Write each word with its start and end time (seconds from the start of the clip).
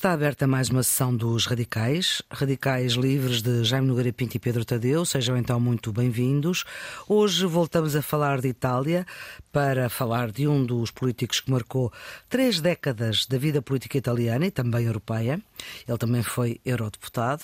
Está 0.00 0.12
aberta 0.12 0.46
mais 0.46 0.70
uma 0.70 0.82
sessão 0.82 1.14
dos 1.14 1.44
Radicais, 1.44 2.22
Radicais 2.30 2.94
Livres 2.94 3.42
de 3.42 3.62
Jaime 3.64 3.86
Nogueira 3.86 4.10
Pinto 4.10 4.34
e 4.34 4.40
Pedro 4.40 4.64
Tadeu, 4.64 5.04
sejam 5.04 5.36
então 5.36 5.60
muito 5.60 5.92
bem-vindos. 5.92 6.64
Hoje 7.06 7.44
voltamos 7.44 7.94
a 7.94 8.00
falar 8.00 8.40
de 8.40 8.48
Itália 8.48 9.06
para 9.52 9.90
falar 9.90 10.32
de 10.32 10.48
um 10.48 10.64
dos 10.64 10.90
políticos 10.90 11.40
que 11.40 11.50
marcou 11.50 11.92
três 12.30 12.62
décadas 12.62 13.26
da 13.26 13.36
vida 13.36 13.60
política 13.60 13.98
italiana 13.98 14.46
e 14.46 14.50
também 14.50 14.86
europeia. 14.86 15.38
Ele 15.86 15.98
também 15.98 16.22
foi 16.22 16.58
eurodeputado. 16.64 17.42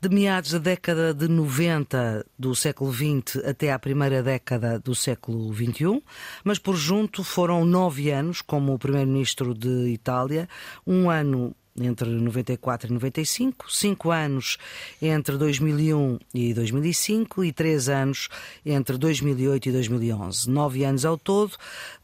De 0.00 0.08
meados 0.08 0.50
da 0.50 0.58
década 0.58 1.14
de 1.14 1.28
90 1.28 2.26
do 2.36 2.56
século 2.56 2.92
XX 2.92 3.36
até 3.46 3.70
à 3.70 3.78
primeira 3.78 4.20
década 4.20 4.80
do 4.80 4.96
século 4.96 5.54
XXI, 5.54 6.02
mas 6.42 6.58
por 6.58 6.74
junto 6.74 7.22
foram 7.22 7.64
nove 7.64 8.10
anos 8.10 8.42
como 8.42 8.76
primeiro-ministro 8.80 9.54
de 9.54 9.90
Itália, 9.90 10.48
um 10.84 11.08
ano 11.08 11.54
entre 11.80 12.08
94 12.08 12.88
e 12.88 12.92
95, 12.92 13.72
cinco 13.72 14.10
anos 14.10 14.58
entre 15.02 15.36
2001 15.36 16.18
e 16.32 16.54
2005 16.54 17.44
e 17.44 17.52
três 17.52 17.88
anos 17.88 18.28
entre 18.64 18.96
2008 18.96 19.68
e 19.68 19.72
2011. 19.72 20.50
Nove 20.50 20.84
anos 20.84 21.04
ao 21.04 21.18
todo, 21.18 21.56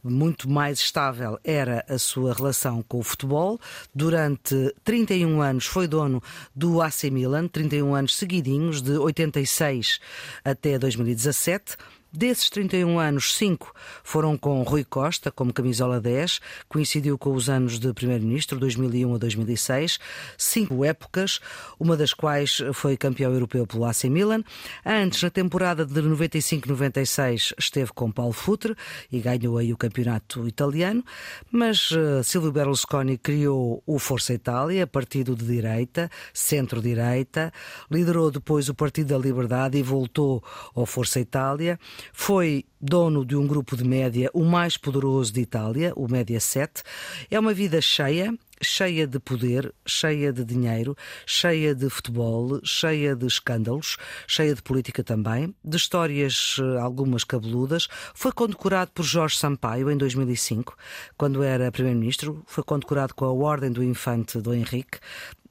muito 0.03 0.49
mais 0.49 0.79
estável 0.79 1.39
era 1.43 1.85
a 1.87 1.97
sua 1.97 2.33
relação 2.33 2.83
com 2.87 2.99
o 2.99 3.03
futebol. 3.03 3.59
Durante 3.93 4.73
31 4.83 5.41
anos 5.41 5.65
foi 5.65 5.87
dono 5.87 6.21
do 6.55 6.81
AC 6.81 7.03
Milan, 7.05 7.47
31 7.47 7.95
anos 7.95 8.15
seguidinhos, 8.15 8.81
de 8.81 8.97
86 8.97 9.99
até 10.43 10.77
2017. 10.77 11.77
Desses 12.13 12.49
31 12.49 12.99
anos, 12.99 13.33
5 13.35 13.73
foram 14.03 14.37
com 14.37 14.61
Rui 14.63 14.83
Costa, 14.83 15.31
como 15.31 15.53
camisola 15.53 16.01
10, 16.01 16.41
coincidiu 16.67 17.17
com 17.17 17.33
os 17.33 17.49
anos 17.49 17.79
de 17.79 17.93
Primeiro-Ministro, 17.93 18.59
2001 18.59 19.15
a 19.15 19.17
2006, 19.17 19.97
cinco 20.37 20.83
épocas, 20.83 21.39
uma 21.79 21.95
das 21.95 22.13
quais 22.13 22.61
foi 22.73 22.97
campeão 22.97 23.31
europeu 23.31 23.65
pelo 23.65 23.85
AC 23.85 24.03
Milan. 24.09 24.43
Antes, 24.85 25.23
na 25.23 25.29
temporada 25.29 25.85
de 25.85 26.01
95-96, 26.01 27.53
esteve 27.57 27.93
com 27.93 28.11
Paulo 28.11 28.33
Futre 28.33 28.75
e 29.09 29.21
ganhou 29.21 29.57
aí 29.57 29.71
o 29.71 29.77
campeonato 29.77 30.45
italiano, 30.45 31.05
mas 31.49 31.91
uh, 31.91 32.21
Silvio 32.25 32.51
Berlusconi 32.51 33.17
criou 33.17 33.81
o 33.85 33.97
Força 33.97 34.33
Itália, 34.33 34.85
partido 34.85 35.33
de 35.33 35.45
direita, 35.45 36.11
centro-direita, 36.33 37.53
liderou 37.89 38.29
depois 38.29 38.67
o 38.67 38.75
Partido 38.75 39.13
da 39.13 39.17
Liberdade 39.17 39.77
e 39.77 39.81
voltou 39.81 40.43
ao 40.75 40.85
Força 40.85 41.17
Itália. 41.17 41.79
Foi 42.13 42.65
dono 42.79 43.25
de 43.25 43.35
um 43.35 43.45
grupo 43.45 43.77
de 43.77 43.83
média, 43.83 44.29
o 44.33 44.43
mais 44.43 44.77
poderoso 44.77 45.31
de 45.31 45.41
Itália, 45.41 45.93
o 45.95 46.07
Média 46.07 46.39
7. 46.39 46.81
É 47.29 47.39
uma 47.39 47.53
vida 47.53 47.79
cheia, 47.79 48.33
cheia 48.61 49.05
de 49.05 49.19
poder, 49.19 49.73
cheia 49.85 50.31
de 50.31 50.43
dinheiro, 50.43 50.95
cheia 51.25 51.75
de 51.75 51.89
futebol, 51.89 52.59
cheia 52.63 53.15
de 53.15 53.25
escândalos, 53.25 53.97
cheia 54.27 54.55
de 54.55 54.61
política 54.61 55.03
também, 55.03 55.53
de 55.63 55.77
histórias 55.77 56.57
eh, 56.59 56.79
algumas 56.79 57.23
cabeludas. 57.23 57.87
Foi 58.13 58.31
condecorado 58.31 58.91
por 58.91 59.03
Jorge 59.03 59.37
Sampaio 59.37 59.89
em 59.91 59.97
2005, 59.97 60.75
quando 61.17 61.43
era 61.43 61.71
primeiro-ministro. 61.71 62.43
Foi 62.45 62.63
condecorado 62.63 63.13
com 63.13 63.25
a 63.25 63.31
Ordem 63.31 63.71
do 63.71 63.83
Infante 63.83 64.39
do 64.39 64.53
Henrique 64.53 64.99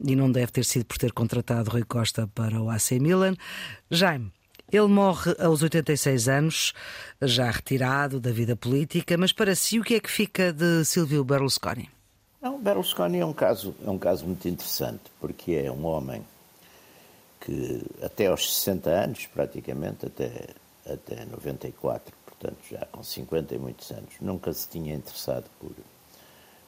e 0.04 0.16
não 0.16 0.30
deve 0.30 0.52
ter 0.52 0.64
sido 0.64 0.84
por 0.84 0.98
ter 0.98 1.12
contratado 1.12 1.70
Rui 1.70 1.84
Costa 1.84 2.26
para 2.34 2.60
o 2.60 2.70
AC 2.70 2.92
Milan. 2.92 3.34
Jaime, 3.90 4.32
ele 4.72 4.86
morre 4.86 5.34
aos 5.38 5.62
86 5.62 6.28
anos, 6.28 6.72
já 7.20 7.50
retirado 7.50 8.20
da 8.20 8.30
vida 8.30 8.56
política, 8.56 9.16
mas 9.16 9.32
para 9.32 9.54
si 9.54 9.78
o 9.78 9.84
que 9.84 9.94
é 9.94 10.00
que 10.00 10.10
fica 10.10 10.52
de 10.52 10.84
Silvio 10.84 11.24
Berlusconi? 11.24 11.90
Não, 12.40 12.58
Berlusconi 12.58 13.18
é 13.18 13.27
um 13.27 13.33
caso, 13.33 13.74
é 13.84 13.90
um 13.90 13.98
caso 13.98 14.24
muito 14.24 14.48
interessante, 14.48 15.02
porque 15.20 15.52
é 15.52 15.70
um 15.70 15.84
homem 15.84 16.24
que 17.40 17.83
até 18.02 18.27
aos 18.27 18.55
60 18.55 18.90
anos, 18.90 19.27
praticamente, 19.27 20.06
até, 20.06 20.48
até 20.86 21.24
94, 21.24 22.14
portanto 22.24 22.58
já 22.70 22.86
com 22.86 23.02
50 23.02 23.55
e 23.55 23.58
muitos 23.58 23.90
anos, 23.90 24.14
nunca 24.20 24.52
se 24.52 24.68
tinha 24.68 24.95
interessado 24.95 25.45
por, 25.58 25.72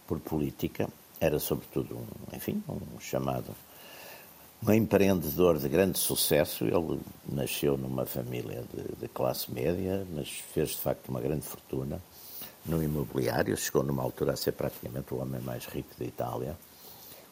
por 0.07 0.21
política, 0.21 0.89
era 1.21 1.39
sobretudo 1.39 1.97
um, 1.97 2.37
enfim, 2.37 2.63
um 2.69 3.01
chamado 3.01 3.55
um 4.67 4.73
empreendedor 4.73 5.59
de 5.59 5.69
grande 5.69 5.99
sucesso. 5.99 6.65
Ele 6.65 7.01
nasceu 7.29 7.77
numa 7.77 8.07
família 8.07 8.65
de, 8.73 8.97
de, 9.01 9.09
classe 9.09 9.53
média, 9.53 10.07
mas 10.15 10.29
fez 10.55 10.71
de 10.71 10.79
facto 10.79 11.09
uma 11.09 11.21
grande 11.21 11.45
fortuna 11.45 12.01
no 12.65 12.83
imobiliário. 12.83 13.57
Chegou 13.57 13.83
numa 13.83 14.03
altura 14.03 14.33
a 14.33 14.37
ser 14.37 14.53
praticamente 14.53 15.13
o 15.13 15.19
homem 15.19 15.41
mais 15.41 15.67
rico 15.67 15.91
da 15.99 16.05
Itália, 16.05 16.57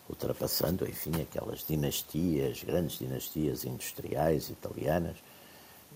ultrapassando, 0.09 0.89
enfim, 0.89 1.23
aquelas 1.23 1.65
dinastias, 1.65 2.65
grandes 2.65 2.99
dinastias 2.99 3.65
industriais 3.65 4.51
italianas. 4.51 5.17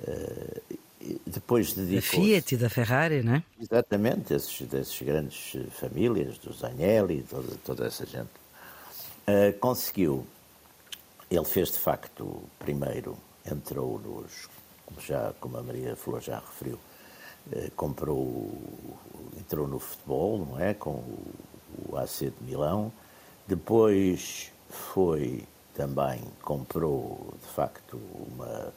Uh, 0.01 0.79
depois 1.27 1.75
dedicou 1.75 2.21
Da 2.21 2.25
Fiat 2.27 2.55
e 2.55 2.59
da 2.59 2.71
Ferrari, 2.71 3.23
não 3.23 3.35
é? 3.35 3.43
Exatamente, 3.61 4.33
desses, 4.33 4.67
desses 4.67 5.03
grandes 5.03 5.53
famílias, 5.73 6.39
dos 6.39 6.65
Agnelli, 6.65 7.23
toda, 7.29 7.57
toda 7.65 7.87
essa 7.87 8.07
gente. 8.07 8.31
Uh, 9.27 9.59
conseguiu 9.59 10.27
ele 11.35 11.45
fez 11.45 11.71
de 11.71 11.79
facto, 11.79 12.43
primeiro, 12.59 13.17
entrou 13.51 13.99
nos, 13.99 14.49
como, 14.87 15.01
já, 15.01 15.33
como 15.41 15.57
a 15.59 15.63
Maria 15.63 15.97
Flor 15.97 16.21
já 16.21 16.39
referiu, 16.39 16.79
eh, 17.53 17.71
comprou, 17.77 18.53
entrou 19.39 19.69
no 19.69 19.79
futebol, 19.79 20.39
não 20.39 20.59
é? 20.59 20.75
Com 20.75 21.03
o, 21.89 21.97
AC 21.97 22.33
de 22.39 22.45
Milão. 22.45 22.93
Depois 23.47 24.51
foi 24.71 25.45
também, 25.75 26.23
comprou 26.43 27.35
de 27.43 27.49
facto 27.49 27.97
uma. 27.97 28.73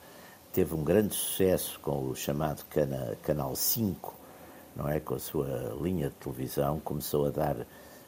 teve 0.51 0.73
um 0.73 0.84
grande 0.84 1.16
sucesso 1.16 1.79
com 1.79 2.09
o 2.09 2.16
chamado 2.16 2.66
cana, 2.69 3.17
Canal 3.23 3.56
5, 3.56 4.13
não 4.75 4.90
é? 4.90 5.00
Com 5.00 5.16
a 5.16 5.19
sua 5.19 5.78
linha 5.81 6.09
de 6.09 6.16
televisão, 6.16 6.79
começou 6.81 7.28
a 7.28 7.29
dar 7.29 7.56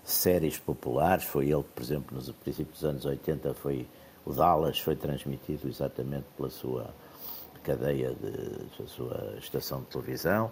séries 0.03 0.57
populares. 0.57 1.23
Foi 1.25 1.49
ele 1.49 1.63
por 1.63 1.81
exemplo, 1.83 2.15
nos 2.17 2.29
princípios 2.31 2.79
dos 2.79 2.89
anos 2.89 3.05
80 3.05 3.53
foi 3.53 3.87
o 4.29 4.33
Dallas 4.33 4.79
foi 4.79 4.95
transmitido 4.95 5.67
exatamente 5.67 6.25
pela 6.37 6.51
sua 6.51 6.93
cadeia, 7.63 8.13
de, 8.13 8.87
sua 8.87 9.35
estação 9.39 9.79
de 9.79 9.87
televisão. 9.87 10.51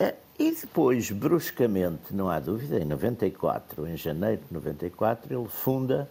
É, 0.00 0.14
e 0.38 0.50
depois, 0.52 1.10
bruscamente, 1.10 2.14
não 2.14 2.30
há 2.30 2.40
dúvida, 2.40 2.80
em 2.80 2.84
94, 2.86 3.86
em 3.86 3.96
janeiro 3.98 4.40
de 4.48 4.54
94, 4.54 5.38
ele 5.38 5.48
funda 5.48 6.08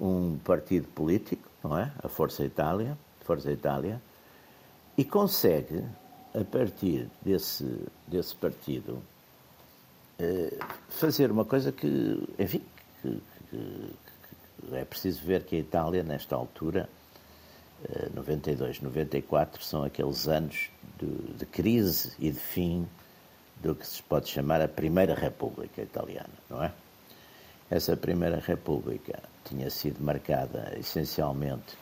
um 0.00 0.38
partido 0.42 0.88
político, 0.88 1.46
não 1.62 1.78
é? 1.78 1.92
A 2.02 2.08
Força 2.08 2.42
Itália, 2.42 2.96
Força 3.20 3.52
Itália, 3.52 4.00
e 4.96 5.04
consegue, 5.04 5.84
a 6.34 6.42
partir 6.42 7.06
desse, 7.20 7.86
desse 8.08 8.34
partido, 8.34 8.98
eh, 10.18 10.58
fazer 10.88 11.30
uma 11.30 11.44
coisa 11.44 11.70
que, 11.70 12.26
enfim, 12.38 12.62
que, 13.02 13.22
que, 13.50 13.94
é 14.72 14.84
preciso 14.84 15.24
ver 15.24 15.44
que 15.44 15.56
a 15.56 15.58
Itália, 15.58 16.02
nesta 16.02 16.34
altura, 16.34 16.88
92, 18.14 18.76
eh, 18.76 18.80
94, 18.82 19.62
são 19.62 19.84
aqueles 19.84 20.26
anos 20.26 20.70
de, 20.98 21.06
de, 21.34 21.46
crise 21.46 22.12
e 22.18 22.30
de 22.30 22.38
fim 22.38 22.88
do 23.62 23.74
que 23.74 23.86
se 23.86 24.02
pode 24.02 24.28
chamar 24.28 24.60
a 24.60 24.68
Primeira 24.68 25.14
República 25.14 25.82
Italiana, 25.82 26.32
não 26.48 26.62
é? 26.62 26.72
Essa 27.70 27.96
Primeira 27.96 28.38
República 28.38 29.22
tinha 29.44 29.70
sido 29.70 30.02
marcada 30.02 30.76
essencialmente 30.78 31.76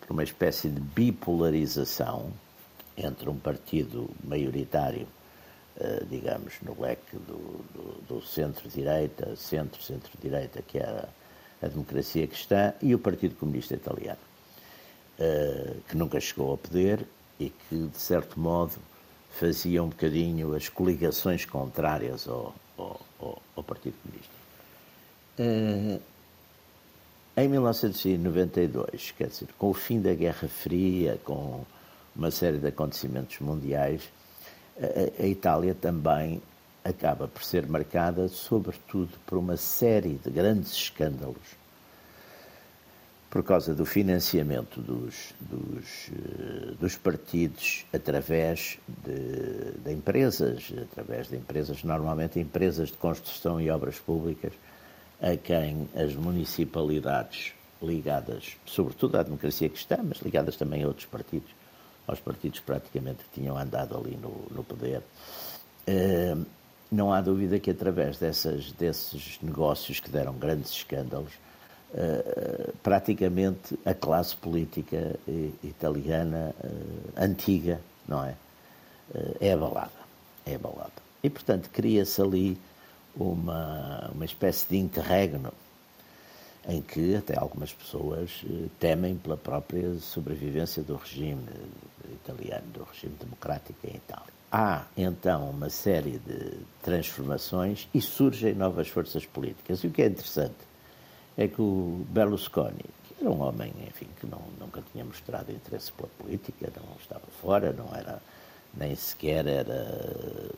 por 0.00 0.12
uma 0.12 0.22
espécie 0.22 0.68
de 0.68 0.80
bipolarização 0.80 2.32
entre 2.96 3.28
um 3.28 3.38
partido 3.38 4.10
maioritário, 4.24 5.06
eh, 5.78 6.04
digamos, 6.08 6.54
no 6.62 6.80
leque 6.80 7.16
do, 7.16 7.64
do, 7.74 8.02
do 8.08 8.22
centro-direita, 8.22 9.36
centro-centro-direita, 9.36 10.62
que 10.62 10.78
era 10.78 11.08
a 11.62 11.68
democracia 11.68 12.26
cristã 12.26 12.72
e 12.82 12.94
o 12.94 12.98
Partido 12.98 13.34
Comunista 13.34 13.74
Italiano, 13.74 14.18
eh, 15.18 15.76
que 15.88 15.96
nunca 15.96 16.20
chegou 16.20 16.50
ao 16.50 16.58
poder 16.58 17.06
e 17.38 17.50
que, 17.50 17.76
de 17.86 17.98
certo 17.98 18.38
modo, 18.38 18.74
fazia 19.30 19.82
um 19.82 19.88
bocadinho 19.88 20.54
as 20.54 20.68
coligações 20.68 21.44
contrárias 21.44 22.28
ao, 22.28 22.54
ao, 22.76 23.42
ao 23.56 23.62
Partido 23.62 23.94
Comunista. 24.02 24.32
Eh, 25.38 26.00
em 27.38 27.48
1992, 27.48 29.12
quer 29.16 29.28
dizer, 29.28 29.48
com 29.58 29.68
o 29.70 29.74
fim 29.74 30.00
da 30.00 30.14
Guerra 30.14 30.48
Fria, 30.48 31.20
com 31.24 31.64
uma 32.14 32.30
série 32.30 32.58
de 32.58 32.66
acontecimentos 32.66 33.38
mundiais, 33.40 34.02
a, 34.80 35.22
a 35.22 35.26
Itália 35.26 35.74
também 35.74 36.40
acaba 36.88 37.26
por 37.26 37.42
ser 37.42 37.66
marcada, 37.66 38.28
sobretudo, 38.28 39.10
por 39.26 39.38
uma 39.38 39.56
série 39.56 40.14
de 40.14 40.30
grandes 40.30 40.72
escândalos 40.72 41.56
por 43.36 43.42
causa 43.42 43.74
do 43.74 43.84
financiamento 43.84 44.80
dos, 44.80 45.34
dos, 45.40 46.08
eh, 46.08 46.74
dos 46.80 46.96
partidos 46.96 47.84
através 47.92 48.78
de, 49.04 49.72
de, 49.84 49.92
empresas, 49.92 50.72
através 50.90 51.28
de 51.28 51.36
empresas, 51.36 51.82
normalmente 51.84 52.40
empresas 52.40 52.88
de 52.88 52.96
construção 52.96 53.60
e 53.60 53.68
obras 53.68 53.98
públicas, 53.98 54.54
a 55.20 55.36
quem 55.36 55.86
as 55.94 56.14
municipalidades 56.14 57.52
ligadas, 57.82 58.56
sobretudo 58.64 59.18
à 59.18 59.22
democracia 59.22 59.68
cristã, 59.68 59.98
mas 60.02 60.18
ligadas 60.22 60.56
também 60.56 60.84
a 60.84 60.86
outros 60.86 61.06
partidos, 61.06 61.50
aos 62.06 62.20
partidos 62.20 62.60
praticamente 62.60 63.24
que 63.24 63.40
tinham 63.40 63.58
andado 63.58 63.98
ali 63.98 64.16
no, 64.16 64.46
no 64.50 64.64
poder, 64.64 65.02
eh, 65.86 66.36
não 66.90 67.12
há 67.12 67.20
dúvida 67.20 67.58
que 67.58 67.70
através 67.70 68.18
dessas, 68.18 68.72
desses 68.72 69.38
negócios 69.42 70.00
que 70.00 70.10
deram 70.10 70.34
grandes 70.34 70.70
escândalos, 70.70 71.32
eh, 71.94 72.72
praticamente 72.82 73.78
a 73.84 73.94
classe 73.94 74.36
política 74.36 75.18
italiana 75.62 76.54
eh, 76.62 77.24
antiga, 77.24 77.80
não 78.06 78.24
é? 78.24 78.34
é 79.40 79.52
abalada. 79.52 79.90
É 80.44 80.54
abalada. 80.54 80.92
E, 81.22 81.30
portanto, 81.30 81.70
cria-se 81.72 82.20
ali 82.20 82.58
uma, 83.16 84.10
uma 84.14 84.24
espécie 84.24 84.66
de 84.68 84.76
interregno 84.76 85.52
em 86.68 86.82
que 86.82 87.14
até 87.14 87.38
algumas 87.38 87.72
pessoas 87.72 88.44
temem 88.78 89.16
pela 89.16 89.36
própria 89.36 89.94
sobrevivência 89.96 90.82
do 90.82 90.96
regime 90.96 91.46
italiano, 92.12 92.66
do 92.72 92.84
regime 92.84 93.14
democrático 93.20 93.78
em 93.84 93.96
Itália. 93.96 94.36
Há 94.50 94.84
então 94.96 95.50
uma 95.50 95.68
série 95.68 96.18
de 96.18 96.58
transformações 96.82 97.88
e 97.92 98.00
surgem 98.00 98.54
novas 98.54 98.88
forças 98.88 99.24
políticas. 99.26 99.80
E 99.80 99.86
o 99.86 99.90
que 99.90 100.02
é 100.02 100.06
interessante 100.06 100.54
é 101.36 101.46
que 101.46 101.60
o 101.60 102.04
Berlusconi, 102.08 102.84
que 103.04 103.14
era 103.20 103.30
um 103.30 103.40
homem, 103.42 103.72
enfim, 103.86 104.06
que 104.18 104.26
não, 104.26 104.40
nunca 104.58 104.82
tinha 104.92 105.04
mostrado 105.04 105.52
interesse 105.52 105.92
pela 105.92 106.08
política, 106.18 106.72
não 106.76 106.96
estava 106.96 107.26
fora, 107.40 107.72
não 107.72 107.94
era 107.94 108.20
nem 108.76 108.94
sequer 108.94 109.46
era, 109.46 110.50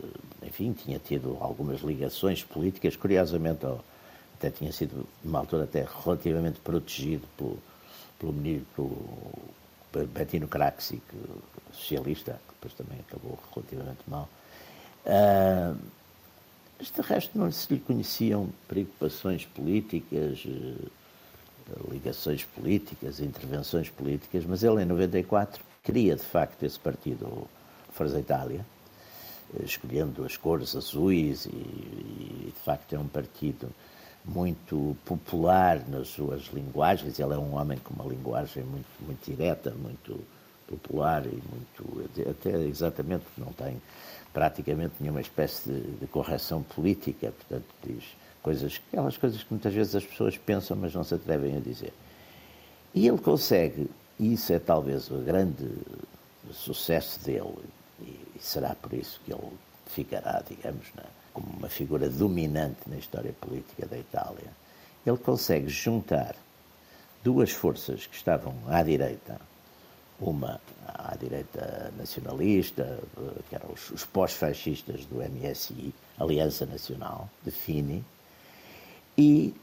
enfim, 0.43 0.73
tinha 0.73 0.99
tido 0.99 1.37
algumas 1.41 1.81
ligações 1.81 2.43
políticas, 2.43 2.97
curiosamente, 2.97 3.65
até 4.39 4.51
tinha 4.51 4.73
sido, 4.73 5.07
numa 5.23 5.41
altura, 5.41 5.65
até 5.65 5.87
relativamente 6.05 6.61
protegido 6.61 7.27
pelo, 7.37 7.59
pelo 8.19 8.33
ministro, 8.33 8.97
Bettino 10.15 10.47
Craxi, 10.47 11.03
que, 11.09 11.77
socialista, 11.77 12.41
que 12.47 12.55
depois 12.55 12.73
também 12.75 13.01
acabou 13.01 13.39
relativamente 13.53 14.01
mal. 14.07 14.29
Uh, 15.05 15.77
mas 16.79 16.91
de 16.93 17.01
resto 17.01 17.37
não 17.37 17.51
se 17.51 17.75
lhe 17.75 17.81
conheciam 17.81 18.49
preocupações 18.69 19.45
políticas, 19.45 20.45
uh, 20.45 20.91
ligações 21.91 22.45
políticas, 22.45 23.19
intervenções 23.19 23.89
políticas, 23.89 24.45
mas 24.45 24.63
ele 24.63 24.83
em 24.83 24.87
94 24.87 25.63
cria 25.83 26.15
de 26.15 26.23
facto 26.23 26.63
esse 26.63 26.79
partido 26.79 27.49
Forza 27.93 28.21
Itália, 28.21 28.65
uh, 29.53 29.65
escolhendo 29.65 30.25
as 30.25 30.37
cores 30.37 30.77
azuis 30.77 31.47
e, 31.47 31.49
e 31.49 32.53
de 32.55 32.65
facto 32.65 32.95
é 32.95 32.99
um 32.99 33.09
partido 33.09 33.69
muito 34.29 34.97
popular 35.05 35.83
nas 35.89 36.09
suas 36.09 36.45
linguagens. 36.53 37.19
Ele 37.19 37.35
é 37.35 37.39
um 37.39 37.55
homem 37.55 37.79
com 37.79 37.95
uma 37.95 38.05
linguagem 38.05 38.63
muito, 38.65 38.87
muito 39.01 39.25
direta, 39.25 39.71
muito 39.71 40.21
popular 40.69 41.25
e 41.25 41.43
muito. 41.51 42.11
até 42.31 42.51
exatamente 42.65 43.25
não 43.37 43.53
tem 43.53 43.81
praticamente 44.33 44.95
nenhuma 45.01 45.21
espécie 45.21 45.71
de, 45.71 45.81
de 45.81 46.07
correção 46.07 46.63
política, 46.63 47.33
portanto, 47.33 47.67
diz 47.83 48.05
coisas, 48.43 48.81
aquelas 48.89 49.17
coisas 49.17 49.43
que 49.43 49.51
muitas 49.51 49.73
vezes 49.73 49.95
as 49.97 50.05
pessoas 50.05 50.37
pensam, 50.37 50.77
mas 50.77 50.95
não 50.95 51.03
se 51.03 51.15
atrevem 51.15 51.57
a 51.57 51.61
dizer. 51.61 51.93
E 52.95 53.09
ele 53.09 53.19
consegue, 53.19 53.91
e 54.19 54.35
isso 54.35 54.53
é 54.53 54.59
talvez 54.59 55.11
o 55.11 55.19
grande 55.19 55.67
sucesso 56.53 57.25
dele, 57.25 57.59
e 58.01 58.39
será 58.39 58.75
por 58.75 58.93
isso 58.93 59.21
que 59.25 59.33
ele 59.33 59.53
ficará, 59.87 60.43
digamos, 60.49 60.87
na, 60.95 61.05
como 61.39 61.57
uma 61.57 61.69
figura 61.69 62.09
dominante 62.09 62.81
na 62.89 62.97
história 62.97 63.33
política 63.41 63.87
da 63.87 63.97
Itália, 63.97 64.51
ele 65.07 65.17
consegue 65.17 65.69
juntar 65.69 66.35
duas 67.23 67.53
forças 67.53 68.07
que 68.07 68.17
estavam 68.17 68.55
à 68.67 68.83
direita, 68.83 69.41
uma 70.21 70.61
à 70.85 71.17
direita 71.17 71.93
nacionalista, 71.97 72.99
que 73.49 73.55
eram 73.55 73.71
os, 73.73 73.91
os 73.91 74.05
pós-fascistas 74.05 75.05
do 75.05 75.17
MSI, 75.17 75.95
Aliança 76.19 76.67
Nacional, 76.67 77.31
de 77.45 77.53
Fini, 77.53 78.05
e 79.17 79.55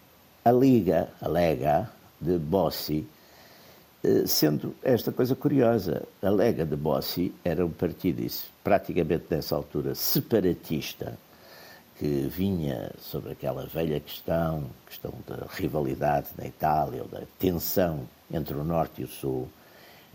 a 0.43 0.51
Liga, 0.51 1.09
a 1.21 1.27
Lega, 1.27 1.89
de 2.21 2.37
Bossi, 2.37 3.05
eh, 4.03 4.25
sendo 4.25 4.73
esta 4.81 5.11
coisa 5.11 5.35
curiosa, 5.35 6.03
a 6.21 6.29
Lega 6.29 6.65
de 6.65 6.75
Bossi 6.75 7.33
era 7.43 7.65
um 7.65 7.71
partido, 7.71 8.21
isso, 8.21 8.49
praticamente 8.63 9.25
nessa 9.29 9.55
altura, 9.55 9.93
separatista, 9.93 11.17
que 11.97 12.27
vinha 12.27 12.91
sobre 12.99 13.31
aquela 13.31 13.65
velha 13.65 13.99
questão, 13.99 14.65
questão 14.85 15.13
da 15.25 15.45
rivalidade 15.49 16.27
na 16.37 16.45
Itália, 16.45 17.03
ou 17.03 17.07
da 17.07 17.21
tensão 17.39 18.07
entre 18.31 18.55
o 18.55 18.63
Norte 18.63 19.01
e 19.01 19.05
o 19.05 19.07
Sul, 19.07 19.47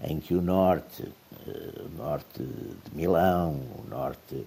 em 0.03 0.21
que 0.21 0.35
o 0.35 0.43
Norte, 0.43 1.05
eh, 1.47 1.83
o 1.83 1.97
Norte 1.97 2.43
de 2.43 2.95
Milão, 2.95 3.61
o 3.79 3.89
Norte 3.89 4.47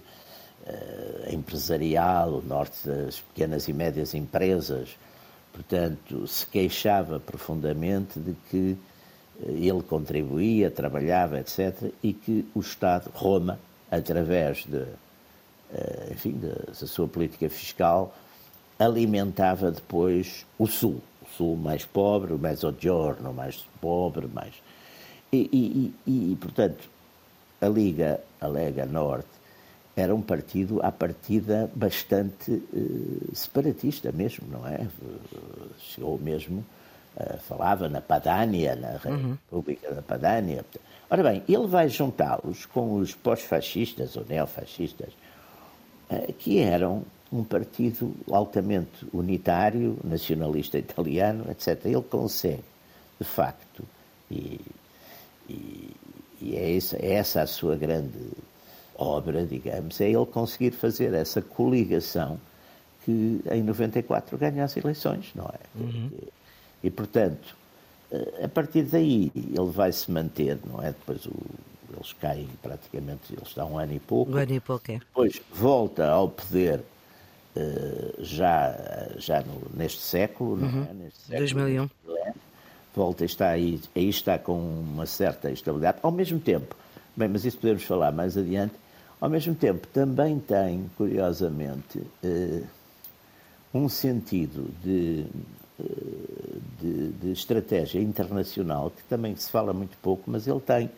eh, 0.66 1.30
empresarial, 1.32 2.34
o 2.34 2.42
Norte 2.42 2.86
das 2.86 3.20
pequenas 3.20 3.68
e 3.68 3.72
médias 3.72 4.14
empresas, 4.14 4.96
portanto, 5.52 6.26
se 6.26 6.46
queixava 6.46 7.18
profundamente 7.18 8.18
de 8.20 8.34
que 8.50 8.76
eh, 9.40 9.50
ele 9.50 9.82
contribuía, 9.82 10.70
trabalhava, 10.70 11.40
etc., 11.40 11.90
e 12.02 12.12
que 12.12 12.46
o 12.54 12.60
Estado, 12.60 13.10
Roma, 13.12 13.58
através 13.90 14.64
de 14.64 14.84
enfim, 16.10 16.32
da, 16.32 16.74
sua 16.74 17.08
política 17.08 17.48
fiscal, 17.48 18.14
alimentava 18.78 19.70
depois 19.70 20.46
o 20.58 20.66
Sul. 20.66 21.00
O 21.22 21.36
Sul 21.36 21.56
mais 21.56 21.84
pobre, 21.84 22.32
o 22.32 22.38
Mezzogiorno 22.38 23.32
mais 23.32 23.64
pobre, 23.80 24.26
mais... 24.26 24.54
E, 25.32 25.48
e, 26.06 26.10
e, 26.32 26.36
portanto, 26.36 26.88
a 27.60 27.66
Liga, 27.66 28.20
a 28.40 28.46
Lega 28.46 28.86
Norte, 28.86 29.28
era 29.96 30.14
um 30.14 30.22
partido, 30.22 30.80
à 30.82 30.90
partida, 30.90 31.70
bastante 31.74 32.50
uh, 32.50 33.34
separatista 33.34 34.10
mesmo, 34.10 34.46
não 34.48 34.66
é? 34.66 34.86
Chegou 35.78 36.18
mesmo, 36.18 36.64
uh, 37.16 37.38
falava 37.38 37.88
na 37.88 38.00
Padânia, 38.00 38.74
na 38.74 39.10
uhum. 39.10 39.30
República 39.30 39.92
da 39.92 40.02
Padânia. 40.02 40.64
Ora 41.08 41.22
bem, 41.22 41.42
ele 41.48 41.66
vai 41.66 41.88
juntá-los 41.88 42.66
com 42.66 42.94
os 42.96 43.14
pós-fascistas 43.14 44.16
ou 44.16 44.24
neofascistas, 44.28 45.10
eh, 45.10 45.12
que 46.38 46.58
eram 46.58 47.02
um 47.32 47.42
partido 47.42 48.14
altamente 48.30 49.06
unitário, 49.12 49.98
nacionalista 50.04 50.78
italiano, 50.78 51.50
etc. 51.50 51.84
Ele 51.86 52.02
consegue, 52.02 52.62
de 53.18 53.26
facto, 53.26 53.82
e, 54.30 54.60
e, 55.48 55.90
e 56.40 56.56
é, 56.56 56.76
essa, 56.76 56.96
é 56.96 57.14
essa 57.14 57.42
a 57.42 57.46
sua 57.46 57.76
grande 57.76 58.30
obra, 58.96 59.44
digamos, 59.44 60.00
é 60.00 60.08
ele 60.08 60.26
conseguir 60.26 60.70
fazer 60.70 61.12
essa 61.12 61.42
coligação 61.42 62.38
que 63.04 63.40
em 63.50 63.62
94 63.62 64.38
ganha 64.38 64.64
as 64.64 64.76
eleições, 64.76 65.32
não 65.34 65.46
é? 65.46 65.78
Uhum. 65.78 66.10
E, 66.82 66.90
portanto, 66.90 67.56
eh, 68.10 68.44
a 68.44 68.48
partir 68.48 68.82
daí 68.82 69.30
ele 69.34 69.70
vai 69.70 69.92
se 69.92 70.10
manter, 70.10 70.58
não 70.64 70.80
é? 70.82 70.86
Depois 70.86 71.26
o, 71.26 71.32
eles 71.92 72.12
caem 72.14 72.48
praticamente, 72.62 73.32
eles 73.32 73.48
estão 73.48 73.72
um 73.72 73.78
ano 73.78 73.92
e 73.92 74.00
pouco. 74.00 74.32
Um 74.32 74.36
ano 74.36 74.52
e 74.52 74.60
pouco, 74.60 74.90
é. 74.90 74.98
Depois 74.98 75.40
volta 75.52 76.08
ao 76.08 76.28
poder 76.28 76.80
uh, 77.56 78.14
já, 78.18 79.10
já 79.16 79.42
no, 79.42 79.62
neste 79.74 80.00
século, 80.00 80.52
uhum. 80.52 80.70
não 80.70 80.84
é? 80.84 80.94
Neste 80.94 81.20
século, 81.20 81.38
2001. 81.38 81.88
Volta 82.94 83.24
e 83.24 83.26
está 83.26 83.48
aí, 83.48 83.80
aí 83.94 84.08
está 84.08 84.38
com 84.38 84.56
uma 84.56 85.04
certa 85.04 85.50
estabilidade. 85.50 85.98
Ao 86.00 86.12
mesmo 86.12 86.38
tempo, 86.38 86.76
bem, 87.16 87.28
mas 87.28 87.44
isso 87.44 87.58
podemos 87.58 87.82
falar 87.82 88.12
mais 88.12 88.36
adiante, 88.36 88.74
ao 89.20 89.28
mesmo 89.28 89.54
tempo 89.54 89.86
também 89.88 90.38
tem, 90.38 90.88
curiosamente, 90.96 91.98
uh, 91.98 92.66
um 93.72 93.88
sentido 93.88 94.72
de, 94.82 95.26
uh, 95.80 96.60
de, 96.80 97.08
de 97.10 97.32
estratégia 97.32 98.00
internacional 98.00 98.90
que 98.90 99.02
também 99.04 99.34
se 99.34 99.50
fala 99.50 99.72
muito 99.72 99.96
pouco, 100.00 100.30
mas 100.30 100.46
ele 100.46 100.60
tem 100.60 100.88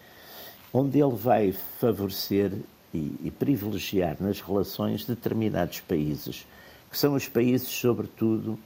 onde 0.73 0.99
ele 0.99 1.15
vai 1.15 1.53
favorecer 1.81 2.53
e, 2.93 3.15
e, 3.25 3.31
privilegiar 3.31 4.17
nas 4.21 4.41
relações 4.41 5.05
determinados 5.05 5.81
países, 5.81 6.47
que 6.91 6.99
são 6.99 7.15
os 7.15 7.29
países, 7.29 7.69
sobretudo, 7.69 8.59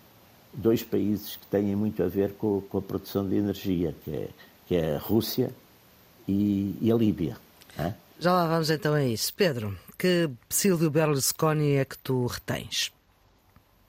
dois 0.53 0.83
países 0.83 1.37
que 1.37 1.47
têm 1.47 1.75
muito 1.75 2.03
a 2.03 2.09
ver 2.09 2.33
com, 2.33 2.61
com 2.63 2.79
a 2.79 2.83
produção 2.83 3.29
de 3.29 3.37
energia, 3.37 3.95
que 4.05 4.11
é, 4.11 4.29
que 4.67 4.77
é 4.77 4.97
a 4.97 4.99
Rússia 4.99 5.51
e, 6.29 6.77
e 6.81 6.91
a 6.91 6.95
Líbia. 6.95 7.37
É? 7.79 7.93
Já 8.19 8.33
lá 8.33 8.47
vamos 8.47 8.71
então 8.71 8.95
a 8.95 9.05
isso. 9.05 9.33
Pedro, 9.35 9.77
que 9.97 10.31
Silvio 10.49 10.91
Berlusconi 10.91 11.73
é 11.73 11.85
que 11.85 11.97
tu 11.99 12.27
retens? 12.27 12.93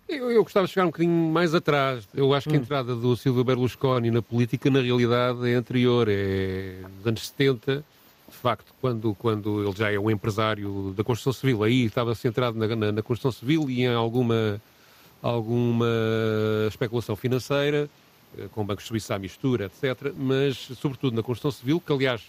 Eu, 0.07 0.29
eu, 0.29 0.43
gostava 0.43 0.67
de 0.67 0.73
chegar 0.73 0.85
um 0.85 0.89
bocadinho 0.89 1.31
mais 1.31 1.55
atrás. 1.55 2.07
Eu 2.13 2.33
acho 2.33 2.49
que 2.49 2.55
a 2.55 2.59
hum. 2.59 2.61
entrada 2.61 2.95
do 2.95 3.15
Silvio 3.15 3.43
Berlusconi 3.43 4.11
na 4.11 4.21
política, 4.21 4.69
na 4.69 4.81
realidade, 4.81 5.49
é 5.49 5.53
anterior. 5.53 6.07
É 6.09 6.81
dos 6.97 7.07
anos 7.07 7.27
70 7.29 7.83
de 8.31 8.37
facto, 8.37 8.73
quando, 8.79 9.13
quando 9.15 9.63
ele 9.63 9.75
já 9.75 9.91
é 9.91 9.99
um 9.99 10.09
empresário 10.09 10.93
da 10.95 11.03
construção 11.03 11.33
civil, 11.33 11.63
aí 11.63 11.85
estava 11.85 12.15
centrado 12.15 12.57
na, 12.57 12.67
na, 12.75 12.91
na 12.91 13.01
construção 13.01 13.31
civil 13.31 13.69
e 13.69 13.81
em 13.81 13.93
alguma 13.93 14.61
alguma 15.21 15.85
especulação 16.67 17.15
financeira, 17.15 17.87
eh, 18.35 18.47
com 18.51 18.65
bancos 18.65 18.85
suíços 18.85 19.11
à 19.11 19.19
mistura, 19.19 19.65
etc., 19.65 20.11
mas 20.17 20.57
sobretudo 20.57 21.15
na 21.15 21.21
construção 21.21 21.51
civil, 21.51 21.79
que 21.79 21.93
aliás 21.93 22.23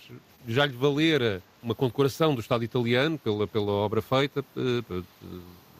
já 0.46 0.66
lhe 0.66 0.74
valera 0.74 1.42
uma 1.62 1.74
condecoração 1.74 2.34
do 2.34 2.42
Estado 2.42 2.64
italiano 2.64 3.16
pela, 3.16 3.46
pela 3.46 3.72
obra 3.72 4.02
feita 4.02 4.44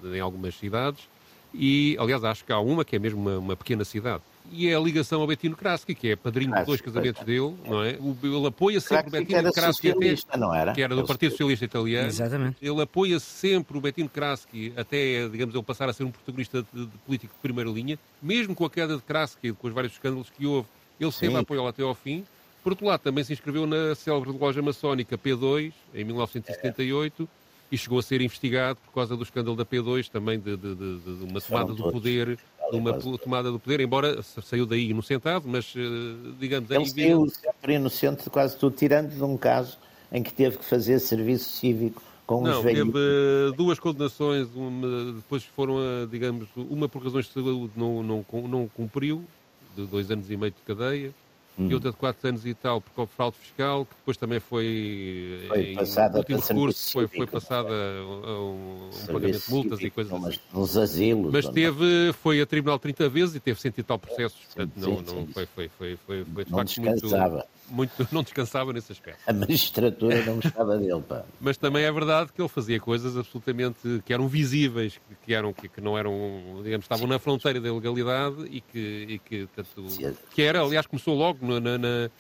em 0.03 0.21
algumas 0.21 0.55
cidades, 0.55 1.07
e 1.53 1.95
aliás 2.01 2.25
acho 2.25 2.47
que 2.47 2.53
há 2.53 2.59
uma 2.59 2.83
que 2.83 2.97
é 2.97 2.99
mesmo 2.99 3.21
uma, 3.21 3.39
uma 3.39 3.57
pequena 3.57 3.85
cidade 3.85 4.23
e 4.51 4.69
é 4.69 4.75
a 4.75 4.81
ligação 4.81 5.21
ao 5.21 5.27
Bettino 5.27 5.57
Krasky, 5.57 5.95
que 5.95 6.11
é 6.11 6.17
padrinho 6.17 6.55
de 6.55 6.65
dois 6.65 6.81
casamentos 6.81 7.23
dele, 7.25 7.55
não 7.67 7.83
é? 7.83 7.91
Ele 8.23 8.47
apoia 8.47 8.81
sempre 8.81 9.09
o 9.09 9.11
Bettino 9.11 9.53
Krasky, 9.53 9.91
até, 9.91 10.37
não 10.37 10.55
era? 10.55 10.73
que 10.73 10.83
era 10.83 10.95
do 10.95 11.07
Partido 11.07 11.31
Socialista 11.31 11.65
Italiano. 11.65 12.09
Exatamente. 12.09 12.57
Ele 12.61 12.83
apoia 12.83 13.19
sempre 13.21 13.79
o 13.79 13.81
Bettino 13.81 14.09
Krasky 14.09 14.73
até, 14.77 15.29
digamos, 15.29 15.55
ele 15.55 15.65
passar 15.65 15.89
a 15.89 15.93
ser 15.93 16.05
um 16.05 16.11
protagonista 16.11 16.65
de, 16.73 16.87
de 16.87 16.99
político 17.07 17.35
de 17.35 17.41
primeira 17.41 17.71
linha, 17.71 17.99
mesmo 18.23 18.55
com 18.55 18.65
a 18.65 18.71
queda 18.71 18.97
de 18.97 19.03
Krasky, 19.03 19.53
com 19.53 19.69
os 19.69 19.75
vários 19.75 19.93
escândalos 19.93 20.31
que 20.31 20.47
houve, 20.47 20.69
ele 21.01 21.13
sempre 21.13 21.39
apoiou 21.39 21.67
até 21.67 21.83
ao 21.83 21.95
fim. 21.95 22.25
Por 22.63 22.73
outro 22.73 22.87
lado, 22.87 23.01
também 23.01 23.25
se 23.25 23.33
inscreveu 23.33 23.67
na 23.67 23.95
célebre 23.95 24.31
loja 24.31 24.63
maçónica 24.63 25.19
P2, 25.19 25.73
em 25.95 26.05
1978, 26.05 27.23
é 27.23 27.43
e 27.73 27.79
chegou 27.79 27.99
a 27.99 28.03
ser 28.03 28.21
investigado 28.21 28.79
por 28.85 28.93
causa 28.93 29.17
do 29.17 29.23
escândalo 29.23 29.57
da 29.57 29.65
P2, 29.65 30.09
também 30.09 30.39
de, 30.39 30.57
de, 30.57 30.75
de, 30.75 30.99
de 31.01 31.25
uma 31.25 31.41
tomada 31.41 31.73
do 31.73 31.91
poder, 31.91 32.39
de 32.81 33.09
uma 33.09 33.19
tomada 33.19 33.51
do 33.51 33.59
poder, 33.59 33.81
embora 33.81 34.23
saiu 34.23 34.67
daí 34.67 34.91
inocentado, 34.91 35.49
mas 35.49 35.75
eh, 35.77 35.81
digamos... 36.39 36.71
Ele 36.71 36.87
saiu 36.87 37.29
sempre 37.29 37.75
inocente 37.75 38.25
de 38.25 38.31
quase 38.31 38.57
tudo, 38.57 38.77
tirando 38.77 39.11
de 39.11 39.23
um 39.23 39.37
caso 39.37 39.79
em 40.11 40.23
que 40.23 40.33
teve 40.33 40.59
que 40.59 40.65
fazer 40.65 40.99
serviço 40.99 41.51
cívico 41.51 42.03
com 42.27 42.43
não, 42.43 42.59
os 42.59 42.65
velhos. 42.65 42.87
Teve 42.87 42.99
eh, 42.99 43.57
duas 43.57 43.79
condenações, 43.79 44.49
uma, 44.55 45.13
depois 45.13 45.45
foram, 45.45 45.77
digamos, 46.11 46.49
uma 46.57 46.89
por 46.89 47.03
razões 47.03 47.27
de 47.27 47.33
saúde 47.33 47.73
não, 47.77 48.03
não, 48.03 48.25
não 48.49 48.69
cumpriu, 48.69 49.25
de 49.77 49.87
dois 49.87 50.11
anos 50.11 50.31
e 50.31 50.37
meio 50.37 50.53
de 50.53 50.61
cadeia, 50.67 51.13
hum. 51.59 51.69
e 51.71 51.75
outra 51.75 51.91
de 51.91 51.97
4 51.97 52.29
anos 52.29 52.47
e 52.47 52.55
tal 52.55 52.81
por 52.81 53.07
fraude 53.07 53.37
fiscal, 53.37 53.85
que 53.85 53.95
depois 53.97 54.17
também 54.17 54.41
foi, 54.41 55.45
foi 55.49 55.73
em 55.73 55.75
passada 55.75 56.19
último 56.19 56.41
recurso, 56.41 56.93
foi, 56.93 57.07
foi 57.07 57.27
passada 57.27 57.69
a 57.69 58.41
um, 58.41 58.91
um 58.93 59.07
pagamento 59.07 59.45
de 59.47 59.51
multas 59.51 59.81
e 59.81 59.91
coisas 59.91 60.13
assim. 60.13 60.39
Nos 60.53 60.77
asilos. 60.77 61.33
Mas 61.33 61.49
teve, 61.49 62.13
foi 62.23 62.41
a 62.41 62.47
tribunal 62.47 62.79
30 62.79 63.09
vezes 63.09 63.35
e 63.35 63.41
teve 63.41 63.61
cento 63.61 63.79
e 63.79 63.83
tal 63.83 63.99
processos, 63.99 64.39
portanto 64.47 64.73
sim, 64.75 64.81
não, 64.81 64.99
sim, 64.99 65.15
não 65.15 65.27
foi, 65.29 65.47
foi, 65.47 65.69
foi, 65.79 65.99
foi, 66.07 66.25
foi 66.25 66.45
de 66.45 66.51
não 66.51 66.59
facto 66.59 66.81
descansava. 66.81 67.35
muito 67.35 67.63
muito, 67.73 68.07
não 68.13 68.23
descansava 68.23 68.73
nesse 68.73 68.93
aspecto. 68.93 69.21
A 69.27 69.33
magistratura 69.33 70.25
não 70.25 70.37
gostava 70.37 70.79
dele, 70.79 71.03
pá. 71.03 71.25
Mas 71.41 71.57
também 71.57 71.85
é 71.85 71.91
verdade 71.91 72.33
que 72.33 72.41
ele 72.41 72.49
fazia 72.49 72.79
coisas 72.79 73.17
absolutamente 73.17 74.03
que 74.05 74.13
eram 74.13 74.29
visíveis, 74.29 75.01
que, 75.25 75.35
eram, 75.35 75.53
que, 75.53 75.69
que 75.69 75.81
não 75.81 75.97
eram, 75.97 76.13
digamos, 76.63 76.85
estavam 76.85 77.07
na 77.07 77.19
fronteira 77.19 77.61
da 77.61 77.73
legalidade 77.73 78.45
e 78.51 78.61
que, 78.61 79.07
e 79.09 79.19
que, 79.19 79.49
tanto, 79.57 79.87
que 80.35 80.43
era, 80.43 80.61
aliás, 80.61 80.87
começou 80.87 81.17
logo 81.17 81.42
na, 81.43 81.79
na, 81.79 82.11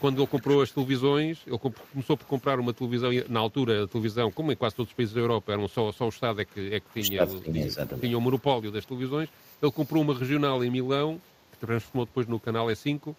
quando 0.00 0.20
ele 0.20 0.26
comprou 0.26 0.62
as 0.62 0.70
televisões, 0.70 1.38
ele 1.46 1.58
começou 1.92 2.16
por 2.16 2.26
comprar 2.26 2.58
uma 2.58 2.72
televisão, 2.72 3.10
na 3.28 3.38
altura 3.38 3.84
a 3.84 3.86
televisão, 3.86 4.30
como 4.30 4.50
em 4.50 4.56
quase 4.56 4.74
todos 4.74 4.90
os 4.90 4.96
países 4.96 5.14
da 5.14 5.20
Europa, 5.20 5.52
eram 5.52 5.68
só, 5.68 5.92
só 5.92 6.06
o 6.06 6.08
Estado 6.08 6.40
é 6.40 6.44
que, 6.44 6.74
é 6.74 6.80
que 6.80 7.02
tinha, 7.02 7.22
o 7.22 7.40
tinha, 7.40 7.68
tinha 8.00 8.18
o 8.18 8.20
monopólio 8.20 8.72
das 8.72 8.84
televisões, 8.86 9.28
ele 9.62 9.72
comprou 9.72 10.02
uma 10.02 10.14
regional 10.14 10.64
em 10.64 10.70
Milão, 10.70 11.20
que 11.52 11.58
transformou 11.66 12.06
depois 12.06 12.26
no 12.26 12.40
canal 12.40 12.66
E5, 12.68 13.14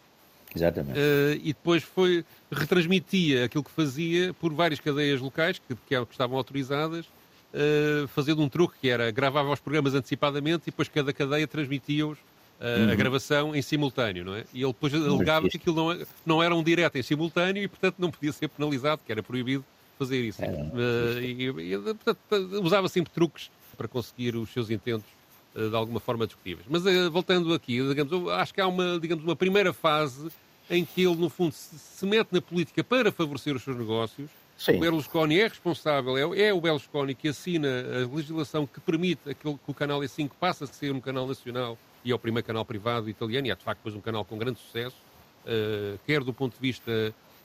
Exatamente. 0.54 1.00
Uh, 1.00 1.40
e 1.42 1.54
depois 1.54 1.82
foi, 1.82 2.26
retransmitia 2.52 3.46
aquilo 3.46 3.64
que 3.64 3.72
fazia 3.72 4.34
por 4.34 4.54
várias 4.54 4.80
cadeias 4.80 5.22
locais 5.22 5.60
que, 5.60 5.76
que, 5.76 6.06
que 6.06 6.12
estavam 6.12 6.38
autorizadas, 6.38 7.06
uh, 7.06 8.08
fazendo 8.10 8.42
um 8.42 8.50
truque 8.50 8.76
que 8.82 8.90
era 8.90 9.10
gravava 9.12 9.50
os 9.52 9.60
programas 9.60 9.94
antecipadamente 9.94 10.64
e 10.64 10.72
depois 10.72 10.90
cada 10.90 11.14
cadeia 11.14 11.48
transmitia-os 11.48 12.18
uh, 12.62 12.86
uhum. 12.86 12.92
a 12.92 12.96
gravação 12.96 13.56
em 13.56 13.62
simultâneo, 13.62 14.24
não 14.24 14.36
é? 14.36 14.46
E 14.54 14.62
ele 14.62 14.72
depois 14.72 14.94
alegava 14.94 15.50
que 15.50 15.58
aquilo 15.58 15.76
não, 15.76 16.06
não 16.26 16.44
era 16.44 16.56
um 16.56 16.64
direto 16.64 16.98
em 16.98 17.04
simultâneo 17.04 17.64
e, 17.64 17.68
portanto, 17.68 17.96
não 18.00 18.10
podia 18.10 18.32
ser 18.32 18.48
penalizado, 18.48 19.02
que 19.06 19.12
era 19.12 19.24
proibido 19.24 19.66
fazer 19.98 20.22
isso. 20.22 20.42
É, 20.44 21.22
e, 21.22 21.48
e, 21.48 21.78
portanto, 21.78 22.20
usava 22.64 22.88
sempre 22.88 23.12
truques 23.12 23.52
para 23.78 23.88
conseguir 23.88 24.36
os 24.36 24.52
seus 24.52 24.70
intentos 24.70 25.10
eh, 25.56 25.68
de 25.68 25.76
alguma 25.76 26.00
forma 26.00 26.26
discutíveis. 26.26 26.66
Mas 26.70 26.86
eh, 26.86 27.10
voltando 27.10 27.54
aqui, 27.54 27.86
digamos, 27.86 28.30
acho 28.32 28.54
que 28.54 28.62
há 28.62 28.68
uma, 28.68 29.00
digamos, 29.00 29.24
uma 29.24 29.36
primeira 29.36 29.74
fase 29.74 30.30
em 30.70 30.86
que 30.86 31.02
ele, 31.02 31.16
no 31.16 31.30
fundo, 31.30 31.52
se 31.54 32.06
mete 32.06 32.32
na 32.32 32.42
política 32.42 32.84
para 32.84 33.12
favorecer 33.12 33.56
os 33.56 33.64
seus 33.64 33.76
negócios. 33.76 34.30
Sim. 34.58 34.78
O 34.78 34.80
Berlusconi 34.80 35.40
é 35.40 35.48
responsável, 35.48 36.16
é, 36.18 36.42
é, 36.44 36.54
o 36.54 36.62
Berlusconi 36.62 37.16
que 37.16 37.28
assina 37.28 37.68
a 37.68 38.16
legislação 38.16 38.68
que 38.68 38.80
permite 38.80 39.30
aquele, 39.30 39.56
que 39.56 39.72
o 39.72 39.74
canal 39.74 40.00
E5 40.02 40.32
passe 40.40 40.64
a 40.64 40.68
ser 40.68 40.92
um 40.92 41.02
canal 41.02 41.28
nacional 41.28 41.78
e 42.04 42.12
é 42.12 42.16
o 42.16 42.20
primeiro 42.20 42.46
canal 42.46 42.66
privado 42.66 43.10
italiano, 43.10 43.48
e 43.48 43.52
é 43.52 43.56
de 43.56 43.64
facto 43.64 43.80
depois 43.80 43.96
um 43.96 44.02
canal 44.02 44.26
com 44.26 44.38
grande 44.38 44.60
sucesso, 44.60 44.98
uh, 45.46 46.00
quer 46.06 46.24
do 46.24 46.34
ponto 46.34 46.54
de 46.54 46.62
vista, 46.62 46.92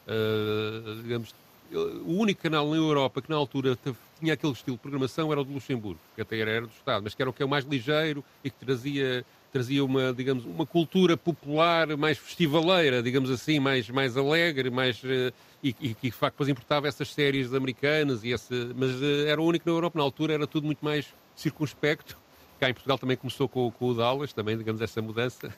uh, 0.07 1.03
digamos, 1.03 1.35
o 1.73 2.13
único 2.13 2.43
canal 2.43 2.69
na 2.71 2.77
Europa 2.77 3.21
que 3.21 3.31
na 3.31 3.37
altura 3.37 3.77
tinha 4.21 4.35
aquele 4.35 4.53
estilo 4.53 4.77
de 4.77 4.83
programação 4.83 5.33
era 5.33 5.41
o 5.41 5.45
de 5.45 5.53
Luxemburgo, 5.53 6.01
que 6.15 6.23
até 6.23 6.39
era, 6.39 6.51
era 6.51 6.67
do 6.67 6.73
Estado, 6.73 7.03
mas 7.03 7.15
que 7.15 7.23
era 7.23 7.29
o 7.29 7.33
que 7.33 7.43
é 7.43 7.47
o 7.47 7.49
mais 7.49 7.65
ligeiro 7.65 8.25
e 8.45 8.51
que 8.51 8.57
trazia, 8.65 9.25
trazia 9.53 9.85
uma, 9.85 10.13
digamos, 10.13 10.45
uma 10.45 10.65
cultura 10.65 11.17
popular 11.17 11.97
mais 11.97 12.19
festivaleira, 12.19 13.03
digamos 13.03 13.31
assim, 13.31 13.59
mais, 13.59 13.91
mais 13.91 14.17
alegre, 14.17 14.71
mais, 14.71 15.03
uh, 15.03 15.33
e, 15.63 15.73
que 15.73 16.09
de 16.09 16.11
facto 16.13 16.35
depois 16.35 16.49
importava 16.49 16.87
essas 16.87 17.13
séries 17.13 17.53
americanas, 17.53 18.23
e 18.23 18.31
esse, 18.31 18.55
mas 18.77 18.93
uh, 18.93 19.27
era 19.27 19.41
o 19.41 19.45
único 19.45 19.69
na 19.69 19.75
Europa, 19.75 19.99
na 19.99 20.05
altura 20.05 20.35
era 20.35 20.47
tudo 20.47 20.67
muito 20.67 20.85
mais 20.85 21.07
circunspecto. 21.35 22.17
Cá 22.59 22.71
em 22.71 22.75
Portugal 22.75 22.99
também 22.99 23.17
começou 23.17 23.49
com, 23.49 23.71
com 23.71 23.89
o 23.89 23.95
Dallas, 23.95 24.33
também, 24.33 24.57
digamos, 24.57 24.81
essa 24.81 25.03
mudança. 25.03 25.53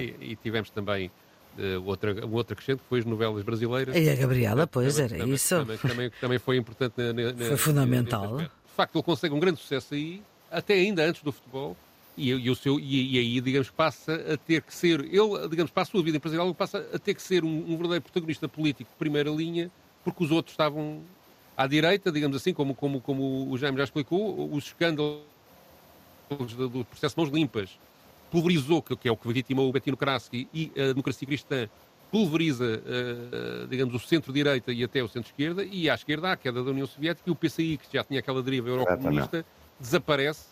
E, 0.00 0.32
e 0.32 0.36
tivemos 0.36 0.70
também 0.70 1.10
Uh, 1.56 1.80
outra, 1.86 2.26
um 2.26 2.32
outro 2.32 2.54
acrescente 2.54 2.80
que 2.80 2.88
foi 2.88 2.98
as 2.98 3.04
novelas 3.04 3.44
brasileiras. 3.44 3.94
E 3.94 4.10
a 4.10 4.16
Gabriela, 4.16 4.66
pois, 4.66 4.96
também, 4.96 5.04
era 5.04 5.18
também, 5.18 5.34
isso. 5.34 5.54
Também, 5.54 5.78
também, 5.78 6.10
também, 6.20 6.38
foi 6.40 6.56
importante. 6.56 6.94
Na, 6.96 7.12
na, 7.12 7.32
foi 7.32 7.56
fundamental. 7.56 8.38
De 8.38 8.50
facto, 8.74 8.96
ele 8.96 9.04
consegue 9.04 9.32
um 9.32 9.38
grande 9.38 9.60
sucesso 9.60 9.94
aí, 9.94 10.20
até 10.50 10.74
ainda 10.74 11.04
antes 11.04 11.22
do 11.22 11.30
futebol, 11.30 11.76
e, 12.16 12.30
e, 12.30 12.50
o 12.50 12.56
seu, 12.56 12.78
e, 12.80 13.14
e, 13.14 13.18
aí, 13.18 13.40
digamos, 13.40 13.70
passa 13.70 14.14
a 14.32 14.36
ter 14.36 14.62
que 14.62 14.74
ser, 14.74 15.00
ele, 15.00 15.48
digamos, 15.48 15.70
para 15.70 15.84
a 15.84 15.86
sua 15.86 16.02
vida 16.02 16.16
empresarial, 16.16 16.52
passa 16.54 16.84
a 16.92 16.98
ter 16.98 17.14
que 17.14 17.22
ser 17.22 17.44
um, 17.44 17.48
um 17.48 17.76
verdadeiro 17.76 18.02
protagonista 18.02 18.48
político 18.48 18.90
de 18.90 18.96
primeira 18.96 19.30
linha, 19.30 19.70
porque 20.02 20.24
os 20.24 20.32
outros 20.32 20.54
estavam 20.54 21.02
à 21.56 21.66
direita, 21.66 22.10
digamos 22.10 22.36
assim, 22.36 22.52
como, 22.52 22.74
como, 22.74 23.00
como 23.00 23.48
o 23.48 23.56
Jaime 23.56 23.78
já 23.78 23.84
explicou, 23.84 24.52
os 24.52 24.66
escândalos 24.66 25.22
do, 26.68 26.84
processo 26.84 27.18
Mãos 27.18 27.30
Limpas, 27.30 27.78
pulverizou, 28.30 28.82
que 28.82 29.08
é 29.08 29.12
o 29.12 29.16
que 29.16 29.32
vitimou 29.32 29.68
o 29.68 29.72
Bettino 29.72 29.96
Kraski, 29.96 30.48
e 30.52 30.72
a 30.76 30.88
democracia 30.88 31.26
cristã 31.26 31.68
pulveriza, 32.10 32.64
uh, 32.64 33.66
digamos, 33.66 33.94
o 33.94 33.98
centro-direita 33.98 34.72
e 34.72 34.84
até 34.84 35.02
o 35.02 35.08
centro-esquerda, 35.08 35.64
e 35.64 35.90
à 35.90 35.94
esquerda 35.94 36.28
há 36.28 36.32
a 36.32 36.36
queda 36.36 36.62
da 36.62 36.70
União 36.70 36.86
Soviética 36.86 37.28
e 37.28 37.32
o 37.32 37.34
PCI, 37.34 37.76
que 37.76 37.86
já 37.92 38.04
tinha 38.04 38.20
aquela 38.20 38.42
deriva 38.42 38.68
eurocomunista, 38.68 39.44
desaparece, 39.78 40.46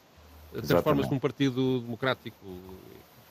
transforma-se 0.67 1.11
num 1.11 1.19
partido 1.19 1.81
democrático, 1.81 2.37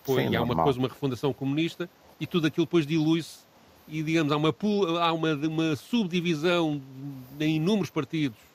Sim, 0.05 0.29
e 0.29 0.36
há 0.36 0.41
uma, 0.41 0.55
depois 0.55 0.77
uma 0.77 0.88
refundação 0.88 1.33
comunista, 1.33 1.89
e 2.19 2.25
tudo 2.25 2.48
aquilo 2.48 2.65
depois 2.65 2.86
dilui-se, 2.86 3.39
e 3.88 4.01
digamos, 4.01 4.31
há 4.31 4.38
uma, 4.38 4.55
há 5.01 5.13
uma, 5.13 5.33
uma 5.33 5.75
subdivisão 5.75 6.81
em 7.39 7.57
inúmeros 7.57 7.89
partidos 7.89 8.50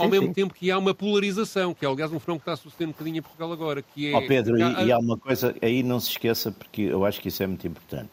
ao 0.00 0.06
sim, 0.06 0.10
mesmo 0.10 0.26
sim. 0.28 0.32
tempo 0.32 0.54
que 0.54 0.70
há 0.70 0.78
uma 0.78 0.94
polarização, 0.94 1.74
que 1.74 1.84
é 1.84 1.88
aliás 1.88 2.12
um 2.12 2.18
fenómeno 2.18 2.40
que 2.40 2.50
está 2.50 2.52
a 2.52 2.56
suceder 2.56 2.88
um 2.88 2.92
bocadinho 2.92 3.18
em 3.18 3.22
Portugal 3.22 3.52
agora, 3.52 3.82
que 3.82 4.12
é... 4.12 4.16
Oh 4.16 4.26
Pedro, 4.26 4.58
e, 4.58 4.62
há... 4.62 4.82
e 4.82 4.92
há 4.92 4.98
uma 4.98 5.16
coisa, 5.16 5.54
aí 5.60 5.82
não 5.82 6.00
se 6.00 6.10
esqueça, 6.10 6.50
porque 6.50 6.82
eu 6.82 7.04
acho 7.04 7.20
que 7.20 7.28
isso 7.28 7.42
é 7.42 7.46
muito 7.46 7.66
importante. 7.66 8.10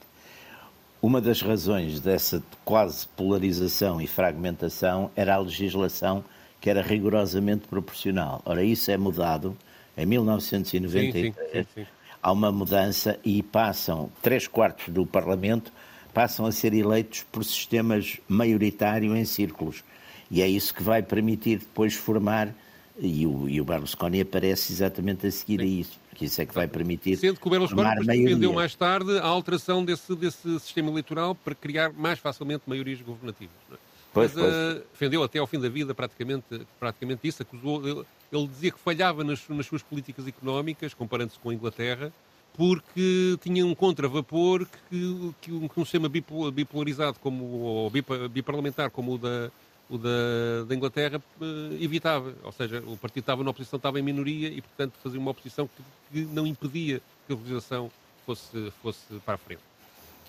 Uma 1.01 1.21
das 1.21 1.41
razões 1.41 1.99
dessa 1.99 2.43
quase 2.65 3.07
polarização 3.09 4.01
e 4.01 4.07
fragmentação 4.07 5.11
era 5.15 5.35
a 5.35 5.37
legislação 5.37 6.23
que 6.59 6.69
era 6.69 6.81
rigorosamente 6.81 7.67
proporcional. 7.67 8.41
Ora, 8.43 8.63
isso 8.63 8.89
é 8.89 8.97
mudado 8.97 9.55
em 9.95 10.05
1993. 10.05 11.33
Sim, 11.33 11.41
sim, 11.51 11.65
sim, 11.75 11.85
há 12.21 12.31
uma 12.31 12.51
mudança 12.51 13.19
e 13.23 13.43
passam 13.43 14.11
três 14.21 14.47
quartos 14.47 14.89
do 14.89 15.05
Parlamento 15.05 15.71
passam 16.17 16.47
a 16.47 16.51
ser 16.51 16.73
eleitos 16.73 17.23
por 17.31 17.45
sistemas 17.45 18.17
maioritário 18.27 19.15
em 19.15 19.23
círculos. 19.23 19.83
E 20.29 20.41
é 20.41 20.47
isso 20.47 20.73
que 20.73 20.83
vai 20.83 21.01
permitir 21.01 21.59
depois 21.59 21.93
formar, 21.93 22.53
e 22.99 23.25
o, 23.25 23.47
e 23.47 23.61
o 23.61 23.65
Berlusconi 23.65 24.21
aparece 24.21 24.73
exatamente 24.73 25.27
a 25.27 25.31
seguir 25.31 25.59
Sim. 25.59 25.65
a 25.65 25.67
isso, 25.67 25.99
porque 26.09 26.25
isso 26.25 26.41
é 26.41 26.45
que 26.45 26.53
vai 26.53 26.67
permitir. 26.67 27.17
Sendo 27.17 27.39
que 27.39 27.47
o 27.47 27.49
Berlusconi 27.49 28.05
defendeu 28.05 28.53
mais 28.53 28.75
tarde 28.75 29.17
a 29.19 29.25
alteração 29.25 29.85
desse, 29.85 30.15
desse 30.15 30.59
sistema 30.59 30.89
eleitoral 30.89 31.35
para 31.35 31.55
criar 31.55 31.93
mais 31.93 32.19
facilmente 32.19 32.63
maiorias 32.65 33.01
governativas. 33.01 33.55
É? 33.71 33.75
Pois, 34.13 34.33
Mas, 34.33 34.43
pois. 34.43 34.55
Uh, 34.55 34.83
defendeu 34.91 35.23
até 35.23 35.39
ao 35.39 35.47
fim 35.47 35.59
da 35.59 35.69
vida 35.69 35.93
praticamente, 35.93 36.61
praticamente 36.79 37.27
isso, 37.27 37.43
acusou, 37.43 37.87
ele, 37.87 38.03
ele 38.31 38.47
dizia 38.47 38.71
que 38.71 38.79
falhava 38.79 39.23
nas, 39.23 39.47
nas 39.47 39.65
suas 39.65 39.83
políticas 39.83 40.27
económicas, 40.27 40.93
comparando-se 40.93 41.37
com 41.39 41.51
a 41.51 41.53
Inglaterra, 41.53 42.11
porque 42.55 43.37
tinha 43.41 43.63
um 43.63 43.75
contravapor 43.75 44.65
que, 44.89 45.33
que, 45.39 45.51
um, 45.51 45.67
que 45.67 45.79
um 45.79 45.85
sistema 45.85 46.09
bipolarizado 46.09 47.19
como, 47.19 47.43
ou 47.45 47.91
biparlamentar 48.31 48.89
como 48.89 49.13
o 49.13 49.17
da, 49.19 49.51
o 49.89 49.97
da, 49.97 50.65
da 50.67 50.75
Inglaterra 50.75 51.21
uh, 51.39 51.83
evitava. 51.83 52.33
Ou 52.43 52.51
seja, 52.51 52.83
o 52.85 52.97
partido 52.97 53.23
estava 53.23 53.43
na 53.43 53.51
oposição, 53.51 53.77
estava 53.77 53.99
em 53.99 54.03
minoria 54.03 54.49
e, 54.49 54.61
portanto, 54.61 54.93
fazia 55.01 55.19
uma 55.19 55.31
oposição 55.31 55.67
que, 55.67 55.83
que 56.11 56.33
não 56.33 56.45
impedia 56.45 57.01
que 57.25 57.33
a 57.33 57.35
legislação 57.35 57.91
fosse, 58.25 58.71
fosse 58.81 59.01
para 59.25 59.35
a 59.35 59.37
frente. 59.37 59.61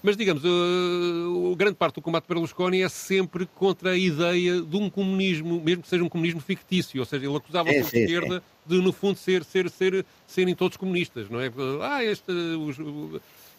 Mas, 0.00 0.16
digamos, 0.16 0.44
uh, 0.44 1.56
grande 1.56 1.74
parte 1.74 1.96
do 1.96 2.02
combate 2.02 2.24
Berlusconi 2.28 2.82
é 2.82 2.88
sempre 2.88 3.46
contra 3.46 3.90
a 3.90 3.98
ideia 3.98 4.62
de 4.62 4.76
um 4.76 4.88
comunismo, 4.88 5.60
mesmo 5.60 5.82
que 5.82 5.88
seja 5.88 6.04
um 6.04 6.08
comunismo 6.08 6.40
fictício, 6.40 7.00
ou 7.00 7.06
seja, 7.06 7.26
ele 7.26 7.36
acusava 7.36 7.68
é, 7.68 7.78
a 7.78 7.80
esquerda 7.80 8.42
de, 8.64 8.80
no 8.80 8.92
fundo, 8.92 9.18
ser, 9.18 9.42
ser, 9.42 9.68
ser, 9.68 10.06
serem 10.24 10.54
todos 10.54 10.76
comunistas, 10.76 11.28
não 11.28 11.40
é? 11.40 11.50
Ah, 11.82 12.04
este... 12.04 12.30
Os, 12.30 12.76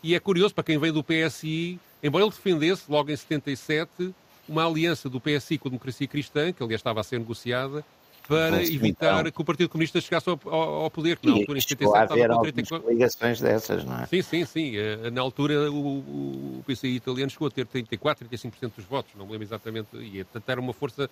e 0.02 0.16
é 0.16 0.20
curioso, 0.20 0.56
para 0.56 0.64
quem 0.64 0.78
vem 0.78 0.94
do 0.94 1.04
PSI, 1.04 1.78
embora 2.02 2.24
ele 2.24 2.32
defendesse, 2.32 2.84
logo 2.88 3.12
em 3.12 3.18
77, 3.18 4.14
uma 4.50 4.66
aliança 4.66 5.08
do 5.08 5.22
PSI 5.22 5.58
com 5.58 5.68
a 5.68 5.72
democracia 5.72 6.08
cristã, 6.08 6.52
que 6.52 6.62
aliás 6.62 6.80
estava 6.80 7.00
a 7.00 7.04
ser 7.04 7.20
negociada, 7.20 7.86
para 8.28 8.62
evitar 8.62 9.22
então. 9.22 9.32
que 9.32 9.42
o 9.42 9.44
Partido 9.44 9.70
Comunista 9.70 10.00
chegasse 10.00 10.30
ao, 10.30 10.40
ao 10.54 10.92
poder, 10.92 11.18
que 11.18 11.26
na 11.26 11.34
altura 11.34 11.58
em 11.58 11.62
77 11.62 12.04
estava 12.04 12.36
com 12.36 12.42
34... 12.44 12.90
ligações 12.90 13.42
dessas, 13.42 13.84
não 13.84 14.02
é? 14.02 14.06
Sim, 14.06 14.22
sim, 14.22 14.46
sim. 14.46 14.78
Eh, 14.78 15.10
na 15.10 15.20
altura 15.20 15.72
o, 15.72 16.60
o 16.60 16.64
PCI 16.68 16.96
italiano 16.96 17.32
chegou 17.32 17.48
a 17.48 17.52
ter 17.52 17.66
34, 17.66 18.28
35% 18.28 18.76
dos 18.76 18.86
votos, 18.86 19.12
não 19.16 19.26
me 19.26 19.32
lembro 19.32 19.48
exatamente, 19.48 19.88
e 19.98 20.24
portanto 20.24 20.48
era 20.48 20.62
uma 20.62 20.74
força 20.74 21.10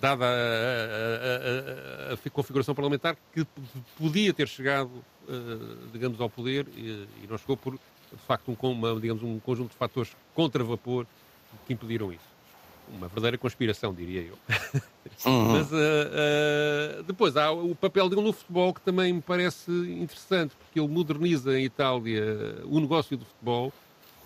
dada 0.00 0.24
a, 0.24 0.28
a, 0.28 2.12
a, 2.12 2.14
a, 2.14 2.30
configuração 2.30 2.74
parlamentar, 2.74 3.14
que 3.34 3.46
podia 3.98 4.32
ter 4.32 4.48
chegado, 4.48 4.90
uh, 5.28 5.88
digamos, 5.92 6.18
ao 6.18 6.30
poder 6.30 6.66
e, 6.76 7.06
e, 7.22 7.26
não 7.28 7.36
chegou 7.36 7.58
por, 7.58 7.74
de 7.74 8.22
facto, 8.26 8.48
um, 8.50 8.70
uma, 8.70 8.98
digamos, 8.98 9.22
um 9.22 9.38
conjunto 9.38 9.72
de 9.72 9.76
fatores 9.76 10.16
contra 10.34 10.64
vapor 10.64 11.04
que 11.66 11.74
impediram 11.74 12.10
isso 12.10 12.27
uma 12.96 13.08
verdadeira 13.08 13.38
conspiração, 13.38 13.94
diria 13.94 14.22
eu. 14.22 14.38
Uhum. 15.24 15.52
Mas 15.52 15.72
uh, 15.72 15.74
uh, 15.74 17.02
depois 17.02 17.36
há 17.36 17.50
o 17.50 17.74
papel 17.74 18.08
dele 18.08 18.22
no 18.22 18.32
futebol 18.32 18.72
que 18.72 18.80
também 18.80 19.12
me 19.12 19.20
parece 19.20 19.70
interessante, 19.70 20.54
porque 20.54 20.78
ele 20.78 20.86
moderniza 20.86 21.58
em 21.58 21.64
Itália 21.64 22.22
o 22.64 22.78
negócio 22.78 23.16
do 23.16 23.24
futebol, 23.24 23.72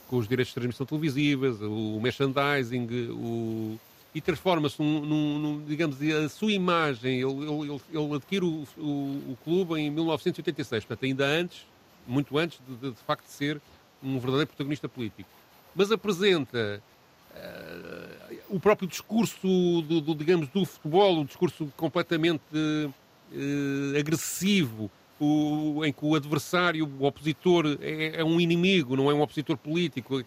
com 0.09 0.19
os 0.19 0.28
direitos 0.28 0.50
de 0.50 0.54
transmissão 0.54 0.85
televisivas, 0.85 1.62
o 1.62 1.99
merchandising, 2.02 2.87
o... 3.11 3.78
e 4.14 4.21
transforma-se 4.21 4.83
num, 4.83 5.00
num, 5.00 5.38
num, 5.38 5.64
digamos, 5.64 5.97
a 6.02 6.28
sua 6.28 6.52
imagem. 6.52 7.21
Ele, 7.21 7.47
ele, 7.47 7.81
ele 7.90 8.14
adquire 8.14 8.45
o, 8.45 8.66
o, 8.76 9.33
o, 9.33 9.38
clube 9.42 9.81
em 9.81 9.90
1986, 9.90 10.85
portanto, 10.85 11.07
ainda 11.07 11.25
antes, 11.25 11.64
muito 12.07 12.37
antes 12.37 12.61
de, 12.69 12.75
de, 12.76 12.90
de 12.90 13.02
facto 13.07 13.25
ser 13.26 13.59
um 14.02 14.19
verdadeiro 14.19 14.49
protagonista 14.49 14.87
político. 14.87 15.31
Mas 15.75 15.90
apresenta 15.90 16.83
o 18.52 18.60
próprio 18.60 18.86
discurso 18.86 19.82
do, 19.82 20.00
do, 20.00 20.14
digamos, 20.14 20.46
do 20.48 20.64
futebol, 20.66 21.20
o 21.20 21.24
discurso 21.24 21.72
completamente 21.74 22.42
uh, 22.52 23.98
agressivo, 23.98 24.90
o, 25.18 25.82
em 25.84 25.92
que 25.92 26.04
o 26.04 26.14
adversário, 26.14 26.86
o 27.00 27.06
opositor, 27.06 27.78
é, 27.80 28.20
é, 28.20 28.24
um 28.24 28.38
inimigo, 28.38 28.94
não 28.94 29.10
é 29.10 29.14
um 29.14 29.22
opositor 29.22 29.56
político. 29.56 30.22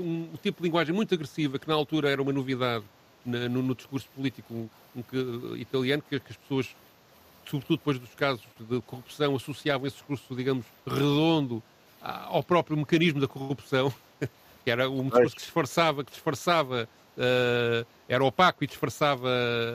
Um, 0.00 0.02
um 0.02 0.36
tipo 0.42 0.62
de 0.62 0.68
linguagem 0.68 0.94
muito 0.94 1.12
agressiva 1.12 1.58
que 1.58 1.68
na 1.68 1.74
altura 1.74 2.08
era 2.08 2.22
uma 2.22 2.32
novidade 2.32 2.84
na, 3.24 3.46
no, 3.48 3.60
no, 3.60 3.74
discurso 3.74 4.08
político 4.14 4.54
um, 4.54 4.68
um 4.96 5.02
que, 5.02 5.60
italiano, 5.60 6.02
que, 6.08 6.18
que, 6.18 6.30
as 6.30 6.36
pessoas, 6.36 6.74
sobretudo 7.44 7.76
depois 7.76 7.98
dos 7.98 8.14
casos 8.14 8.42
de 8.58 8.80
corrupção, 8.82 9.36
associavam 9.36 9.86
esse 9.86 9.96
discurso, 9.96 10.34
digamos, 10.34 10.64
redondo 10.86 11.62
ao 12.00 12.42
próprio 12.42 12.76
mecanismo 12.76 13.20
da 13.20 13.28
corrupção 13.28 13.92
que 14.66 14.70
era 14.72 14.90
um 14.90 15.04
discurso 15.04 15.36
que 15.36 15.42
disfarçava, 15.42 16.02
que 16.02 16.10
disfarçava 16.10 16.88
uh, 17.16 17.86
era 18.08 18.24
opaco 18.24 18.64
e 18.64 18.66
disfarçava 18.66 19.28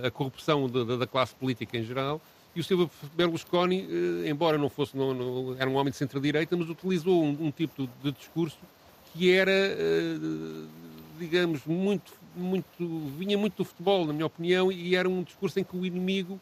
a 0.03 0.12
corrupção 0.12 0.67
de, 0.67 0.83
de, 0.83 0.98
da 0.98 1.07
classe 1.07 1.33
política 1.33 1.77
em 1.77 1.83
geral. 1.86 2.21
E 2.54 2.60
o 2.60 2.63
Silva 2.63 2.91
Berlusconi, 3.15 3.86
uh, 3.86 4.27
embora 4.27 4.58
não 4.58 4.69
fosse, 4.69 4.97
não, 4.97 5.13
não, 5.13 5.56
era 5.58 5.69
um 5.69 5.75
homem 5.75 5.91
de 5.91 5.97
centro-direita, 5.97 6.58
mas 6.58 6.69
utilizou 6.69 7.23
um, 7.23 7.38
um, 7.39 7.51
tipo 7.51 7.88
de 8.04 8.12
discurso 8.12 8.58
que 9.13 9.32
era, 9.32 9.49
uh, 9.49 10.67
digamos, 11.17 11.65
muito, 11.65 12.12
muito, 12.36 12.67
vinha 13.17 13.38
muito 13.38 13.56
do 13.56 13.63
futebol, 13.63 14.06
na 14.06 14.12
minha 14.12 14.25
opinião, 14.25 14.69
e 14.69 14.93
era 14.93 15.08
um 15.08 15.23
discurso 15.23 15.58
em 15.58 15.63
que 15.63 15.77
o 15.77 15.86
inimigo 15.86 16.38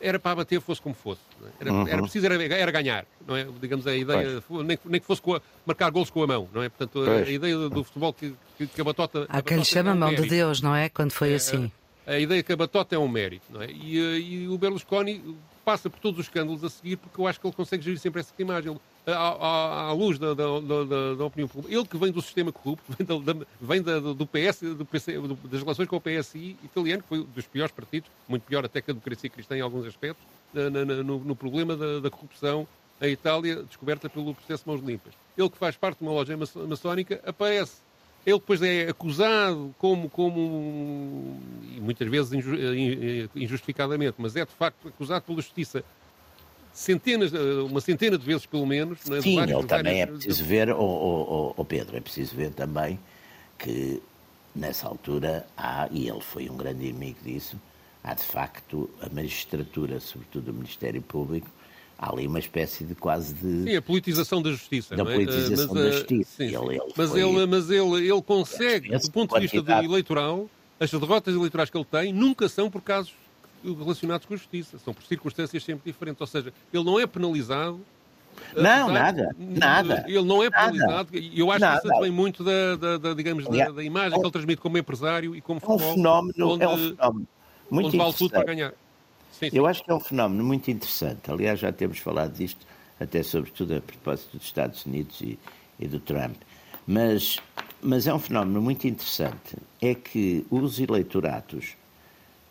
era 0.00 0.18
para 0.18 0.32
abater, 0.32 0.60
fosse 0.60 0.80
como 0.80 0.94
fosse. 0.94 1.20
É? 1.42 1.62
Era, 1.62 1.72
uhum. 1.72 1.88
era 1.88 2.02
preciso 2.02 2.26
era, 2.26 2.42
era, 2.42 2.70
ganhar, 2.70 3.06
não 3.26 3.36
é? 3.36 3.46
Digamos, 3.60 3.86
a 3.86 3.94
ideia, 3.94 4.42
nem, 4.50 4.78
nem, 4.84 5.00
que 5.00 5.06
fosse 5.06 5.22
a, 5.30 5.40
marcar 5.64 5.90
gols 5.90 6.10
com 6.10 6.22
a 6.22 6.26
mão, 6.26 6.48
não 6.52 6.62
é? 6.62 6.68
Portanto, 6.68 7.02
a, 7.08 7.16
a 7.16 7.30
ideia 7.30 7.56
do, 7.68 7.84
futebol 7.84 8.12
que, 8.12 8.34
que, 8.58 8.66
que 8.66 8.80
a 8.80 8.84
batota... 8.84 9.26
Há 9.28 9.42
quem 9.42 9.58
lhe 9.58 9.64
chama 9.64 9.94
mão 9.94 10.14
de 10.14 10.28
Deus, 10.28 10.60
não 10.60 10.74
é? 10.74 10.88
Quando 10.88 11.12
foi 11.12 11.32
é, 11.32 11.36
assim. 11.36 11.70
A, 12.06 12.18
ideia 12.18 12.42
que 12.42 12.52
a 12.52 12.56
batota 12.56 12.94
é 12.94 12.98
um 12.98 13.08
mérito, 13.08 13.46
não 13.50 13.62
é? 13.62 13.70
E, 13.70 13.98
eh, 13.98 14.18
e 14.18 14.48
o 14.48 14.58
Berlusconi 14.58 15.36
passa 15.64 15.88
por 15.88 15.98
todos 15.98 16.20
os 16.20 16.26
escândalos 16.26 16.62
a 16.62 16.68
seguir, 16.68 16.96
porque 16.96 17.18
eu 17.20 17.26
acho 17.26 17.40
que 17.40 17.46
ele 17.46 17.54
consegue 17.54 17.82
gerir 17.82 17.98
sempre 17.98 18.20
essa 18.20 18.32
imagem. 18.38 18.72
Ele, 18.72 18.80
à, 19.06 19.12
à, 19.12 19.82
à, 19.88 19.92
luz 19.92 20.18
da, 20.18 20.32
da, 20.32 20.44
da, 20.60 21.14
da, 21.14 21.24
opinião 21.24 21.48
pública. 21.48 21.74
Ele 21.74 21.86
que 21.86 21.96
vem 21.96 22.10
do 22.10 22.22
sistema 22.22 22.50
corrupto, 22.50 22.84
vem, 22.96 23.06
da, 23.06 23.46
vem 23.60 23.82
do 23.82 24.26
PS, 24.26 24.60
do 24.76 24.84
PC, 24.84 25.18
das 25.44 25.60
relações 25.60 25.88
com 25.88 25.96
o 25.96 26.00
PSI 26.00 26.56
italiano, 26.62 27.02
que 27.02 27.08
foi 27.08 27.18
um 27.20 27.24
dos 27.24 27.46
piores 27.46 27.72
partidos, 27.72 28.10
muito 28.28 28.42
pior 28.44 28.64
até 28.64 28.80
que 28.80 28.90
a 28.90 28.94
democracia 28.94 29.28
cristã 29.28 29.56
em 29.56 29.60
alguns 29.60 29.86
aspectos, 29.86 30.24
na, 30.52 30.70
na, 30.70 30.84
no, 30.84 31.18
no, 31.18 31.36
problema 31.36 31.76
da, 31.76 32.10
corrupção 32.10 32.66
em 33.00 33.12
Itália, 33.12 33.62
descoberta 33.62 34.08
pelo 34.08 34.34
processo 34.34 34.64
Mãos 34.66 34.80
Limpas. 34.82 35.12
Ele 35.36 35.50
que 35.50 35.58
faz 35.58 35.76
parte 35.76 35.98
de 35.98 36.04
uma 36.04 36.12
loja 36.12 36.36
maçónica, 36.66 37.20
aparece 37.26 37.76
ele 38.26 38.38
depois 38.38 38.62
é 38.62 38.88
acusado 38.88 39.74
como, 39.78 40.08
como 40.08 41.38
e 41.76 41.80
muitas 41.80 42.08
vezes 42.08 42.32
injustificadamente, 43.34 44.14
mas 44.18 44.34
é 44.36 44.44
de 44.44 44.52
facto 44.52 44.88
acusado 44.88 45.24
pela 45.24 45.40
justiça 45.40 45.84
centenas, 46.72 47.32
eh, 47.32 47.38
uma 47.62 47.80
centena 47.80 48.18
de 48.18 48.24
vezes 48.24 48.44
pelo 48.46 48.66
menos. 48.66 48.98
É? 49.10 49.20
Sim, 49.20 49.36
vários, 49.36 49.58
ele 49.58 49.68
também 49.68 50.02
é 50.02 50.06
preciso 50.06 50.44
ver, 50.44 50.70
o 50.70 50.78
oh, 50.78 51.26
oh, 51.30 51.54
oh, 51.56 51.64
Pedro, 51.64 51.96
é 51.96 52.00
preciso 52.00 52.34
ver 52.34 52.50
também 52.50 52.98
que 53.58 54.02
nessa 54.54 54.88
altura 54.88 55.46
há, 55.56 55.88
e 55.90 56.08
ele 56.08 56.20
foi 56.20 56.50
um 56.50 56.56
grande 56.56 56.86
inimigo 56.86 57.18
disso, 57.22 57.56
há 58.02 58.14
de 58.14 58.24
facto 58.24 58.90
a 59.00 59.08
magistratura, 59.08 60.00
sobretudo 60.00 60.50
o 60.50 60.54
Ministério 60.54 61.00
Público, 61.00 61.48
há 61.98 62.12
ali 62.12 62.26
uma 62.26 62.38
espécie 62.38 62.84
de 62.84 62.94
quase 62.94 63.34
de. 63.34 63.64
Sim, 63.64 63.76
a 63.76 63.82
politização 63.82 64.42
da 64.42 64.50
justiça. 64.50 64.96
Da 64.96 65.02
é? 65.02 65.14
politização 65.14 65.74
mas, 65.74 65.82
da 65.82 65.88
eh, 65.88 65.92
justiça. 65.92 66.30
Sim, 66.36 66.48
sim. 66.48 66.56
Ele, 66.56 66.76
ele 66.76 66.92
mas, 66.96 67.10
foi... 67.10 67.20
ele, 67.20 67.46
mas 67.46 67.70
ele, 67.70 68.08
ele 68.08 68.22
consegue, 68.22 68.96
do 68.98 69.10
ponto 69.10 69.34
de 69.34 69.46
vista 69.46 69.84
eleitoral, 69.84 70.48
as 70.78 70.90
derrotas 70.90 71.34
eleitorais 71.34 71.70
que 71.70 71.76
ele 71.76 71.86
tem 71.86 72.12
nunca 72.12 72.48
são 72.48 72.70
por 72.70 72.82
casos 72.82 73.14
relacionados 73.64 74.26
com 74.26 74.34
a 74.34 74.36
justiça, 74.36 74.78
são 74.78 74.92
por 74.92 75.02
circunstâncias 75.04 75.64
sempre 75.64 75.90
diferentes. 75.90 76.20
Ou 76.20 76.26
seja, 76.26 76.52
ele 76.72 76.84
não 76.84 77.00
é 77.00 77.06
penalizado. 77.06 77.80
Não, 78.56 78.90
nada, 78.90 79.34
nada. 79.38 80.04
Ele 80.08 80.24
não 80.24 80.42
é 80.42 80.50
penalizado. 80.50 81.16
E 81.16 81.38
eu 81.38 81.50
acho 81.50 81.60
nada. 81.60 81.80
que 81.80 81.88
isso 81.88 82.00
vem 82.00 82.10
muito 82.10 82.42
da, 82.42 82.76
da, 82.76 82.98
da 82.98 83.14
digamos, 83.14 83.44
da, 83.46 83.70
da, 83.70 83.82
imagem 83.82 84.18
que 84.18 84.24
ele 84.24 84.32
transmite 84.32 84.60
como 84.60 84.76
empresário 84.76 85.36
e 85.36 85.40
como 85.40 85.60
futebol. 85.60 85.80
É 85.80 85.92
um 85.92 85.94
fenómeno, 85.94 86.48
onde, 86.50 86.64
é 86.64 86.68
um 86.68 86.76
fenómeno 86.76 87.28
muito 87.70 87.88
onde 87.88 87.96
vale 87.96 88.12
tudo 88.12 88.30
para 88.30 88.44
ganhar. 88.44 88.74
Sim, 89.44 89.50
sim. 89.50 89.56
Eu 89.56 89.66
acho 89.66 89.82
que 89.82 89.90
é 89.90 89.94
um 89.94 90.00
fenómeno 90.00 90.44
muito 90.44 90.70
interessante. 90.70 91.30
Aliás, 91.30 91.60
já 91.60 91.72
temos 91.72 91.98
falado 91.98 92.34
disto, 92.34 92.66
até 92.98 93.22
sobretudo 93.22 93.76
a 93.76 93.80
propósito 93.80 94.36
dos 94.36 94.46
Estados 94.46 94.84
Unidos 94.86 95.20
e, 95.20 95.38
e 95.78 95.86
do 95.86 96.00
Trump. 96.00 96.36
Mas, 96.86 97.38
mas 97.82 98.06
é 98.06 98.14
um 98.14 98.18
fenómeno 98.18 98.60
muito 98.60 98.86
interessante. 98.86 99.56
É 99.80 99.94
que 99.94 100.44
os 100.50 100.78
eleitorados 100.78 101.76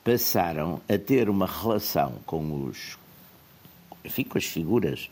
passaram 0.03 0.81
a 0.89 0.97
ter 0.97 1.29
uma 1.29 1.47
relação 1.47 2.19
com 2.25 2.65
os, 2.65 2.97
enfim, 4.03 4.23
com 4.23 4.37
as 4.37 4.45
figuras, 4.45 5.09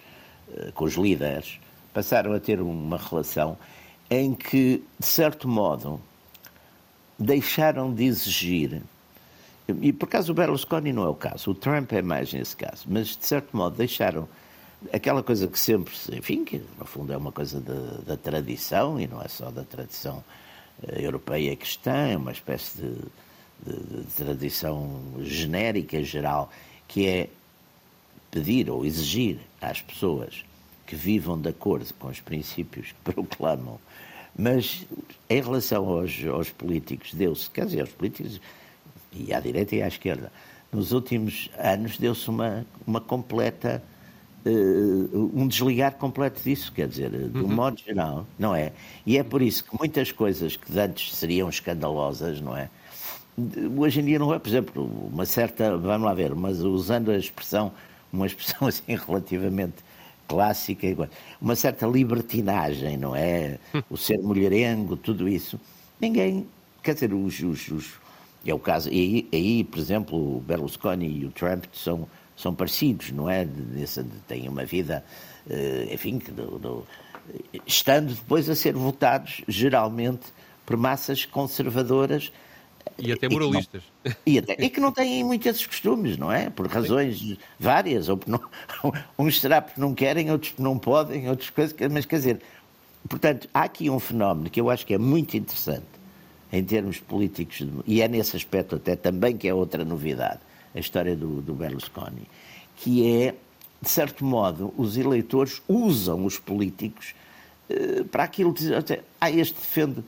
eh, 0.54 0.72
com 0.74 0.86
os 0.86 0.96
líderes, 0.96 1.60
passaram 1.94 2.34
a 2.34 2.39
ter 2.39 2.62
uma 2.62 2.98
relação 2.98 3.58
em 4.10 4.34
que, 4.34 4.84
de 5.00 5.06
certo 5.06 5.48
modo, 5.48 6.02
deixaram 7.17 7.94
de 7.94 8.04
exigir 8.04 8.82
e 9.81 9.93
por 9.93 10.05
acaso 10.05 10.31
o 10.31 10.36
Berlusconi 10.36 10.91
não 10.93 11.03
é 11.03 11.10
o 11.10 11.15
caso, 11.15 11.51
o 11.51 11.55
Trump 11.55 11.91
é 11.93 12.01
mais 12.01 12.34
nesse 12.34 12.55
caso, 12.55 12.86
mas 12.88 13.15
de 13.15 13.25
certo 13.25 13.55
modo 13.55 13.77
deixaram 13.77 14.27
aquela 14.91 15.21
coisa 15.21 15.47
que 15.47 15.60
sempre, 15.60 15.93
enfim, 16.13 16.43
que 16.43 16.62
no 16.79 16.86
fundo 16.86 17.13
é 17.13 17.17
uma 17.17 17.31
coisa 17.31 17.60
da, 17.60 18.13
da 18.13 18.17
tradição 18.17 18.99
e 18.99 19.07
não 19.07 19.21
é 19.21 19.27
só 19.27 19.51
da 19.51 19.63
tradição 19.63 20.23
eh, 20.88 21.05
europeia 21.05 21.55
cristã, 21.55 22.07
é 22.07 22.17
uma 22.17 22.31
espécie 22.31 22.77
de, 22.77 22.93
de, 23.65 24.03
de 24.03 24.13
tradição 24.15 24.99
genérica, 25.19 26.03
geral, 26.03 26.51
que 26.88 27.07
é 27.07 27.29
pedir 28.31 28.69
ou 28.69 28.86
exigir 28.86 29.39
às 29.62 29.81
pessoas 29.81 30.43
que 30.88 30.95
vivam 30.95 31.39
de 31.39 31.49
acordo 31.49 31.93
com 31.95 32.07
os 32.07 32.19
princípios 32.19 32.88
que 32.88 33.12
proclamam. 33.13 33.79
Mas 34.36 34.86
em 35.29 35.41
relação 35.41 35.88
aos, 35.88 36.12
aos 36.25 36.49
políticos, 36.49 37.13
deu-se, 37.13 37.49
quer 37.49 37.65
dizer, 37.65 37.81
aos 37.81 37.91
políticos 37.91 38.39
e 39.12 39.34
à 39.34 39.39
direita 39.39 39.76
e 39.76 39.82
à 39.82 39.88
esquerda. 39.88 40.32
Nos 40.71 40.91
últimos 40.91 41.50
anos 41.58 41.97
deu-se 41.97 42.30
uma, 42.30 42.65
uma 42.86 43.02
completa. 43.02 43.84
Uh, 44.43 45.30
um 45.36 45.47
desligar 45.47 45.93
completo 45.97 46.41
disso, 46.41 46.71
quer 46.74 46.88
dizer, 46.88 47.12
de 47.12 47.38
um 47.38 47.43
uhum. 47.43 47.47
modo 47.47 47.80
geral, 47.80 48.26
não 48.39 48.56
é? 48.56 48.74
E 49.06 49.15
é 49.15 49.24
por 49.24 49.39
isso 49.39 49.63
que 49.63 49.78
muitas 49.78 50.12
coisas 50.12 50.56
que 50.56 50.80
antes 50.80 51.15
seriam 51.15 51.47
escandalosas, 51.47 52.41
não 52.41 52.58
é? 52.58 52.67
hoje 53.78 54.02
em 54.02 54.06
dia 54.06 54.19
não 54.19 54.34
é, 54.34 54.39
por 54.39 54.50
exemplo, 54.50 55.10
uma 55.12 55.26
certa, 55.26 55.78
vamos 55.78 56.06
lá 56.06 56.13
ver, 56.13 56.36
mas 56.36 56.60
usando 56.60 57.12
a 57.12 57.17
expressão, 57.17 57.71
uma 58.12 58.26
expressão 58.26 58.67
assim 58.67 58.95
relativamente 58.95 59.76
clássica, 60.28 61.10
uma 61.41 61.56
certa 61.56 61.86
libertinagem, 61.86 62.97
não 62.97 63.15
é? 63.15 63.60
O 63.89 63.97
ser 63.97 64.17
mulherengo, 64.19 64.95
tudo 64.95 65.28
isso. 65.28 65.60
Ninguém, 66.00 66.47
quer 66.82 66.93
dizer, 66.93 67.13
os, 67.13 67.39
os, 67.41 67.67
os 67.67 67.93
é 68.45 68.54
o 68.54 68.60
caso, 68.60 68.89
e 68.89 69.27
aí, 69.32 69.39
aí, 69.39 69.63
por 69.63 69.80
exemplo, 69.80 70.38
o 70.38 70.39
Berlusconi 70.39 71.19
e 71.19 71.25
o 71.25 71.32
Trump 71.32 71.65
são, 71.73 72.08
são 72.36 72.56
parecidos, 72.56 73.12
não 73.12 73.30
é? 73.30 73.45
Nessa, 73.45 74.06
têm 74.27 74.49
uma 74.49 74.65
vida, 74.65 75.06
eh, 75.47 75.89
enfim, 75.91 76.17
do, 76.17 76.58
do, 76.58 76.88
estando 77.67 78.13
depois 78.13 78.49
a 78.49 78.56
ser 78.56 78.73
votados, 78.73 79.41
geralmente, 79.47 80.25
por 80.65 80.75
massas 80.75 81.23
conservadoras. 81.23 82.32
E 82.97 83.12
até 83.12 83.30
moralistas. 83.30 83.84
E 84.04 84.10
que 84.10 84.10
não, 84.10 84.15
e, 84.25 84.39
até, 84.39 84.65
e 84.65 84.69
que 84.71 84.80
não 84.80 84.91
têm 84.91 85.23
muitos 85.23 85.47
esses 85.47 85.67
costumes, 85.67 86.17
não 86.17 86.32
é? 86.32 86.49
Por 86.49 86.65
razões 86.67 87.38
várias. 87.60 88.10
Ou 88.10 88.19
não, 88.25 88.41
uns 89.19 89.39
será 89.39 89.62
porque 89.62 89.80
não 89.80 89.93
querem, 89.93 90.32
outros 90.32 90.51
porque 90.51 90.63
não 90.63 90.80
podem, 90.80 91.30
outras 91.30 91.51
coisas. 91.51 91.75
Mas 91.91 92.08
quer 92.08 92.15
dizer, 92.15 92.41
portanto, 93.08 93.47
há 93.54 93.62
aqui 93.62 93.88
um 93.88 93.99
fenómeno 93.99 94.49
que 94.49 94.60
eu 94.60 94.67
acho 94.67 94.84
que 94.84 94.95
é 94.95 94.97
muito 94.97 95.38
interessante 95.38 96.00
em 96.51 96.63
termos 96.63 96.99
políticos, 96.99 97.65
e 97.87 98.01
é 98.01 98.07
nesse 98.07 98.35
aspecto 98.35 98.75
até 98.75 98.95
também 98.95 99.37
que 99.37 99.47
é 99.47 99.53
outra 99.53 99.85
novidade, 99.85 100.39
a 100.75 100.79
história 100.79 101.15
do, 101.15 101.41
do 101.41 101.53
Berlusconi, 101.53 102.27
que 102.75 103.07
é, 103.07 103.35
de 103.81 103.89
certo 103.89 104.25
modo, 104.25 104.73
os 104.77 104.97
eleitores 104.97 105.61
usam 105.67 106.25
os 106.25 106.37
políticos 106.37 107.13
eh, 107.69 108.03
para 108.11 108.23
aquilo 108.23 108.53
que 108.53 108.61
dizem, 108.61 108.99
ah, 109.19 109.31
este 109.31 109.55
defende 109.55 110.03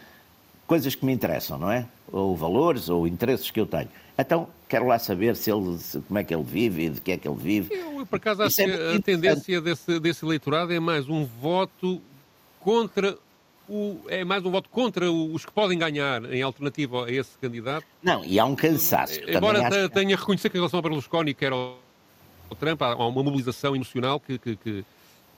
coisas 0.68 0.96
que 0.96 1.06
me 1.06 1.14
interessam, 1.14 1.58
não 1.58 1.72
é? 1.72 1.86
Ou 2.12 2.36
valores, 2.36 2.90
ou 2.90 3.08
interesses 3.08 3.50
que 3.50 3.60
eu 3.60 3.66
tenho. 3.66 3.90
Então, 4.18 4.48
quero 4.68 4.88
lá 4.88 5.00
saber 5.00 5.36
se 5.36 5.52
ele, 5.52 5.78
se, 5.78 6.00
como 6.02 6.20
é 6.20 6.24
que 6.24 6.34
ele 6.34 6.44
vive 6.44 6.86
e 6.86 6.90
de 6.90 7.02
que 7.02 7.12
é 7.12 7.18
que 7.18 7.28
ele 7.28 7.38
vive. 7.38 7.74
Eu, 7.74 8.06
por 8.06 8.18
acaso, 8.18 8.44
acho 8.44 8.62
é 8.62 8.66
que 8.66 8.98
a 8.98 9.02
tendência 9.02 9.62
desse, 9.62 10.00
desse 10.00 10.26
eleitorado 10.26 10.74
é 10.74 10.80
mais 10.80 11.08
um 11.08 11.26
voto 11.26 12.02
contra 12.60 13.18
o, 13.68 14.00
é 14.08 14.24
mais 14.24 14.46
um 14.46 14.52
voto 14.52 14.70
contra 14.70 15.12
os 15.12 15.46
que 15.46 15.52
podem 15.52 15.78
ganhar 15.78 16.24
em 16.32 16.42
alternativa 16.42 17.06
a 17.06 17.12
esse 17.12 17.38
candidato. 17.40 17.86
Não, 18.02 18.24
e 18.26 18.40
há 18.40 18.46
um 18.46 18.56
cansaço. 18.56 19.20
Embora 19.28 19.68
acho... 19.68 19.90
tenha 19.90 20.16
reconhecer 20.16 20.50
que 20.50 20.58
em 20.58 20.60
relação 20.60 20.78
ao 20.78 20.82
Berlusconi, 20.82 21.34
que 21.34 21.46
era 21.46 21.56
o, 21.56 22.56
Trump, 22.60 22.82
há 22.82 22.96
uma 22.96 23.24
mobilização 23.24 23.76
emocional 23.76 24.20
que, 24.20 24.38
que, 24.38 24.56
que, 24.58 24.86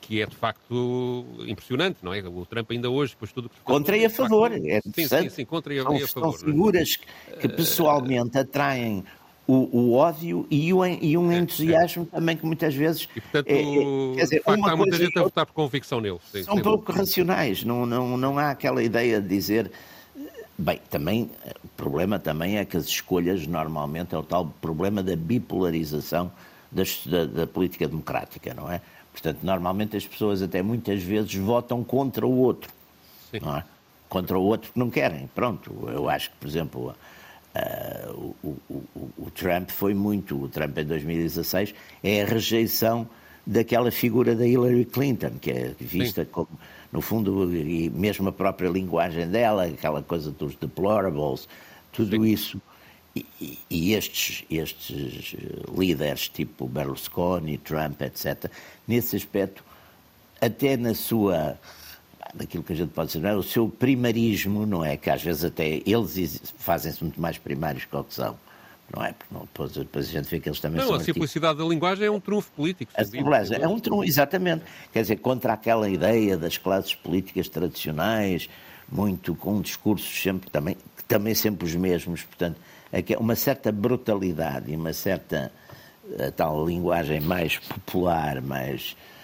que, 0.01 0.21
é 0.21 0.25
de 0.25 0.35
facto 0.35 1.25
impressionante, 1.47 1.97
não 2.01 2.13
é? 2.13 2.21
O 2.21 2.45
Trump 2.45 2.71
ainda 2.71 2.89
hoje, 2.89 3.13
depois 3.13 3.31
tudo 3.31 3.49
que... 3.49 3.55
Contra 3.63 3.95
e 3.95 4.05
a 4.05 4.09
favor, 4.09 4.51
facto, 4.51 4.67
é 4.67 4.81
sim, 4.81 5.07
sim, 5.07 5.29
sim, 5.29 5.45
contra 5.45 5.73
e, 5.73 5.81
são, 5.81 5.95
e 5.95 6.03
a 6.03 6.07
favor. 6.07 6.37
São 6.37 6.47
é? 6.47 6.51
figuras 6.51 6.97
que 7.39 7.47
pessoalmente 7.47 8.37
atraem 8.37 9.03
o, 9.47 9.77
o, 9.77 9.93
ódio 9.93 10.47
e, 10.49 10.73
o, 10.73 10.85
e 10.85 11.17
um 11.17 11.31
é, 11.31 11.37
entusiasmo 11.37 12.07
é. 12.11 12.15
também 12.15 12.35
que 12.35 12.45
muitas 12.45 12.73
vezes. 12.73 13.07
E, 13.15 13.21
portanto, 13.21 13.47
é, 13.47 13.61
é, 13.61 14.15
quer 14.15 14.23
dizer, 14.23 14.43
facto, 14.43 14.67
há 14.67 14.75
muita 14.75 14.97
gente 14.97 15.19
a 15.19 15.23
votar 15.23 15.45
por 15.45 15.53
convicção 15.53 16.01
neles. 16.01 16.21
Sim, 16.31 16.43
são 16.43 16.61
pouco 16.61 16.91
racionais, 16.91 17.63
não, 17.63 17.85
não, 17.85 18.17
não 18.17 18.39
há 18.39 18.51
aquela 18.51 18.81
ideia 18.81 19.21
de 19.21 19.27
dizer. 19.27 19.71
Bem, 20.57 20.79
também, 20.89 21.29
o 21.63 21.67
problema 21.75 22.17
também 22.17 22.57
é 22.57 22.65
que 22.65 22.77
as 22.77 22.85
escolhas 22.85 23.45
normalmente 23.45 24.15
é 24.15 24.17
o 24.17 24.23
tal 24.23 24.47
problema 24.61 25.03
da 25.03 25.15
bipolarização 25.15 26.31
das, 26.71 27.05
da, 27.05 27.25
da 27.25 27.45
política 27.45 27.87
democrática, 27.87 28.53
não 28.53 28.71
é? 28.71 28.81
Portanto, 29.11 29.39
normalmente 29.43 29.95
as 29.97 30.07
pessoas 30.07 30.41
até 30.41 30.61
muitas 30.61 31.03
vezes 31.03 31.33
votam 31.35 31.83
contra 31.83 32.25
o 32.25 32.37
outro, 32.37 32.71
Sim. 33.31 33.39
não 33.41 33.57
é? 33.57 33.63
Contra 34.07 34.37
o 34.39 34.43
outro 34.43 34.71
que 34.71 34.79
não 34.79 34.89
querem. 34.89 35.29
Pronto, 35.35 35.73
eu 35.87 36.09
acho 36.09 36.29
que, 36.31 36.37
por 36.37 36.47
exemplo, 36.47 36.95
o, 38.15 38.57
o, 38.69 39.09
o, 39.17 39.31
Trump 39.31 39.69
foi 39.69 39.93
muito, 39.93 40.41
o 40.41 40.47
Trump 40.47 40.77
em 40.77 40.85
2016 40.85 41.73
é 42.03 42.21
a 42.21 42.25
rejeição 42.25 43.07
daquela 43.45 43.91
figura 43.91 44.35
da 44.35 44.47
Hillary 44.47 44.85
Clinton, 44.85 45.31
que 45.39 45.51
é 45.51 45.75
vista 45.79 46.23
Sim. 46.23 46.29
como, 46.31 46.49
no 46.91 47.01
fundo, 47.01 47.55
e 47.55 47.89
mesmo 47.89 48.29
a 48.29 48.31
própria 48.31 48.69
linguagem 48.69 49.27
dela, 49.27 49.65
aquela 49.65 50.01
coisa 50.01 50.31
dos 50.31 50.55
deplorables, 50.55 51.47
tudo 51.91 52.15
Sim. 52.15 52.25
isso. 52.25 52.61
E, 53.15 53.57
e, 53.69 53.93
estes, 53.93 54.43
estes 54.49 55.35
líderes, 55.77 56.27
tipo 56.27 56.67
Berlusconi, 56.67 57.57
Trump, 57.57 58.01
etc., 58.01 58.51
nesse 58.85 59.15
aspecto, 59.15 59.63
até 60.41 60.75
na 60.75 60.93
sua 60.93 61.57
daquilo 62.35 62.63
que 62.63 62.73
a 62.73 62.75
gente 62.75 62.89
pode 62.89 63.07
dizer, 63.07 63.21
não 63.21 63.29
é? 63.29 63.35
o 63.35 63.43
seu 63.43 63.69
primarismo, 63.69 64.65
não 64.65 64.83
é? 64.83 64.97
Que 64.97 65.09
às 65.09 65.23
vezes 65.23 65.45
até 65.45 65.81
eles 65.85 66.53
fazem-se 66.57 67.03
muito 67.03 67.19
mais 67.19 67.37
primários 67.37 67.85
que 67.85 67.95
o 67.95 68.03
que 68.03 68.13
são. 68.13 68.37
Não 68.95 69.03
é? 69.03 69.13
Porque 69.13 69.33
não, 69.33 69.41
depois, 69.41 69.71
depois 69.71 70.07
a 70.07 70.11
gente 70.11 70.29
vê 70.29 70.39
que 70.39 70.47
eles 70.47 70.59
também 70.59 70.79
não, 70.79 70.87
são. 70.87 70.95
a 70.97 70.99
simplicidade 70.99 71.57
da 71.57 71.65
linguagem 71.65 72.05
é 72.05 72.11
um 72.11 72.19
trunfo 72.19 72.51
político. 72.51 72.91
A 72.95 73.03
simplicidade 73.03 73.63
é 73.63 73.67
um 73.67 73.79
trunfo, 73.79 74.03
exatamente. 74.03 74.63
Quer 74.93 75.01
dizer, 75.01 75.15
contra 75.17 75.53
aquela 75.53 75.89
ideia 75.89 76.37
das 76.37 76.57
classes 76.57 76.93
políticas 76.93 77.49
tradicionais, 77.49 78.47
muito 78.91 79.33
com 79.33 79.59
discursos 79.59 80.21
sempre 80.21 80.51
também, 80.51 80.77
também 81.07 81.33
sempre 81.33 81.65
os 81.65 81.73
mesmos, 81.73 82.21
portanto, 82.23 82.59
uma 83.19 83.35
certa 83.35 83.71
brutalidade 83.71 84.71
e 84.71 84.75
uma 84.75 84.93
certa 84.93 85.51
tal 86.35 86.65
linguagem 86.65 87.19
mais 87.19 87.57
popular, 87.57 88.41
mais 88.41 88.95
eh, 88.95 88.95
eh, 88.95 89.14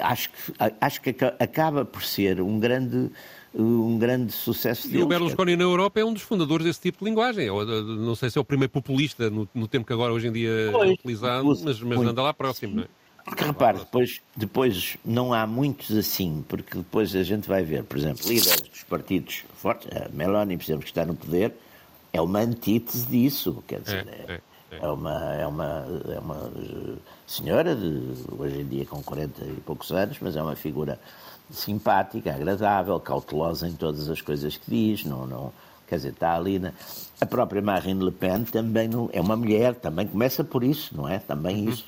acho 0.00 0.30
que, 0.30 0.36
acho 0.80 1.00
que 1.00 1.16
acaba 1.38 1.84
por 1.84 2.02
ser 2.02 2.40
um 2.40 2.58
grande 2.58 3.10
um 3.58 3.98
grande 3.98 4.32
sucesso. 4.32 4.86
E 4.94 5.02
o 5.02 5.06
Berlusconi 5.06 5.56
na 5.56 5.64
Europa 5.64 5.98
é 5.98 6.04
um 6.04 6.12
dos 6.12 6.22
fundadores 6.22 6.66
desse 6.66 6.80
tipo 6.80 6.98
de 6.98 7.04
linguagem. 7.06 7.48
não 7.48 8.14
sei 8.14 8.28
se 8.28 8.36
é 8.36 8.40
o 8.40 8.44
primeiro 8.44 8.70
populista 8.70 9.30
no, 9.30 9.48
no 9.54 9.66
tempo 9.66 9.86
que 9.86 9.92
agora 9.92 10.12
hoje 10.12 10.28
em 10.28 10.32
dia 10.32 10.68
pois, 10.72 10.90
é 10.90 10.92
utilizado, 10.92 11.44
mas, 11.44 11.80
mas 11.80 11.98
anda 12.00 12.22
lá 12.22 12.34
próximo, 12.34 12.76
não 12.76 12.82
é? 12.82 12.86
Porque 13.24 13.42
repare, 13.42 13.78
depois, 13.78 14.20
depois 14.36 14.96
não 15.04 15.34
há 15.34 15.48
muitos 15.48 15.96
assim, 15.96 16.44
porque 16.46 16.78
depois 16.78 17.16
a 17.16 17.24
gente 17.24 17.48
vai 17.48 17.64
ver, 17.64 17.82
por 17.82 17.98
exemplo, 17.98 18.24
líderes 18.28 18.60
dos 18.60 18.84
partidos 18.84 19.42
fortes, 19.56 19.88
a 19.90 20.08
Meloni, 20.10 20.56
por 20.56 20.62
exemplo, 20.62 20.82
que 20.82 20.90
está 20.90 21.04
no 21.04 21.16
poder, 21.16 21.52
é 22.12 22.20
uma 22.20 22.38
antítese 22.38 23.04
disso, 23.06 23.64
quer 23.66 23.80
dizer, 23.80 24.06
é, 24.06 24.32
é, 24.32 24.34
é. 24.34 24.40
É 24.70 24.88
uma, 24.88 25.34
é 25.34 25.46
uma, 25.46 25.86
é 26.14 26.18
uma 26.18 26.50
senhora, 27.26 27.74
de, 27.74 28.14
hoje 28.36 28.60
em 28.60 28.66
dia 28.66 28.84
com 28.84 29.02
40 29.02 29.44
e 29.44 29.60
poucos 29.64 29.90
anos, 29.92 30.18
mas 30.20 30.36
é 30.36 30.42
uma 30.42 30.56
figura 30.56 30.98
simpática, 31.50 32.34
agradável, 32.34 32.98
cautelosa 32.98 33.68
em 33.68 33.72
todas 33.72 34.08
as 34.08 34.20
coisas 34.20 34.56
que 34.56 34.70
diz, 34.70 35.04
não, 35.04 35.26
não, 35.26 35.52
quer 35.86 35.96
dizer, 35.96 36.10
está 36.10 36.34
ali 36.34 36.58
na... 36.58 36.72
A 37.20 37.26
própria 37.26 37.62
Marine 37.62 38.04
Le 38.04 38.10
Pen 38.10 38.44
também 38.44 38.88
não, 38.88 39.08
é 39.12 39.20
uma 39.20 39.36
mulher, 39.36 39.74
também 39.76 40.06
começa 40.06 40.42
por 40.42 40.64
isso, 40.64 40.96
não 40.96 41.08
é? 41.08 41.18
Também 41.18 41.64
uhum. 41.64 41.70
isso. 41.70 41.84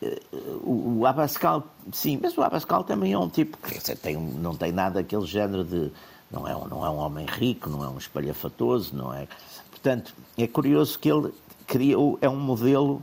Eh, 0.00 0.20
o, 0.62 1.00
o 1.00 1.06
Abascal, 1.06 1.66
sim, 1.92 2.18
mas 2.22 2.36
o 2.38 2.42
Abascal 2.42 2.84
também 2.84 3.12
é 3.12 3.18
um 3.18 3.28
tipo 3.28 3.58
que 3.58 3.96
tem, 3.96 4.16
não 4.16 4.54
tem 4.54 4.72
nada 4.72 5.00
aquele 5.00 5.26
género 5.26 5.64
de. 5.64 5.90
Não 6.30 6.46
é, 6.46 6.54
um, 6.54 6.68
não 6.68 6.84
é 6.84 6.90
um 6.90 6.96
homem 6.96 7.26
rico, 7.26 7.70
não 7.70 7.82
é 7.82 7.88
um 7.88 7.96
espalhafatoso, 7.96 8.94
não 8.94 9.12
é. 9.12 9.26
Portanto, 9.70 10.14
é 10.36 10.46
curioso 10.46 10.98
que 10.98 11.10
ele 11.10 11.32
criou, 11.68 12.18
é 12.20 12.28
um 12.28 12.40
modelo 12.40 13.02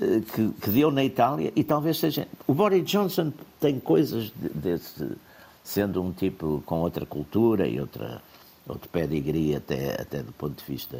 eh, 0.00 0.20
que, 0.34 0.50
que, 0.60 0.70
deu 0.70 0.90
na 0.90 1.04
Itália 1.04 1.52
e 1.56 1.64
talvez 1.64 1.98
seja. 1.98 2.28
O 2.46 2.52
Boris 2.52 2.84
Johnson 2.84 3.32
tem 3.60 3.78
coisas 3.80 4.30
desse, 4.36 5.12
sendo 5.62 6.02
um 6.02 6.12
tipo 6.12 6.62
com 6.66 6.80
outra 6.80 7.06
cultura 7.06 7.66
e 7.66 7.80
outra, 7.80 8.20
outro 8.68 8.88
pedigree 8.90 9.54
até, 9.54 10.02
até 10.02 10.22
do 10.22 10.32
ponto 10.32 10.58
de 10.58 10.70
vista. 10.70 10.98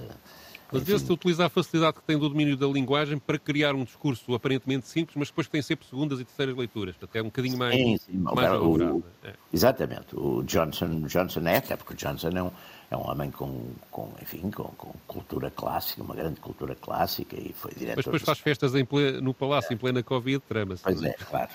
Às 0.73 0.85
vezes 0.85 1.03
se 1.03 1.13
utiliza 1.13 1.45
a 1.45 1.51
facilidade 1.51 1.99
que 1.99 2.03
tem 2.03 2.17
do 2.17 2.27
domínio 2.31 2.57
da 2.57 2.67
linguagem 2.67 3.19
para 3.19 3.39
criar 3.39 3.75
um 3.75 3.85
discurso 3.85 4.35
aparentemente 4.35 4.89
simples, 4.89 5.15
mas 5.17 5.29
depois 5.29 5.47
tem 5.47 5.61
sempre 5.61 5.87
segundas 5.87 6.19
e 6.19 6.25
terceiras 6.25 6.57
leituras. 6.57 6.95
Até 7.03 7.21
um 7.21 7.27
bocadinho 7.27 7.59
mais, 7.59 7.75
sim, 7.75 7.99
sim, 7.99 8.17
mais 8.17 8.49
elaborado. 8.49 9.05
É. 9.23 9.35
Exatamente. 9.53 10.17
O 10.17 10.43
Johnson, 10.45 11.03
Johnson 11.03 11.41
é, 11.47 11.59
até 11.59 11.77
porque 11.77 11.93
o 11.93 11.97
Johnson 11.97 12.29
é 12.29 12.43
um, 12.43 12.51
é 12.93 12.97
um 12.97 13.11
homem 13.11 13.31
com, 13.31 13.71
com 13.91 14.11
enfim, 14.21 14.51
com, 14.51 14.65
com, 14.65 14.93
cultura 15.07 15.51
clássica, 15.51 16.03
uma 16.03 16.15
grande 16.15 16.39
cultura 16.41 16.75
clássica 16.75 17.35
e 17.35 17.55
foi 17.55 17.73
diretor... 17.73 17.97
Mas 17.97 18.05
depois 18.05 18.23
faz 18.23 18.39
festas 18.39 18.75
em 18.75 18.87
no 19.23 19.33
Palácio 19.33 19.73
é. 19.73 19.75
em 19.75 19.79
plena 19.79 20.03
Covid, 20.03 20.43
trama-se. 20.47 20.83
Pois 20.83 21.03
é, 21.03 21.13
claro. 21.13 21.49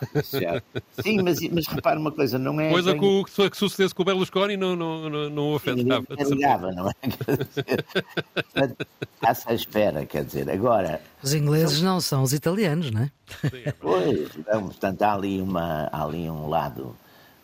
Sim, 1.04 1.22
mas, 1.22 1.40
mas 1.52 1.68
repara 1.68 2.00
uma 2.00 2.12
coisa, 2.12 2.40
não 2.40 2.60
é... 2.60 2.72
Coisa 2.72 2.94
bem... 2.94 3.24
que, 3.24 3.50
que 3.52 3.58
sucedesse 3.58 3.94
com 3.94 4.02
o 4.02 4.06
Berlusconi 4.06 4.58
não, 4.58 4.76
não, 4.76 5.10
não, 5.10 5.30
não 5.30 5.52
o 5.52 5.56
afetava. 5.58 6.06
Não 6.10 6.30
ligava, 6.32 6.72
não 6.72 6.90
é? 6.90 6.94
Está-se 9.16 9.50
à 9.50 9.54
espera, 9.54 10.06
quer 10.08 10.26
dizer, 10.26 10.50
agora... 10.50 11.00
Os 11.22 11.36
ingleses 11.36 11.82
não 11.84 12.02
são 12.02 12.24
os 12.24 12.34
italianos, 12.34 12.90
não 12.90 13.04
é? 13.04 13.12
Pois, 13.80 14.30
não, 14.52 14.64
portanto 14.64 15.04
há 15.04 15.14
ali, 15.14 15.40
uma, 15.40 15.88
há 15.92 16.04
ali 16.04 16.28
um 16.30 16.48
lado 16.48 16.96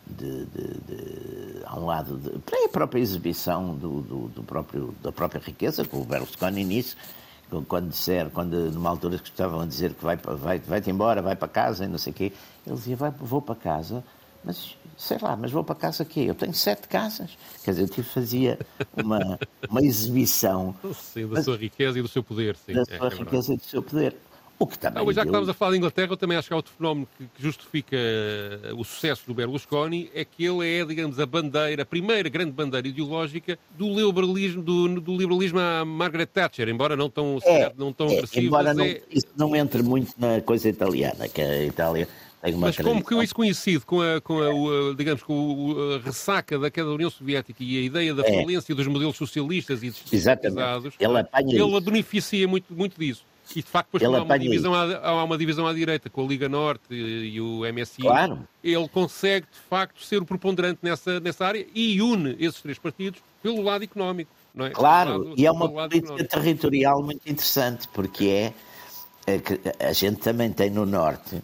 de, 0.06 0.44
de, 0.46 0.74
de, 0.86 1.62
a 1.64 1.78
um 1.78 1.86
lado 1.86 2.16
de, 2.18 2.38
para 2.40 2.64
a 2.64 2.68
própria 2.68 3.00
exibição 3.00 3.74
do, 3.74 4.00
do, 4.02 4.28
do, 4.28 4.42
próprio, 4.42 4.94
da 5.02 5.12
própria 5.12 5.40
riqueza, 5.40 5.84
com 5.84 6.00
o 6.00 6.04
Berlusconi 6.04 6.64
nisso, 6.64 6.96
quando 7.68 7.88
disser, 7.88 8.30
quando 8.30 8.70
numa 8.72 8.90
altura 8.90 9.18
que 9.18 9.28
estavam 9.28 9.60
a 9.60 9.66
dizer 9.66 9.94
que 9.94 10.04
vai, 10.04 10.16
vai, 10.16 10.58
vai-te 10.58 10.90
embora, 10.90 11.22
vai 11.22 11.36
para 11.36 11.48
casa 11.48 11.84
e 11.84 11.88
não 11.88 11.98
sei 11.98 12.12
o 12.12 12.14
quê, 12.14 12.32
ele 12.66 12.76
dizia, 12.76 12.96
vai, 12.96 13.10
vou 13.10 13.40
para 13.40 13.54
casa, 13.54 14.04
mas 14.42 14.76
Sei 14.96 15.18
lá, 15.20 15.36
mas 15.36 15.50
vou 15.50 15.64
para 15.64 15.74
casa 15.74 16.02
aqui. 16.02 16.24
Eu 16.24 16.34
tenho 16.34 16.54
sete 16.54 16.86
casas. 16.86 17.36
Quer 17.64 17.72
dizer, 17.72 17.98
eu 17.98 18.04
fazia 18.04 18.58
uma, 18.96 19.38
uma 19.68 19.82
exibição. 19.82 20.74
Sim, 20.94 21.26
da 21.28 21.42
sua 21.42 21.56
riqueza 21.56 21.98
e 21.98 22.02
do 22.02 22.08
seu 22.08 22.22
poder. 22.22 22.56
Sim, 22.56 22.74
da 22.74 22.82
é, 22.82 22.98
sua 22.98 23.08
é 23.08 23.14
riqueza 23.14 23.54
e 23.54 23.56
do 23.56 23.64
seu 23.64 23.82
poder. 23.82 24.16
O 24.58 24.66
que 24.66 24.78
também 24.78 25.04
Não, 25.04 25.12
já 25.12 25.22
que 25.22 25.28
estávamos 25.28 25.48
a 25.48 25.54
falar 25.54 25.72
de 25.72 25.78
Inglaterra, 25.78 26.12
eu 26.12 26.16
também 26.16 26.38
acho 26.38 26.46
que 26.48 26.54
há 26.54 26.56
outro 26.56 26.72
fenómeno 26.76 27.08
que, 27.18 27.26
justifica 27.42 27.96
eh, 27.96 28.72
o 28.76 28.84
sucesso 28.84 29.22
do 29.26 29.34
Berlusconi, 29.34 30.10
é 30.14 30.24
que 30.24 30.44
ele 30.44 30.80
é, 30.80 30.84
digamos, 30.84 31.18
a 31.18 31.26
bandeira, 31.26 31.82
a 31.82 31.86
primeira 31.86 32.28
grande 32.28 32.52
bandeira 32.52 32.86
ideológica 32.86 33.58
do 33.76 33.88
liberalismo, 33.88 34.62
do, 34.62 35.00
do 35.00 35.16
liberalismo 35.16 35.58
à 35.58 35.84
Margaret 35.84 36.26
Thatcher, 36.26 36.68
embora 36.68 36.94
não 36.96 37.10
tão, 37.10 37.38
calhar, 37.40 37.72
não 37.76 37.92
tão 37.92 38.06
é, 38.08 38.14
agressivo, 38.14 38.46
embora 38.46 38.72
não, 38.72 38.84
é- 38.84 39.00
isso 39.10 39.26
não 39.36 39.56
entre 39.56 39.82
muito 39.82 40.12
na 40.18 40.40
coisa 40.40 40.68
italiana, 40.68 41.28
que 41.28 41.40
a 41.42 41.64
Itália 41.64 42.08
tem 42.40 42.54
uma 42.54 42.66
Mas 42.68 42.76
como 42.76 43.04
que 43.04 43.14
isso 43.24 43.34
coincide 43.34 43.84
com 43.84 44.00
a, 44.02 44.20
com 44.20 44.38
a, 44.40 44.94
digamos, 44.96 45.22
com 45.22 45.74
a 45.94 46.04
ressaca 46.04 46.58
da 46.58 46.70
queda 46.70 46.88
da 46.88 46.94
União 46.94 47.10
Soviética 47.10 47.62
e 47.62 47.78
a 47.78 47.80
ideia 47.80 48.14
da 48.14 48.22
É. 48.24 48.40
falência 48.40 48.74
dos 48.74 48.86
modelos 48.86 49.16
socialistas 49.16 49.82
e 49.82 49.92
Exatamente. 50.12 50.94
Ele 51.00 51.18
apanha 51.18 51.54
ele 51.60 51.80
beneficia 51.80 52.46
muito, 52.46 52.72
muito 52.72 53.00
disso. 53.00 53.24
E 53.56 53.62
de 53.62 53.68
facto, 53.68 53.90
depois 53.92 54.02
há 54.14 54.22
uma, 54.22 54.38
divisão 54.38 54.74
à, 54.74 55.08
há 55.08 55.24
uma 55.24 55.38
divisão 55.38 55.66
à 55.66 55.72
direita 55.72 56.10
com 56.10 56.24
a 56.24 56.28
Liga 56.28 56.48
Norte 56.48 56.82
e, 56.90 57.34
e 57.34 57.40
o 57.40 57.60
MSI, 57.72 58.02
Claro. 58.02 58.46
ele 58.62 58.88
consegue 58.88 59.46
de 59.52 59.58
facto 59.68 60.02
ser 60.02 60.18
o 60.20 60.26
preponderante 60.26 60.80
nessa, 60.82 61.20
nessa 61.20 61.46
área 61.46 61.64
e 61.74 62.00
une 62.02 62.36
esses 62.38 62.60
três 62.60 62.78
partidos 62.78 63.20
pelo 63.42 63.62
lado 63.62 63.84
económico. 63.84 64.30
É? 64.58 64.70
Claro, 64.70 65.10
lado- 65.18 65.34
e 65.36 65.46
é 65.46 65.50
uma 65.50 65.68
política 65.68 65.96
económico. 65.98 66.28
territorial 66.30 67.02
muito 67.02 67.28
interessante, 67.28 67.88
porque 67.88 68.26
é, 68.26 68.52
é 69.34 69.38
que 69.38 69.60
a 69.84 69.92
gente 69.92 70.20
também 70.20 70.52
tem 70.52 70.70
no 70.70 70.84
Norte, 70.86 71.42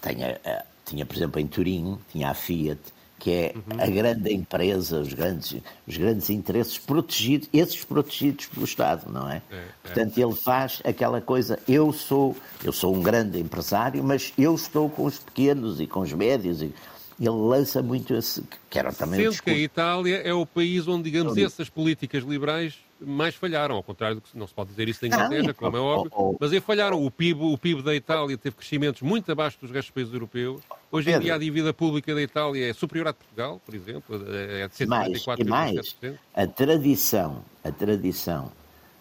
tem 0.00 0.24
a- 0.24 0.38
a- 0.44 0.64
tinha, 0.84 1.06
por 1.06 1.16
exemplo, 1.16 1.40
em 1.40 1.46
Turim, 1.46 1.98
tinha 2.10 2.30
a 2.30 2.34
Fiat, 2.34 2.80
que 3.20 3.30
é 3.30 3.54
Uhum. 3.54 3.80
a 3.80 3.86
grande 3.86 4.32
empresa, 4.32 4.98
os 5.00 5.12
grandes, 5.12 5.60
os 5.86 5.96
grandes 5.96 6.30
interesses 6.30 6.78
protegidos, 6.78 7.48
esses 7.52 7.84
protegidos 7.84 8.46
pelo 8.46 8.64
Estado, 8.64 9.12
não 9.12 9.30
é? 9.30 9.42
É, 9.50 9.64
Portanto, 9.82 10.18
ele 10.18 10.34
faz 10.34 10.80
aquela 10.84 11.20
coisa, 11.20 11.58
eu 11.68 11.92
sou, 11.92 12.34
eu 12.64 12.72
sou 12.72 12.96
um 12.96 13.02
grande 13.02 13.38
empresário, 13.38 14.02
mas 14.02 14.32
eu 14.38 14.54
estou 14.54 14.88
com 14.88 15.04
os 15.04 15.18
pequenos 15.18 15.80
e 15.80 15.86
com 15.86 16.00
os 16.00 16.12
médios, 16.12 16.62
e 16.62 16.72
ele 17.20 17.28
lança 17.28 17.82
muito 17.82 18.14
esse, 18.14 18.42
que 18.70 18.78
era 18.78 18.92
também 18.92 19.20
Sendo 19.20 19.42
que 19.42 19.50
a. 19.50 19.54
Itália 19.54 20.16
é 20.16 20.32
o 20.32 20.46
país 20.46 20.88
onde, 20.88 21.04
digamos, 21.04 21.36
essas 21.36 21.68
políticas 21.68 22.24
liberais 22.24 22.78
mais 23.00 23.34
falharam, 23.34 23.76
ao 23.76 23.82
contrário 23.82 24.16
do 24.16 24.20
que 24.22 24.36
não 24.36 24.46
se 24.46 24.54
pode 24.54 24.70
dizer 24.70 24.88
isso 24.88 25.00
da 25.00 25.06
Inglaterra, 25.06 25.54
como 25.54 25.76
é 25.76 25.80
óbvio, 25.80 26.12
oh, 26.14 26.30
oh. 26.30 26.36
mas 26.38 26.52
aí 26.52 26.60
falharam. 26.60 27.02
O 27.04 27.10
PIB, 27.10 27.42
o 27.42 27.56
PIB 27.58 27.82
da 27.82 27.94
Itália 27.94 28.36
teve 28.36 28.56
crescimentos 28.56 29.02
muito 29.02 29.30
abaixo 29.32 29.58
dos 29.60 29.70
restos 29.70 29.88
dos 29.90 29.94
países 29.94 30.12
europeus. 30.12 30.60
Hoje 30.92 31.10
em 31.10 31.18
dia 31.20 31.34
a 31.34 31.38
dívida 31.38 31.72
pública 31.72 32.14
da 32.14 32.20
Itália 32.22 32.70
é 32.70 32.72
superior 32.72 33.08
à 33.08 33.12
de 33.12 33.18
Portugal, 33.18 33.60
por 33.64 33.74
exemplo, 33.74 34.16
é 34.28 34.68
de 34.68 34.86
mais, 34.86 35.24
e 35.38 35.44
mais, 35.44 35.94
144,7%. 36.02 36.14
a 36.34 36.46
tradição, 36.46 37.44
a 37.64 37.70
tradição 37.72 38.52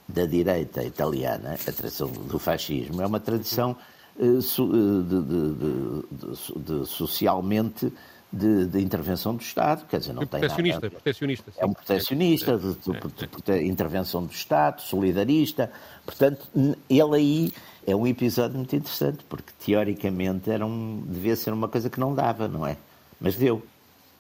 da 0.08 0.26
direita 0.26 0.84
italiana, 0.84 1.54
a 1.68 1.72
tradição 1.72 2.08
do 2.10 2.40
fascismo, 2.40 3.02
é 3.02 3.06
uma 3.06 3.20
tradição 3.20 3.76
eh, 4.20 4.24
eh, 4.26 5.04
de, 5.08 5.22
de- 5.24 5.54
de- 5.54 6.64
de- 6.66 6.82
de 6.82 6.88
socialmente 6.90 7.92
de, 8.32 8.68
de 8.68 8.80
intervenção 8.82 9.36
do 9.36 9.42
Estado, 9.42 9.86
quer 9.88 10.00
dizer, 10.00 10.14
não 10.14 10.26
tem 10.26 10.40
nada 10.42 10.54
Protecionista, 10.54 10.90
protecionista. 10.92 11.52
É 11.58 11.66
um 11.66 11.74
protecionista, 11.74 12.58
de, 12.58 12.74
de- 12.74 13.00
de- 13.00 13.60
de 13.62 13.68
intervenção 13.68 14.24
do 14.26 14.32
Estado, 14.32 14.82
solidarista. 14.82 15.72
Portanto, 16.06 16.48
ele 16.90 17.16
aí 17.16 17.54
é 17.88 17.96
um 17.96 18.06
episódio 18.06 18.56
muito 18.58 18.76
interessante, 18.76 19.20
porque 19.28 19.52
teoricamente 19.66 20.50
era 20.52 20.64
um, 20.66 21.02
devia 21.08 21.36
ser 21.36 21.52
uma 21.54 21.68
coisa 21.68 21.90
que 21.90 22.00
não 22.00 22.14
dava, 22.14 22.48
não 22.48 22.68
é? 22.68 22.78
Mas 23.20 23.36
deu, 23.36 23.64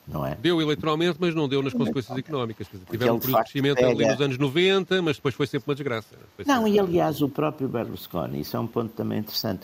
não 0.07 0.25
é? 0.25 0.33
Deu 0.41 0.59
eleitoralmente, 0.59 1.17
mas 1.19 1.35
não 1.35 1.47
deu 1.47 1.61
nas 1.61 1.73
consequências 1.73 2.17
económicas. 2.17 2.65
Tiveram 2.89 3.17
um 3.17 3.19
crescimento 3.19 3.77
ali 3.85 3.95
pega- 3.97 4.11
nos 4.13 4.21
anos 4.21 4.37
90, 4.39 5.03
mas 5.03 5.17
depois 5.17 5.35
foi 5.35 5.45
sempre 5.45 5.69
uma 5.69 5.75
desgraça. 5.75 6.07
Foi 6.35 6.45
Não, 6.45 6.63
sempre- 6.63 6.71
e 6.71 6.79
aliás, 6.79 7.21
o 7.21 7.29
próprio 7.29 7.69
Berlusconi, 7.69 8.41
isso 8.41 8.57
é 8.57 8.59
um 8.59 8.65
ponto 8.65 8.91
também 8.93 9.19
interessante. 9.19 9.61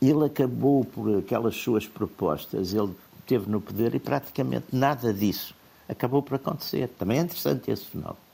Ele 0.00 0.24
acabou 0.24 0.84
por 0.86 1.18
aquelas 1.18 1.54
suas 1.54 1.86
propostas, 1.86 2.72
ele 2.74 2.90
teve 3.26 3.50
no 3.50 3.60
poder 3.60 3.94
e 3.94 3.98
praticamente 3.98 4.66
nada 4.72 5.12
disso 5.12 5.54
acabou 5.88 6.22
por 6.22 6.36
acontecer. 6.36 6.88
Também 6.98 7.18
é 7.18 7.22
interessante 7.22 7.70
esse 7.70 7.86
fenómeno. 7.86 8.31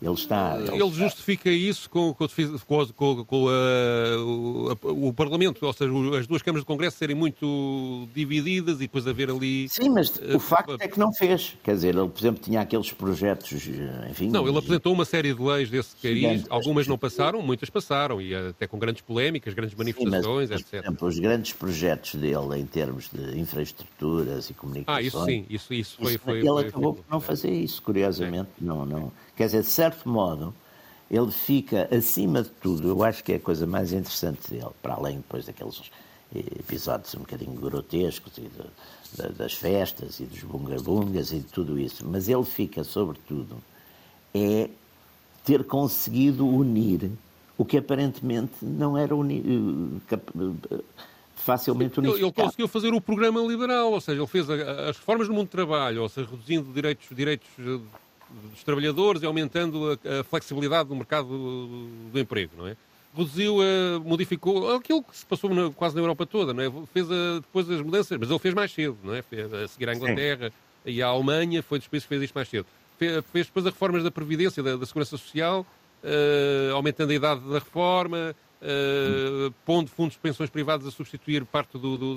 Ele 0.00 0.12
está. 0.14 0.56
ele 0.60 0.70
Ele 0.70 0.84
está- 0.84 1.04
justifica 1.04 1.50
isso 1.50 1.90
com, 1.90 2.14
com, 2.14 2.26
com, 2.96 3.24
com- 3.24 3.48
a- 3.48 4.18
o, 4.22 4.70
a- 4.70 4.92
o 5.08 5.12
Parlamento, 5.12 5.64
ou 5.66 5.72
seja, 5.72 5.92
o- 5.92 6.14
as 6.14 6.26
duas 6.26 6.40
câmaras 6.40 6.62
do 6.64 6.66
Congresso 6.66 6.96
serem 6.98 7.16
muito 7.16 8.08
divididas 8.14 8.76
e 8.76 8.80
depois 8.80 9.06
haver 9.08 9.30
ali. 9.30 9.68
Sim, 9.68 9.88
mas 9.90 10.16
Eh, 10.20 10.36
o 10.36 10.38
facto 10.38 10.76
é 10.78 10.86
que 10.86 10.98
não 10.98 11.12
fez. 11.12 11.56
Quer 11.64 11.74
dizer, 11.74 11.96
ele, 11.96 12.08
por 12.08 12.18
exemplo, 12.20 12.40
tinha 12.42 12.60
aqueles 12.60 12.92
projetos, 12.92 13.52
enfim. 14.10 14.28
Não, 14.30 14.46
ele 14.46 14.56
apresentou 14.58 14.92
uma 14.92 15.04
série 15.04 15.34
de 15.34 15.42
leis 15.42 15.68
desse 15.68 15.96
cariz, 15.96 16.44
algumas 16.48 16.86
não 16.86 16.96
passaram, 16.96 17.42
muitas 17.42 17.68
passaram, 17.68 18.20
e 18.20 18.34
até 18.34 18.66
com 18.66 18.78
grandes 18.78 19.02
polémicas, 19.02 19.52
grandes 19.54 19.76
Sim, 19.76 19.82
mas, 19.84 19.94
manifestações, 19.96 20.50
mas, 20.50 20.62
por 20.62 20.68
etc. 20.76 20.84
exemplo, 20.86 21.08
os 21.08 21.18
grandes 21.18 21.52
projetos 21.52 22.14
dele 22.14 22.60
em 22.60 22.66
termos 22.66 23.08
de 23.12 23.38
infraestruturas 23.38 24.50
e 24.50 24.54
comunicações. 24.54 24.96
Ah, 24.98 25.02
isso 25.06 25.24
sim, 25.24 25.44
isso, 25.50 25.74
isso 25.74 25.96
foi. 26.00 26.12
Isso- 26.14 26.18
foi, 26.24 26.38
ele 26.38 26.48
foi- 26.48 26.66
acabou 26.68 26.94
por 26.94 27.04
não 27.10 27.20
fazer 27.20 27.50
isso, 27.50 27.82
curiosamente. 27.82 28.48
Não, 28.60 28.84
não. 28.84 29.12
Quer 29.38 29.46
dizer, 29.46 29.62
de 29.62 29.68
certo 29.68 30.08
modo, 30.08 30.52
ele 31.08 31.30
fica 31.30 31.88
acima 31.96 32.42
de 32.42 32.48
tudo. 32.50 32.88
Eu 32.88 33.04
acho 33.04 33.22
que 33.22 33.32
é 33.32 33.36
a 33.36 33.40
coisa 33.40 33.68
mais 33.68 33.92
interessante 33.92 34.50
dele, 34.50 34.66
para 34.82 34.94
além 34.94 35.18
depois 35.18 35.46
daqueles 35.46 35.80
episódios 36.34 37.14
um 37.14 37.20
bocadinho 37.20 37.52
grotescos 37.52 38.36
e 38.36 38.40
de- 38.40 39.16
da- 39.16 39.28
das 39.28 39.54
festas 39.54 40.18
e 40.18 40.24
dos 40.24 40.40
bunga-bungas 40.42 41.30
e 41.32 41.36
de 41.38 41.44
tudo 41.44 41.78
isso. 41.78 42.04
Mas 42.04 42.28
ele 42.28 42.44
fica, 42.44 42.82
sobretudo, 42.82 43.56
é 44.34 44.68
ter 45.44 45.62
conseguido 45.64 46.44
unir 46.44 47.08
o 47.56 47.64
que 47.64 47.78
aparentemente 47.78 48.56
não 48.60 48.98
era 48.98 49.14
uni, 49.14 50.00
eh, 50.10 50.14
eh, 50.74 50.78
facilmente 51.36 51.98
Ele, 52.00 52.08
ele 52.08 52.14
unificado. 52.16 52.46
conseguiu 52.48 52.66
fazer 52.68 52.92
o 52.92 53.00
programa 53.00 53.40
liberal, 53.40 53.92
ou 53.92 54.00
seja, 54.00 54.20
ele 54.20 54.26
fez 54.26 54.50
as 54.50 54.96
reformas 54.96 55.28
no 55.28 55.34
mundo 55.34 55.46
do 55.46 55.50
trabalho, 55.52 56.02
ou 56.02 56.08
seja, 56.08 56.28
reduzindo 56.28 56.72
direitos, 56.72 57.06
direitos 57.16 57.48
eh, 57.58 57.78
dos 58.50 58.62
trabalhadores 58.64 59.22
e 59.22 59.26
aumentando 59.26 59.92
a, 60.04 60.20
a 60.20 60.24
flexibilidade 60.24 60.88
do 60.88 60.94
mercado 60.96 61.28
do, 61.28 61.88
do 62.12 62.18
emprego, 62.18 62.52
não 62.56 62.66
é? 62.66 62.76
Reduziu, 63.16 63.62
eh, 63.62 63.98
modificou 64.04 64.76
aquilo 64.76 65.02
que 65.02 65.16
se 65.16 65.24
passou 65.26 65.52
na- 65.54 65.70
quase 65.70 65.94
na 65.96 66.02
Europa 66.02 66.26
toda, 66.26 66.52
não 66.52 66.62
é? 66.62 66.70
Fez 66.92 67.10
a- 67.10 67.40
depois 67.40 67.68
as 67.70 67.80
mudanças, 67.80 68.18
mas 68.18 68.28
ele 68.30 68.38
fez 68.38 68.54
mais 68.54 68.70
cedo, 68.72 68.96
não 69.02 69.14
é? 69.14 69.22
Fez, 69.22 69.52
a 69.52 69.66
seguir 69.66 69.88
à 69.88 69.94
Inglaterra 69.94 70.52
e 70.84 71.02
à 71.02 71.06
Alemanha, 71.08 71.62
foi 71.62 71.78
dos 71.78 71.88
países 71.88 72.04
que 72.04 72.08
fez 72.10 72.22
isto 72.22 72.34
mais 72.34 72.48
cedo. 72.48 72.66
Fe- 72.98 73.22
Fez, 73.32 73.46
depois 73.46 73.66
as 73.66 73.72
reformas 73.72 74.02
da 74.04 74.10
Previdência, 74.10 74.62
da, 74.62 74.76
da 74.76 74.84
Segurança 74.86 75.16
Social, 75.16 75.66
eh, 76.04 76.70
aumentando 76.72 77.10
a 77.10 77.14
idade 77.14 77.40
da 77.48 77.54
reforma, 77.58 78.36
eh, 78.60 79.50
pondo 79.64 79.88
fundos 79.88 80.14
de 80.14 80.20
pensões 80.20 80.50
privadas 80.50 80.86
a 80.86 80.90
substituir 80.90 81.44
parte 81.44 81.78
do, 81.78 81.96
do, 81.96 82.14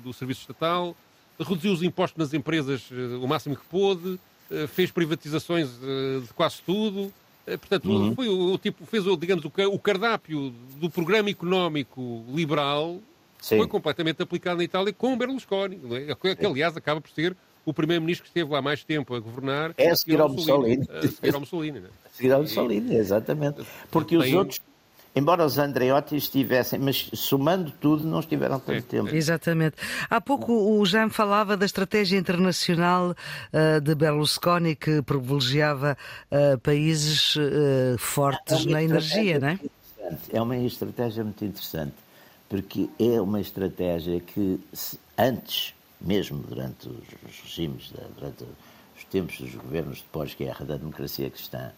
do, 0.00 0.12
serviço 0.12 0.40
estatal, 0.40 0.96
reduziu 1.38 1.72
os 1.72 1.82
impostos 1.82 2.18
nas 2.18 2.32
empresas 2.34 2.88
eh, 2.90 3.16
o 3.22 3.26
máximo 3.28 3.56
que 3.56 3.64
pôde, 3.66 4.14
eh, 4.14 4.18
fez 4.68 4.90
privatizações 4.90 5.68
eh, 5.82 6.20
de 6.26 6.32
quase 6.34 6.56
tudo. 6.64 7.12
Eh, 7.46 7.56
Portanto, 7.56 8.12
foi 8.14 8.28
o, 8.28 8.52
o 8.54 8.58
tipo, 8.58 8.84
fez 8.86 9.06
o, 9.06 9.16
digamos, 9.16 9.44
o 9.44 9.50
ca- 9.50 9.68
o 9.68 9.78
cardápio 9.78 10.52
do 10.80 10.88
programa 10.90 11.30
económico 11.30 12.24
liberal 12.34 12.98
Sim. 13.40 13.58
foi 13.58 13.66
completamente 13.66 14.22
aplicado 14.22 14.58
na 14.58 14.64
Itália 14.64 14.92
com 14.92 15.16
Berlusconi, 15.16 15.80
é? 16.08 16.14
que, 16.14 16.36
que, 16.36 16.46
aliás 16.46 16.76
acaba 16.76 17.00
por 17.00 17.10
ser 17.10 17.34
o 17.64 17.72
primeiro-ministro 17.74 18.24
que 18.24 18.28
esteve 18.30 18.50
lá 18.50 18.60
mais 18.62 18.82
tempo 18.84 19.14
a 19.14 19.20
governar. 19.20 19.74
É 19.76 19.90
a 19.90 19.96
seguir 19.96 20.20
ao 20.20 20.28
Mussolini. 20.28 20.86
A 20.90 21.06
seguir 21.08 21.34
ao 21.34 21.40
Mussolini, 21.40 21.80
não 21.80 21.86
é? 21.88 21.90
seguir 22.12 22.32
ao 22.32 22.40
Mussolini, 22.42 22.94
exatamente. 22.96 23.62
Porque 23.90 24.16
os 24.16 24.32
outros, 24.32 24.60
embora 25.14 25.44
os 25.44 25.58
Andreotti 25.58 26.16
estivessem, 26.16 26.78
mas 26.78 27.10
somando 27.14 27.70
tudo, 27.80 28.06
não 28.06 28.20
estiveram 28.20 28.58
tanto 28.60 28.78
É, 28.78 28.80
tempo. 28.80 29.08
Exatamente. 29.14 29.76
Há 30.08 30.20
pouco 30.20 30.52
o 30.52 30.84
Jean 30.86 31.10
falava 31.10 31.56
da 31.56 31.66
estratégia 31.66 32.18
internacional 32.18 33.14
eh, 33.52 33.80
de 33.80 33.94
Berlusconi 33.94 34.76
que 34.76 35.02
privilegiava 35.02 35.96
eh, 36.30 36.56
países 36.58 37.34
eh, 37.38 37.96
fortes 37.98 38.64
uma 38.64 38.72
na 38.72 38.82
energia, 38.82 39.38
não 39.40 39.48
é? 39.48 39.50
muito 39.52 39.70
interessante. 40.00 40.36
É 40.36 40.40
uma 40.42 40.56
estratégia 40.56 41.24
muito 41.24 41.44
interessante, 41.44 41.94
porque 42.48 42.88
é 42.98 43.20
uma 43.20 43.40
estratégia 43.40 44.20
que, 44.20 44.60
se- 44.72 44.98
antes, 45.18 45.74
mesmo 46.00 46.38
durante 46.38 46.88
os 46.88 47.40
regimes, 47.44 47.90
da- 47.92 48.06
durante 48.16 48.44
os 48.96 49.04
tempos 49.04 49.38
dos 49.40 49.54
governos 49.54 49.98
de 49.98 50.04
pós-guerra 50.04 50.64
da 50.64 50.76
democracia 50.76 51.28
cristã, 51.30 51.72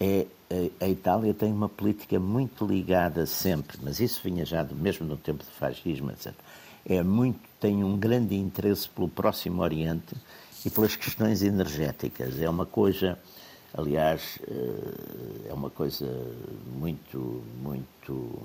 é, 0.00 0.26
a, 0.50 0.84
a 0.84 0.88
Itália 0.88 1.32
tem 1.34 1.52
uma 1.52 1.68
política 1.68 2.18
muito 2.18 2.66
ligada 2.66 3.26
sempre, 3.26 3.78
mas 3.82 4.00
isso 4.00 4.20
vinha 4.22 4.44
já 4.44 4.62
do, 4.62 4.74
mesmo 4.74 5.06
no 5.06 5.16
tempo 5.16 5.44
do 5.44 5.50
fascismo, 5.50 6.10
etc. 6.10 6.32
É 6.84 7.02
muito, 7.02 7.40
tem 7.60 7.84
um 7.84 7.96
grande 7.96 8.34
interesse 8.34 8.88
pelo 8.88 9.08
Próximo 9.08 9.62
Oriente 9.62 10.14
e 10.64 10.70
pelas 10.70 10.96
questões 10.96 11.42
energéticas. 11.42 12.40
É 12.40 12.48
uma 12.50 12.66
coisa, 12.66 13.18
aliás, 13.72 14.38
eh, 14.48 15.48
é 15.50 15.52
uma 15.54 15.70
coisa 15.70 16.06
muito, 16.74 17.42
muito. 17.62 18.42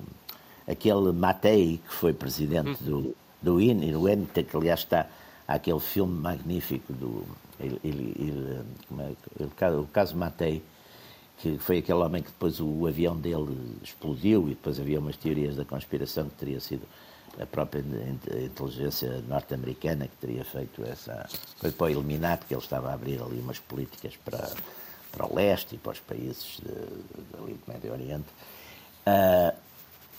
Aquele 0.68 1.12
Matei, 1.12 1.80
que 1.88 1.94
foi 1.94 2.14
presidente 2.14 2.84
do, 2.84 3.16
do 3.42 3.60
INE, 3.60 3.96
o 3.96 4.08
INE, 4.08 4.28
que 4.28 4.56
aliás 4.56 4.82
está 4.82 5.08
há 5.48 5.56
aquele 5.56 5.80
filme 5.80 6.14
magnífico 6.20 6.92
do 6.94 7.26
ele, 7.60 7.80
ele, 7.84 8.16
ele, 8.20 8.62
é, 9.00 9.70
o 9.70 9.88
caso 9.88 10.16
Matei, 10.16 10.62
que 11.38 11.58
foi 11.60 11.80
aquele 11.80 12.00
homem 12.00 12.22
que 12.22 12.30
depois 12.30 12.60
o 12.60 12.88
avião 12.88 13.16
dele 13.16 13.56
explodiu 13.84 14.48
e 14.48 14.50
depois 14.50 14.80
havia 14.80 15.00
umas 15.00 15.18
teorias 15.18 15.56
da 15.56 15.64
conspiração 15.64 16.28
que 16.30 16.36
teria 16.36 16.60
sido 16.60 16.82
a 17.40 17.46
própria 17.46 17.84
inteligência 18.44 19.22
norte-americana 19.28 20.08
que 20.08 20.16
teria 20.16 20.44
feito 20.44 20.84
essa 20.86 21.28
coisa 21.60 21.76
para 21.76 21.92
eliminar, 21.92 22.38
porque 22.38 22.54
ele 22.54 22.62
estava 22.62 22.90
a 22.90 22.94
abrir 22.94 23.22
ali 23.22 23.40
umas 23.40 23.60
políticas 23.60 24.16
para, 24.26 24.50
para 25.12 25.32
o 25.32 25.36
leste 25.36 25.76
e 25.76 25.78
para 25.78 25.92
os 25.92 26.00
países 26.00 26.60
de, 26.64 26.74
de, 26.74 27.54
do 27.54 27.60
Médio 27.68 27.92
Oriente. 27.92 28.26
Uh, 29.06 29.56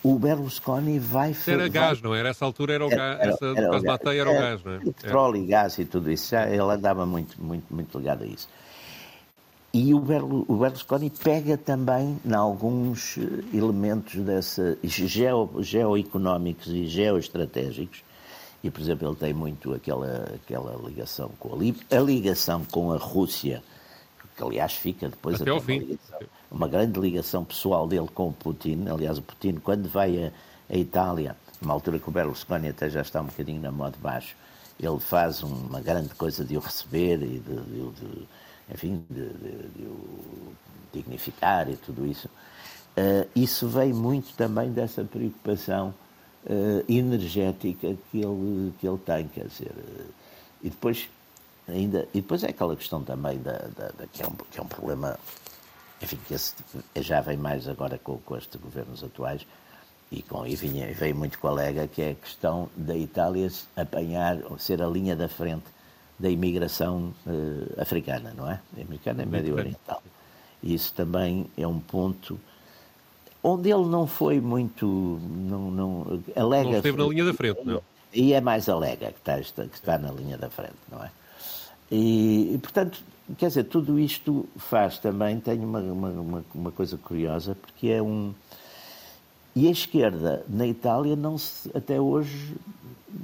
o 0.05 0.17
Berlusconi 0.17 1.01
vai 1.01 1.35
fazer. 1.35 1.55
Era 1.55 1.69
gás, 1.69 2.01
não 2.01 2.15
era? 2.15 2.29
Essa 2.29 2.45
altura 2.45 2.75
era 2.75 2.87
o 2.87 2.89
gás, 2.89 3.21
era, 3.21 3.33
essa 3.33 3.45
era, 3.47 3.61
era, 3.61 3.83
Matei 3.83 4.21
era, 4.21 4.31
era 4.31 4.39
o 4.39 4.43
gás, 4.43 4.65
não 4.65 4.73
é? 4.75 4.79
Petróleo 4.79 5.37
e 5.43 5.47
gás 5.47 5.79
e 5.79 5.85
tudo 5.85 6.11
isso, 6.13 6.31
já 6.31 6.49
ele 6.49 6.61
andava 6.61 7.05
muito, 7.05 7.43
muito, 7.43 7.67
muito 7.75 7.99
ligado 7.99 8.23
a 8.23 8.27
isso. 8.27 8.49
E 9.73 9.93
o, 9.93 10.01
Berlusconi 10.01 11.11
pega 11.11 11.59
também 11.59 12.19
em 12.25 12.33
alguns 12.33 13.19
eh, 13.19 13.57
elementos 13.57 14.15
dessa, 14.17 14.79
geo, 14.83 15.51
geoeconómicos 15.61 16.69
e 16.69 16.87
geoestratégicos, 16.87 18.03
e, 18.65 18.71
por 18.71 18.81
exemplo, 18.81 19.09
ele 19.09 19.17
tem 19.17 19.35
muito 19.35 19.75
aquela, 19.75 20.35
aquela 20.35 20.75
ligação 20.89 21.31
com 21.39 21.55
a, 21.55 21.97
a 21.97 22.01
ligação 22.01 22.65
com 22.65 22.93
a 22.93 22.97
Rússia, 22.97 23.63
que 24.37 24.43
aliás 24.43 24.73
fica 24.73 25.09
depois 25.09 25.41
até, 25.41 25.51
ao 25.51 25.61
fim. 25.61 25.81
Uma, 25.81 25.85
ligação, 25.85 26.19
uma, 26.51 26.69
grande 26.69 27.01
ligação 27.01 27.45
pessoal 27.45 27.87
dele 27.87 28.09
com 28.13 28.29
o 28.29 28.33
Putin. 28.33 28.87
Aliás, 28.89 29.19
o 29.19 29.23
Putin, 29.23 29.57
quando 29.57 29.87
vai 29.89 30.25
a, 30.25 30.33
a 30.71 30.77
Itália, 30.77 31.37
numa 31.61 31.75
altura 31.75 31.99
que 31.99 32.09
o 32.09 32.13
Berlusconi 32.13 32.69
até 32.69 32.89
já 32.89 33.03
está 33.03 33.21
um 33.21 33.27
bocadinho 33.27 33.61
na 33.61 33.71
moda 33.71 33.93
de 33.93 33.99
baixo, 33.99 34.35
ele 34.81 34.99
faz 34.99 35.43
uma 35.43 35.81
grande 35.81 36.15
coisa 36.15 36.45
de 36.45 36.57
o 36.57 36.61
receber 36.61 37.23
e 37.23 37.39
de, 37.39 37.41
de, 37.41 37.91
de 37.91 38.29
enfim, 38.73 39.05
de, 39.09 39.29
de, 39.29 39.69
de, 39.77 39.83
o 39.85 40.53
dignificar 40.93 41.69
e 41.69 41.77
tudo 41.77 42.07
isso. 42.07 42.29
Uh, 42.97 43.29
isso 43.35 43.69
vem 43.69 43.93
muito 43.93 44.35
também 44.35 44.73
dessa 44.73 45.05
preocupação 45.05 45.95
uh, 46.45 46.93
energética 46.93 47.97
que 48.11 48.19
ele, 48.19 48.73
que 48.81 48.89
ele 48.89 48.99
tem, 48.99 49.29
quer 49.29 49.47
dizer, 49.47 49.71
uh, 49.71 50.07
e 50.63 50.71
depois 50.71 51.09
ainda, 51.69 52.09
e 52.13 52.21
depois 52.21 52.43
é 52.43 52.49
aquela 52.49 52.75
questão 52.75 53.03
também 53.05 53.39
da, 53.39 53.53
da, 53.53 53.89
da 53.91 54.07
que, 54.13 54.23
é 54.23 54.27
um, 54.27 54.33
que 54.51 54.59
é 54.59 54.63
um 54.63 54.67
problema, 54.67 55.19
enfim, 56.03 56.19
que 56.27 56.35
esse, 56.35 56.55
já 56.97 57.21
vem 57.21 57.37
mais 57.37 57.69
agora 57.69 57.99
com, 57.99 58.19
com 58.19 58.37
estes 58.37 58.61
governos 58.61 59.05
atuais, 59.05 59.47
e, 60.11 60.23
com, 60.23 60.47
e 60.47 60.57
vinha, 60.57 60.93
veio 60.95 61.15
muito 61.15 61.39
colega, 61.39 61.87
que 61.87 62.01
é 62.01 62.11
a 62.11 62.15
questão 62.15 62.69
da 62.75 62.97
Itália 62.97 63.51
apanhar, 63.77 64.39
ser 64.59 64.83
a 64.83 64.89
linha 64.89 65.15
da 65.15 65.29
frente 65.29 65.67
da 66.19 66.29
imigração 66.29 67.13
uh, 67.27 67.81
africana, 67.81 68.35
não 68.37 68.51
é? 68.51 68.61
Americana 68.81 69.23
e 69.23 69.27
médio 69.27 69.55
oriental. 69.55 70.03
E 70.63 70.75
isso 70.75 70.93
também 70.93 71.47
é 71.57 71.67
um 71.67 71.79
ponto 71.79 72.39
onde 73.43 73.71
ele 73.71 73.87
não 73.87 74.07
foi 74.07 74.41
muito. 74.41 74.87
Não, 74.87 75.71
não, 75.71 76.23
alega, 76.35 76.71
não 76.71 76.77
esteve 76.77 76.99
na 76.99 77.07
linha 77.07 77.25
da 77.25 77.35
frente, 77.35 77.61
não. 77.65 77.83
E 78.13 78.33
é 78.33 78.41
mais 78.41 78.69
alega 78.69 79.13
que 79.13 79.19
está, 79.19 79.65
que 79.65 79.75
está 79.75 79.99
na 79.99 80.11
linha 80.11 80.37
da 80.39 80.49
frente, 80.49 80.77
não 80.91 81.05
é? 81.05 81.11
E, 81.91 82.55
e, 82.55 82.59
portanto, 82.59 83.01
quer 83.37 83.49
dizer, 83.49 83.65
tudo 83.65 83.99
isto 83.99 84.49
faz 84.57 84.99
também, 84.99 85.39
tem 85.41 85.59
uma, 85.61 85.81
uma, 85.81 86.45
uma, 86.55 86.73
coisa 86.73 86.97
curiosa, 86.97 87.55
porque 87.55 87.89
é 87.89 88.03
um. 88.03 88.35
E 89.55 89.69
a 89.69 89.71
esquerda 89.71 90.45
na 90.49 90.67
Itália 90.67 91.17
não 91.17 91.37
se, 91.37 91.71
até 91.75 92.01
hoje 92.01 92.57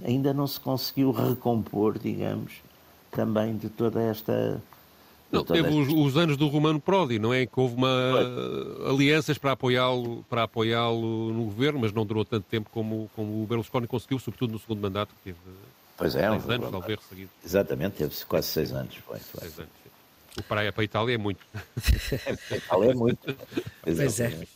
ainda 0.04 0.32
não 0.32 0.46
se 0.46 0.58
conseguiu 0.58 1.10
recompor, 1.12 1.98
digamos, 1.98 2.54
também 3.14 3.56
de 3.56 3.68
toda 3.68 4.02
esta. 4.02 4.60
Não, 5.30 5.44
teve 5.44 5.68
esta... 5.68 5.78
Os, 5.78 5.88
os, 5.88 6.16
anos 6.16 6.36
do 6.36 6.46
Romano 6.48 6.80
Prodi, 6.80 7.18
não 7.18 7.32
é? 7.32 7.46
Que 7.46 7.58
houve 7.58 7.74
uma 7.74 8.12
Foi. 8.12 8.90
alianças 8.90 9.38
para 9.38 9.52
apoiá-lo 9.52 10.24
para 10.28 10.42
apoiá-lo 10.42 11.32
no 11.32 11.44
governo, 11.44 11.80
mas 11.80 11.92
não 11.92 12.04
durou 12.04 12.24
tanto 12.24 12.44
tempo 12.44 12.68
como, 12.70 13.10
como 13.16 13.42
o 13.42 13.46
Berlusconi 13.46 13.86
conseguiu, 13.86 14.18
sobretudo 14.18 14.52
no 14.52 14.58
segundo 14.58 14.80
mandato, 14.80 15.14
que 15.14 15.32
teve 15.32 15.38
pois 15.96 16.14
é, 16.14 16.28
seis 16.30 16.46
um 16.46 16.50
anos, 16.50 16.70
talvez, 16.70 17.00
seguido. 17.08 17.30
Exatamente, 17.44 17.96
teve 17.96 18.14
quase 18.26 18.48
seis 18.48 18.72
anos. 18.72 18.94
Foi, 18.96 19.18
foi. 19.18 19.40
Seis 19.40 19.58
anos. 19.58 19.83
O 20.36 20.42
praia 20.42 20.72
para 20.72 20.82
a 20.82 20.84
Itália 20.84 21.14
é 21.14 21.18
muito. 21.18 21.46
a 22.50 22.56
Itália 22.56 22.90
é 22.90 22.94
muito. 22.94 23.36
Pois 23.82 24.20
é. 24.20 24.46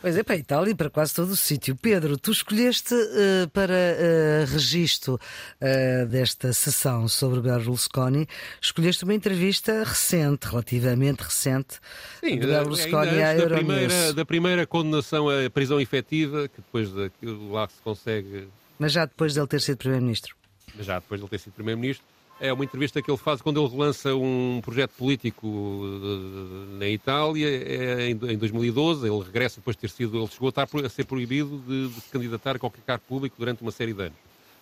Pois 0.00 0.16
é, 0.16 0.22
para 0.22 0.34
a 0.34 0.38
Itália 0.38 0.70
e 0.70 0.74
para 0.74 0.88
quase 0.88 1.14
todo 1.14 1.30
o 1.30 1.36
sítio. 1.36 1.76
Pedro, 1.76 2.16
tu 2.16 2.30
escolheste 2.30 2.94
uh, 2.94 3.48
para 3.52 3.74
uh, 3.74 4.50
registro 4.50 5.14
uh, 5.14 6.06
desta 6.06 6.54
sessão 6.54 7.06
sobre 7.06 7.42
Berlusconi, 7.42 8.26
escolheste 8.62 9.04
uma 9.04 9.12
entrevista 9.12 9.84
recente, 9.84 10.46
relativamente 10.48 11.20
recente, 11.20 11.80
Sim, 12.20 12.38
de 12.38 12.46
Berlusconi 12.46 13.22
à 13.22 13.36
Euronews. 13.36 13.50
Da 13.50 13.56
primeira, 13.56 14.12
da 14.14 14.24
primeira 14.24 14.66
condenação 14.66 15.28
à 15.28 15.50
prisão 15.50 15.78
efetiva, 15.78 16.48
que 16.48 16.62
depois 16.62 16.90
daquilo 16.90 17.52
lá 17.52 17.68
se 17.68 17.80
consegue... 17.82 18.48
Mas 18.78 18.92
já 18.92 19.04
depois 19.04 19.34
dele 19.34 19.46
ter 19.46 19.60
sido 19.60 19.76
Primeiro-Ministro. 19.76 20.34
Já 20.80 20.98
depois 20.98 21.20
dele 21.20 21.30
ter 21.30 21.38
sido 21.38 21.52
Primeiro-Ministro 21.52 22.15
é 22.38 22.52
uma 22.52 22.64
entrevista 22.64 23.00
que 23.00 23.10
ele 23.10 23.18
faz 23.18 23.40
quando 23.40 23.60
ele 23.60 23.68
relança 23.70 24.14
um 24.14 24.60
projeto 24.62 24.90
político 24.92 25.82
eh, 25.84 26.78
na 26.78 26.88
Itália 26.88 27.48
é 27.48 28.10
em 28.10 28.36
2012. 28.36 29.06
Ele 29.06 29.22
regressa 29.22 29.56
depois 29.56 29.74
de 29.76 29.80
ter 29.80 29.90
sido. 29.90 30.18
Ele 30.18 30.26
chegou 30.26 30.48
a, 30.48 30.50
estar, 30.50 30.68
a 30.84 30.88
ser 30.88 31.04
proibido 31.04 31.62
de, 31.66 31.88
de, 31.88 32.00
se 32.00 32.10
candidatar 32.10 32.56
a 32.56 32.58
qualquer 32.58 32.82
cargo 32.82 33.04
público 33.08 33.36
durante 33.38 33.62
uma 33.62 33.70
série 33.70 33.94
de 33.94 34.02
anos. 34.02 34.18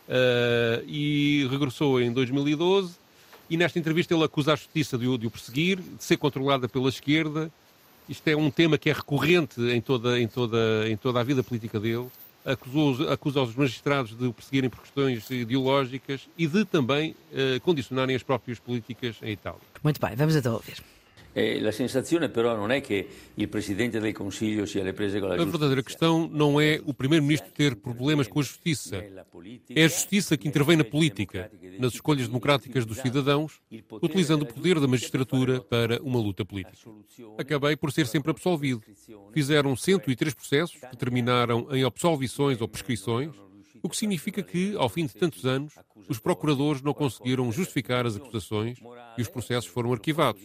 Uh, 0.06 0.84
e 0.86 1.48
regressou 1.50 2.00
em 2.00 2.12
2012. 2.12 2.94
E 3.50 3.56
nesta 3.56 3.78
entrevista 3.78 4.14
ele 4.14 4.24
acusa 4.24 4.52
a 4.52 4.56
justiça 4.56 4.96
de 4.96 5.18
de 5.18 5.26
o 5.26 5.30
perseguir, 5.30 5.78
de 5.78 6.02
ser 6.04 6.16
controlada 6.16 6.68
pela 6.68 6.88
esquerda. 6.88 7.50
Isto 8.08 8.28
é 8.28 8.36
um 8.36 8.50
tema 8.50 8.78
que 8.78 8.88
é 8.88 8.92
recorrente 8.92 9.60
em 9.60 9.80
toda, 9.80 10.20
em 10.20 10.28
toda, 10.28 10.88
em 10.88 10.96
toda 10.96 11.20
a 11.20 11.22
vida 11.22 11.42
política 11.42 11.80
dele 11.80 12.08
acusou, 12.44 13.08
acusa 13.10 13.40
os 13.42 13.54
magistrados 13.54 14.16
de 14.16 14.26
o 14.26 14.32
perseguirem 14.32 14.68
por 14.68 14.80
questões 14.80 15.28
ideológicas 15.30 16.28
e 16.36 16.46
de 16.46 16.64
também 16.64 17.14
eh, 17.32 17.58
condicionarem 17.60 18.14
as 18.14 18.22
próprias 18.22 18.58
políticas 18.58 19.16
em 19.22 19.32
Itália. 19.32 19.60
Muito 19.82 20.00
bem, 20.00 20.14
vamos 20.14 20.36
então 20.36 20.52
ouvir. 20.52 20.82
Eh, 21.36 21.60
la 21.60 21.72
sensazione 21.72 22.28
però 22.28 22.54
non 22.54 22.70
è 22.70 22.80
che 22.80 23.08
il 23.34 23.48
Presidente 23.48 23.98
sia 23.98 24.80
alle 24.82 24.92
prese 24.92 25.18
con 25.18 25.28
la 25.28 25.34
giustizia. 25.34 25.42
A 25.42 25.44
verdadeira 25.44 25.82
questão 25.82 26.28
não 26.28 26.60
é 26.60 26.80
o 26.84 26.94
Primeiro-Ministro 26.94 27.50
ter 27.50 27.74
problemas 27.74 28.28
com 28.28 28.38
a 28.38 28.42
justiça. 28.42 29.04
É 29.68 29.84
a 29.84 29.88
justiça 29.88 30.36
que 30.36 30.46
intervém 30.46 30.76
na 30.76 30.84
política, 30.84 31.50
nas 31.78 31.94
escolhas 31.94 32.26
democráticas 32.26 32.84
dos 32.84 32.98
cidadãos, 32.98 33.60
utilizando 34.02 34.42
o 34.42 34.46
poder 34.46 34.80
da 34.80 34.86
magistratura 34.86 35.60
para 35.60 36.02
uma 36.02 36.18
luta 36.18 36.44
política. 36.44 36.76
Acabei 37.38 37.76
por 37.76 37.92
ser 37.92 38.06
sempre 38.06 38.30
absolvido. 38.30 38.82
Fizeram 39.32 39.76
103 39.76 40.34
processos 40.34 40.80
que 40.80 40.96
terminaram 40.96 41.66
em 41.70 41.84
absolvições 41.84 42.60
ou 42.60 42.68
prescrições, 42.68 43.34
o 43.82 43.88
que 43.88 43.96
significa 43.96 44.42
que, 44.42 44.74
ao 44.76 44.88
fim 44.88 45.04
de 45.04 45.14
tantos 45.14 45.44
anos, 45.44 45.74
os 46.08 46.18
procuradores 46.18 46.80
não 46.80 46.94
conseguiram 46.94 47.52
justificar 47.52 48.06
as 48.06 48.16
acusações 48.16 48.78
e 49.18 49.22
os 49.22 49.28
processos 49.28 49.70
foram 49.70 49.92
arquivados. 49.92 50.42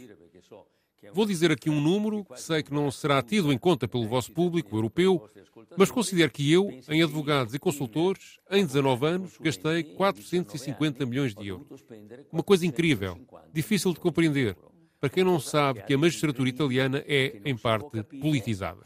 Vou 1.14 1.26
dizer 1.26 1.52
aqui 1.52 1.70
um 1.70 1.80
número 1.80 2.26
que 2.26 2.42
sei 2.42 2.62
que 2.62 2.74
não 2.74 2.90
será 2.92 3.22
tido 3.22 3.52
em 3.52 3.58
conta 3.58 3.88
pelo 3.88 4.08
vosso 4.08 4.32
público 4.32 4.76
europeu, 4.76 5.30
mas 5.78 5.92
considero 5.92 6.32
que 6.32 6.52
eu, 6.52 6.70
em 6.90 7.02
advogados 7.02 7.54
e 7.54 7.60
consultores, 7.60 8.40
em 8.50 8.66
19 8.66 9.06
anos, 9.06 9.38
gastei 9.40 9.84
450 9.84 11.06
milhões 11.06 11.34
de 11.34 11.48
euros. 11.48 11.84
Uma 12.32 12.44
coisa 12.44 12.66
incrível, 12.66 13.18
difícil 13.54 13.94
de 13.94 14.00
compreender, 14.00 14.58
para 15.00 15.10
quem 15.10 15.24
não 15.24 15.40
sabe 15.40 15.84
que 15.84 15.94
a 15.94 15.98
magistratura 15.98 16.50
italiana 16.50 17.04
é, 17.08 17.42
em 17.46 17.56
parte, 17.56 18.04
politizada. 18.20 18.82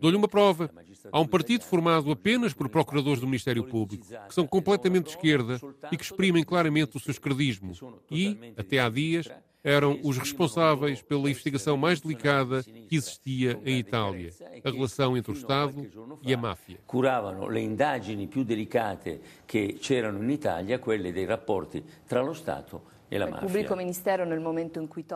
Dou-lhe 0.00 0.16
uma 0.16 0.28
prova. 0.28 0.70
Há 1.12 1.20
um 1.20 1.26
partido 1.26 1.64
formado 1.64 2.10
apenas 2.10 2.54
por 2.54 2.68
procuradores 2.68 3.20
do 3.20 3.26
Ministério 3.26 3.64
Público, 3.64 4.06
que 4.26 4.34
são 4.34 4.46
completamente 4.46 5.04
de 5.04 5.10
esquerda 5.10 5.60
e 5.92 5.96
que 5.96 6.02
exprimem 6.02 6.42
claramente 6.42 6.96
o 6.96 7.00
seu 7.00 7.10
esquerdismo. 7.10 7.72
E, 8.10 8.54
até 8.56 8.78
há 8.78 8.88
dias, 8.88 9.28
eram 9.62 9.98
os 10.02 10.16
responsáveis 10.16 11.02
pela 11.02 11.28
investigação 11.28 11.76
mais 11.76 12.00
delicada 12.00 12.62
que 12.62 12.96
existia 12.96 13.60
em 13.64 13.78
Itália, 13.78 14.32
a 14.64 14.70
relação 14.70 15.16
entre 15.16 15.32
o 15.32 15.34
Estado 15.34 15.86
e 16.22 16.32
a 16.32 16.36
máfia. 16.36 16.78
Curavano 16.86 17.48
le 17.48 17.60
indagini 17.60 18.26
più 18.26 18.44
delicate 18.44 19.20
che 19.46 19.76
c'erano 19.80 20.22
in 20.22 20.30
Italia, 20.30 20.78
quelle 20.78 21.12
dei 21.12 21.26
rapporti 21.26 21.82
tra 22.06 22.22
lo 22.22 22.32
Stato 22.32 22.98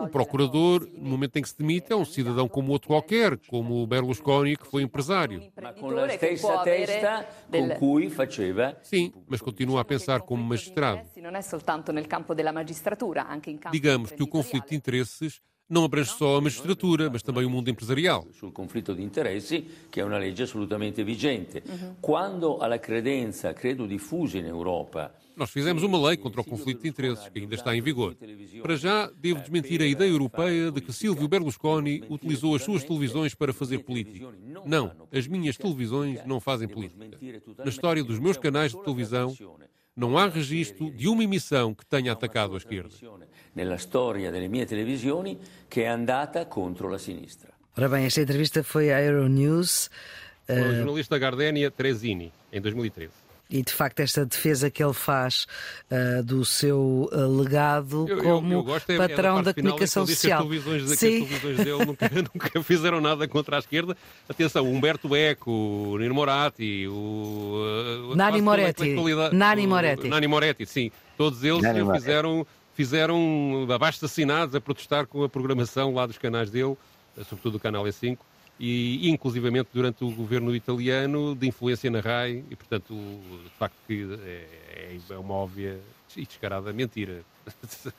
o 0.01 0.07
procurador, 0.09 0.87
no 0.97 1.09
momento 1.09 1.37
em 1.37 1.41
que 1.41 1.49
se 1.49 1.57
demite, 1.57 1.93
é 1.93 1.95
um 1.95 2.03
cidadão 2.03 2.47
como 2.47 2.71
outro 2.71 2.89
qualquer, 2.89 3.37
como 3.47 3.81
o 3.81 3.87
Berlusconi, 3.87 4.57
que 4.57 4.67
foi 4.67 4.83
empresário. 4.83 5.41
Sim, 8.83 9.13
mas 9.27 9.41
continua 9.41 9.81
a 9.81 9.85
pensar 9.85 10.21
como 10.21 10.43
magistrado. 10.43 11.01
Digamos 13.71 14.11
que 14.11 14.23
o 14.23 14.27
conflito 14.27 14.69
de 14.69 14.75
interesses 14.75 15.41
não 15.69 15.83
abrange 15.83 16.11
só 16.11 16.37
a 16.37 16.41
magistratura, 16.41 17.09
mas 17.09 17.21
também 17.21 17.45
o 17.45 17.49
mundo 17.49 17.69
empresarial. 17.69 18.27
Sul 18.31 18.51
conflitto 18.51 18.93
di 18.93 19.01
interessi, 19.01 19.65
che 19.89 20.01
è 20.01 20.03
una 20.03 20.17
legge 20.17 20.43
assolutamente 20.43 21.03
vigente. 21.03 21.63
Quando 21.99 22.57
alla 22.57 22.79
credenza, 22.79 23.53
credo 23.53 23.85
diffusa 23.85 24.37
in 24.37 24.45
Europa, 24.45 25.13
Nós 25.35 25.49
fizemos 25.49 25.83
uma 25.83 26.01
lei 26.07 26.15
contra 26.15 26.39
o 26.39 26.45
conflito 26.45 26.83
de 26.83 26.87
interesses, 26.87 27.27
que 27.27 27.39
ainda 27.39 27.55
está 27.55 27.75
em 27.75 27.81
vigor. 27.81 28.15
Para 28.61 28.77
já, 28.77 29.11
devo 29.17 29.41
desmentir 29.41 29.81
a 29.81 29.85
ideia 29.85 30.09
europeia 30.09 30.71
de 30.71 30.79
que 30.79 30.93
Silvio 30.93 31.27
Berlusconi 31.27 32.03
utilizou 32.09 32.55
as 32.55 32.63
suas 32.63 32.85
televisões 32.85 33.35
para 33.35 33.51
fazer 33.51 33.79
política. 33.79 34.33
Não, 34.65 34.93
as 35.11 35.27
minhas 35.27 35.57
televisões 35.57 36.25
não 36.25 36.39
fazem 36.39 36.69
política. 36.69 37.19
Na 37.57 37.69
história 37.69 38.01
dos 38.01 38.17
meus 38.17 38.37
canais 38.37 38.71
de 38.71 38.81
televisão, 38.81 39.35
não 39.95 40.17
há 40.17 40.27
registro 40.27 40.89
de 40.91 41.07
uma 41.07 41.23
emissão 41.23 41.73
que 41.73 41.85
tenha 41.85 42.13
atacado 42.13 42.53
a 42.53 42.57
esquerda. 42.57 42.95
Nella 43.55 43.77
storia 43.77 44.29
delle 44.31 44.47
mie 44.47 44.65
televisioni, 44.65 45.37
che 45.67 45.83
è 45.83 45.87
andata 45.87 46.45
contro 46.47 46.87
la 46.89 46.97
sinistra. 46.97 47.49
Ora 47.77 47.89
bem, 47.89 48.05
esta 48.05 48.21
entrevista 48.21 48.63
foi 48.63 48.91
à 48.91 48.99
Euronews 49.01 49.89
Foi 50.45 50.61
o 50.61 50.75
jornalista 50.75 51.17
Gardenia 51.17 51.69
Trezini, 51.71 52.31
em 52.51 52.61
2013. 52.61 53.11
e 53.47 53.61
de 53.61 53.71
facto 53.71 53.99
esta 53.99 54.25
defesa 54.25 54.71
que 54.71 54.83
ele 54.83 54.93
faz 54.93 55.45
uh, 55.91 56.23
do 56.23 56.43
seu 56.43 57.07
uh, 57.11 57.39
legado 57.41 58.05
Eu- 58.09 58.17
eu- 58.17 58.23
como 58.23 58.53
eu 58.53 58.63
gosto 58.63 58.89
é- 58.91 58.95
é 58.95 58.97
patrão 58.97 59.35
parte 59.35 59.45
da 59.45 59.53
comunicação 59.53 60.03
é 60.03 60.07
social. 60.07 60.47
Que 60.49 60.57
as 60.57 60.63
televisões, 60.63 60.89
que 60.91 60.97
Sim. 60.97 61.21
as 61.23 61.27
televisões 61.41 61.57
dele 61.57 61.85
nunca, 61.85 62.09
nunca 62.33 62.63
fizeram 62.63 62.99
nada 63.01 63.27
contra 63.27 63.57
a 63.57 63.59
esquerda. 63.59 63.95
Atenção, 64.29 64.65
Humberto 64.71 65.15
Eco, 65.15 65.51
o 65.51 65.97
Nino 65.99 66.15
Moratti, 66.15 66.87
o. 66.87 68.11
uh, 68.11 68.15
Nani 68.15 68.41
Moretti. 68.41 68.95
Nani 69.31 69.67
Moretti. 69.67 70.07
Nani 70.07 70.27
Moretti, 70.27 70.65
sim. 70.65 70.91
Todos 71.17 71.43
eles 71.43 71.61
Nani 71.61 71.81
Moretti. 71.83 72.03
fizeram, 72.03 72.47
fizeram 72.75 73.65
abaixo 73.73 74.05
assinados 74.05 74.53
a 74.53 74.61
protestar 74.61 75.07
com 75.07 75.23
a 75.23 75.29
programação 75.29 75.93
lá 75.93 76.05
dos 76.05 76.17
canais 76.17 76.51
dele, 76.51 76.77
sobretudo 77.27 77.53
do 77.53 77.59
canal 77.59 77.85
E5. 77.85 78.17
E, 78.59 79.09
inclusivamente, 79.09 79.69
durante 79.73 80.03
o 80.03 80.11
governo 80.11 80.55
italiano, 80.55 81.35
de 81.35 81.47
influência 81.47 81.89
na 81.89 81.99
RAI, 81.99 82.43
e, 82.49 82.55
portanto, 82.55 82.93
de 82.93 83.49
facto, 83.57 83.75
que 83.85 84.07
é, 84.23 84.97
é 85.09 85.17
uma 85.17 85.33
óbvia 85.33 85.79
e 86.15 86.25
descarada 86.25 86.71
mentira. 86.71 87.23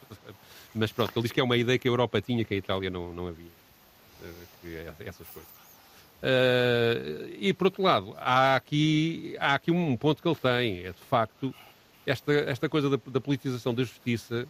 Mas 0.74 0.93
pronto, 0.93 1.12
ele 1.14 1.22
diz 1.22 1.33
que 1.33 1.41
é 1.41 1.43
uma 1.43 1.57
ideia 1.57 1.79
que 1.79 1.89
a 1.89 1.91
Europa 1.91 2.20
tinha 2.20 2.45
que 2.45 2.55
a 2.55 2.57
Itália 2.57 2.89
não, 2.89 3.12
não 3.12 3.29
havia. 3.29 3.51
Eh, 4.64 4.93
é 5.01 5.09
essas 5.09 5.27
coisas. 5.29 5.51
Eh, 6.22 7.37
e 7.39 7.53
por 7.53 7.66
outro 7.66 7.83
lado, 7.83 8.14
há 8.18 8.57
aqui, 8.57 9.37
há 9.39 9.55
aqui 9.55 9.70
um 9.70 9.97
ponto 9.97 10.22
que 10.22 10.29
ele 10.29 10.37
tem, 10.37 10.87
é 10.87 10.93
de 10.93 11.01
facto 11.09 11.55
esta, 12.07 12.33
esta 12.33 12.68
coisa 12.68 12.89
da, 12.89 12.99
da 13.07 13.20
politização 13.20 13.74
da 13.74 13.83
justiça 13.83 14.47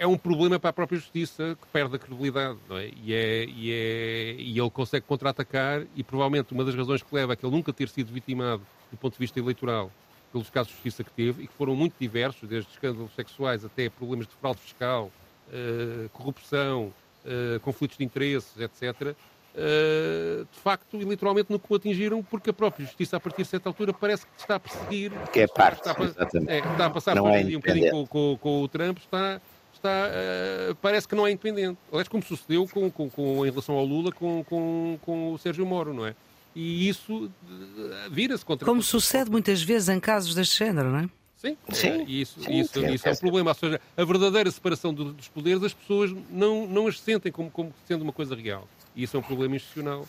é 0.00 0.06
um 0.06 0.16
problema 0.16 0.58
para 0.58 0.70
a 0.70 0.72
própria 0.72 0.98
justiça 0.98 1.56
que 1.60 1.66
perde 1.68 1.94
a 1.94 1.98
credibilidade, 1.98 2.56
não 2.66 2.78
é? 2.78 2.88
E, 3.04 3.12
é, 3.12 3.44
e, 3.44 3.70
é, 3.70 4.34
e 4.38 4.58
ele 4.58 4.70
consegue 4.70 5.04
contra-atacar 5.06 5.82
e 5.94 6.02
provavelmente 6.02 6.54
uma 6.54 6.64
das 6.64 6.74
razões 6.74 7.02
que 7.02 7.14
leva 7.14 7.34
a 7.34 7.36
que 7.36 7.44
ele 7.44 7.54
nunca 7.54 7.70
ter 7.70 7.86
sido 7.90 8.10
vitimado 8.10 8.62
do 8.90 8.96
ponto 8.96 9.12
de 9.12 9.18
vista 9.18 9.38
eleitoral 9.38 9.90
pelos 10.32 10.48
casos 10.48 10.68
de 10.68 10.74
justiça 10.76 11.04
que 11.04 11.10
teve 11.10 11.42
e 11.42 11.46
que 11.46 11.52
foram 11.52 11.76
muito 11.76 11.94
diversos, 12.00 12.48
desde 12.48 12.70
escândalos 12.70 13.14
sexuais 13.14 13.62
até 13.62 13.90
problemas 13.90 14.26
de 14.26 14.32
fraude 14.36 14.60
fiscal, 14.60 15.10
eh, 15.52 16.08
corrupção, 16.14 16.94
eh, 17.26 17.58
conflitos 17.62 17.98
de 17.98 18.04
interesses, 18.04 18.58
etc. 18.58 19.14
eh, 19.54 20.44
de 20.50 20.58
facto, 20.60 20.96
eleitoralmente 20.98 21.50
nunca 21.50 21.66
o 21.68 21.74
atingiram 21.76 22.22
porque 22.22 22.48
a 22.50 22.52
própria 22.54 22.86
justiça, 22.86 23.18
a 23.18 23.20
partir 23.20 23.42
de 23.42 23.48
certa 23.48 23.68
altura, 23.68 23.92
parece 23.92 24.24
que 24.24 24.32
está 24.38 24.54
a 24.54 24.60
perseguir. 24.60 25.12
Que 25.32 25.40
é 25.40 25.46
parte, 25.46 25.86
está, 25.86 25.90
a- 25.92 26.52
é, 26.52 26.58
está 26.60 26.86
a 26.86 26.90
passar 26.90 27.16
Não 27.16 27.24
por 27.24 27.32
é 27.34 27.40
um 27.40 27.50
bocadinho 27.60 27.90
com, 27.90 28.06
com- 28.06 28.38
com 28.40 28.62
o 28.62 28.68
Trump, 28.68 28.98
está, 28.98 29.40
está, 29.80 30.08
eh, 30.12 30.74
parece 30.80 31.08
que 31.08 31.14
não 31.14 31.26
é 31.26 31.30
independente. 31.32 31.78
Aliás, 31.90 32.08
como 32.08 32.22
sucedeu 32.22 32.66
com, 32.68 32.90
com- 32.90 33.10
com- 33.10 33.46
em 33.46 33.50
relação 33.50 33.74
ao 33.74 33.84
Lula 33.84 34.12
com, 34.12 34.44
com, 34.44 34.98
com 35.02 35.32
o 35.32 35.38
Sérgio 35.38 35.64
Moro, 35.66 35.92
não 35.94 36.06
é? 36.06 36.14
E 36.54 36.88
isso 36.88 37.30
eh, 37.48 38.08
vira-se 38.10 38.44
contra... 38.44 38.66
Como 38.66 38.82
sucede 38.82 39.30
muitas 39.30 39.62
vezes 39.62 39.88
em 39.88 39.98
casos 40.00 40.34
deste 40.34 40.58
género, 40.58 40.90
não 40.90 40.98
é? 41.00 41.08
Sim, 41.36 41.56
Sim. 41.72 41.88
é, 41.88 42.04
e 42.06 42.20
isso, 42.20 42.42
Sim, 42.42 42.60
isso, 42.60 42.80
sim, 42.80 42.92
isso 42.92 43.08
é 43.08 43.12
um 43.12 43.14
sim. 43.14 43.20
problema. 43.20 43.50
Ou 43.52 43.54
seja, 43.54 43.80
a 43.96 44.04
verdadeira 44.04 44.50
separação 44.50 44.92
do- 44.92 45.12
dos 45.14 45.28
poderes, 45.28 45.62
as 45.64 45.72
pessoas 45.72 46.12
não, 46.30 46.66
não 46.66 46.86
as 46.86 47.00
sentem 47.00 47.32
como, 47.32 47.50
como 47.50 47.72
sendo 47.88 48.02
uma 48.02 48.12
coisa 48.12 48.34
real. 48.34 48.68
E 48.94 49.04
isso 49.04 49.16
é 49.16 49.20
um 49.20 49.22
problema 49.22 49.56
institucional 49.56 50.06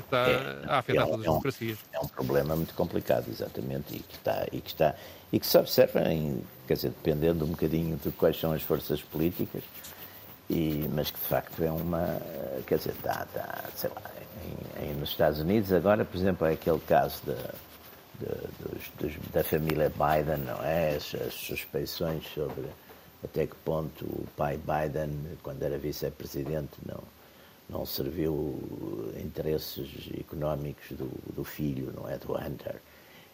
que 0.00 0.06
está 0.06 0.72
a 0.74 0.78
afetar 0.78 1.04
é 1.04 1.06
todas 1.06 1.20
as 1.20 1.26
é 1.26 1.30
um- 1.30 1.32
democracias. 1.32 1.78
É 1.92 2.00
um 2.00 2.08
problema 2.08 2.56
muito 2.56 2.74
complicado, 2.74 3.26
exatamente, 3.28 3.94
e 3.96 4.00
que 4.00 4.14
está 4.16 4.46
e 4.52 4.60
que 4.60 4.68
está 4.70 4.94
e 5.32 5.38
que 5.38 5.46
se 5.46 5.56
observa 5.58 6.00
em, 6.12 6.42
quer 6.66 6.74
dizer, 6.74 6.88
dependendo 6.90 7.44
um 7.44 7.48
bocadinho 7.48 7.96
de 7.96 8.10
quais 8.12 8.38
são 8.38 8.52
as 8.52 8.62
forças 8.62 9.00
políticas, 9.02 9.62
e, 10.48 10.88
mas 10.92 11.10
que 11.10 11.18
de 11.20 11.26
facto 11.26 11.62
é 11.62 11.70
uma, 11.70 12.20
quer 12.66 12.78
dizer, 12.78 12.94
dá, 13.02 13.26
dá 13.32 13.64
sei 13.76 13.90
lá, 13.90 14.02
em, 14.82 14.90
em- 14.90 14.94
nos 14.94 15.10
Estados 15.10 15.38
Unidos 15.40 15.72
agora, 15.72 16.04
por 16.04 16.16
exemplo, 16.16 16.46
é 16.46 16.52
aquele 16.54 16.80
caso 16.80 17.20
da, 17.24 17.34
da- 17.34 18.48
dos- 18.58 18.90
dos- 18.98 19.30
da 19.32 19.44
família 19.44 19.90
Biden, 19.90 20.38
não 20.44 20.60
é? 20.64 20.96
As, 20.96 21.14
as 21.14 21.34
suspeições 21.34 22.24
sobre 22.34 22.66
até 23.22 23.46
que 23.46 23.54
ponto 23.64 24.04
o 24.04 24.26
pai 24.36 24.58
Biden, 24.58 25.10
quando 25.42 25.62
era 25.62 25.78
vice-presidente, 25.78 26.70
não, 26.86 27.00
não 27.70 27.86
serviu 27.86 28.58
interesses 29.22 29.88
económicos 30.18 30.90
do, 30.90 31.10
do 31.34 31.44
filho, 31.44 31.92
não 31.94 32.08
é? 32.08 32.18
Do 32.18 32.32
Hunter. 32.32 32.76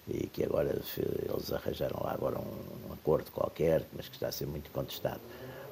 E 0.08 0.28
que 0.28 0.44
agora 0.44 0.70
eles 0.70 1.52
arranjaram 1.52 2.00
lá 2.00 2.12
agora 2.12 2.38
um, 2.38 2.88
um 2.88 2.92
acordo 2.92 3.30
qualquer, 3.32 3.84
mas 3.94 4.08
que 4.08 4.14
está 4.14 4.28
a 4.28 4.32
ser 4.32 4.46
muito 4.46 4.70
contestado. 4.70 5.20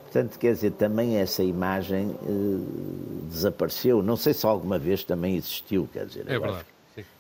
Portanto, 0.03 0.39
quer 0.39 0.55
dizer, 0.55 0.73
também 0.73 1.17
essa 1.17 1.43
imagem 1.43 2.17
eh, 2.23 3.29
desapareceu. 3.29 4.03
Não 4.03 4.17
sei 4.17 4.33
se 4.33 4.47
alguma 4.47 4.79
vez 4.79 5.03
também 5.05 5.37
existiu, 5.37 5.89
quer 5.93 6.07
dizer. 6.07 6.29
É 6.29 6.39
verdade. 6.39 6.67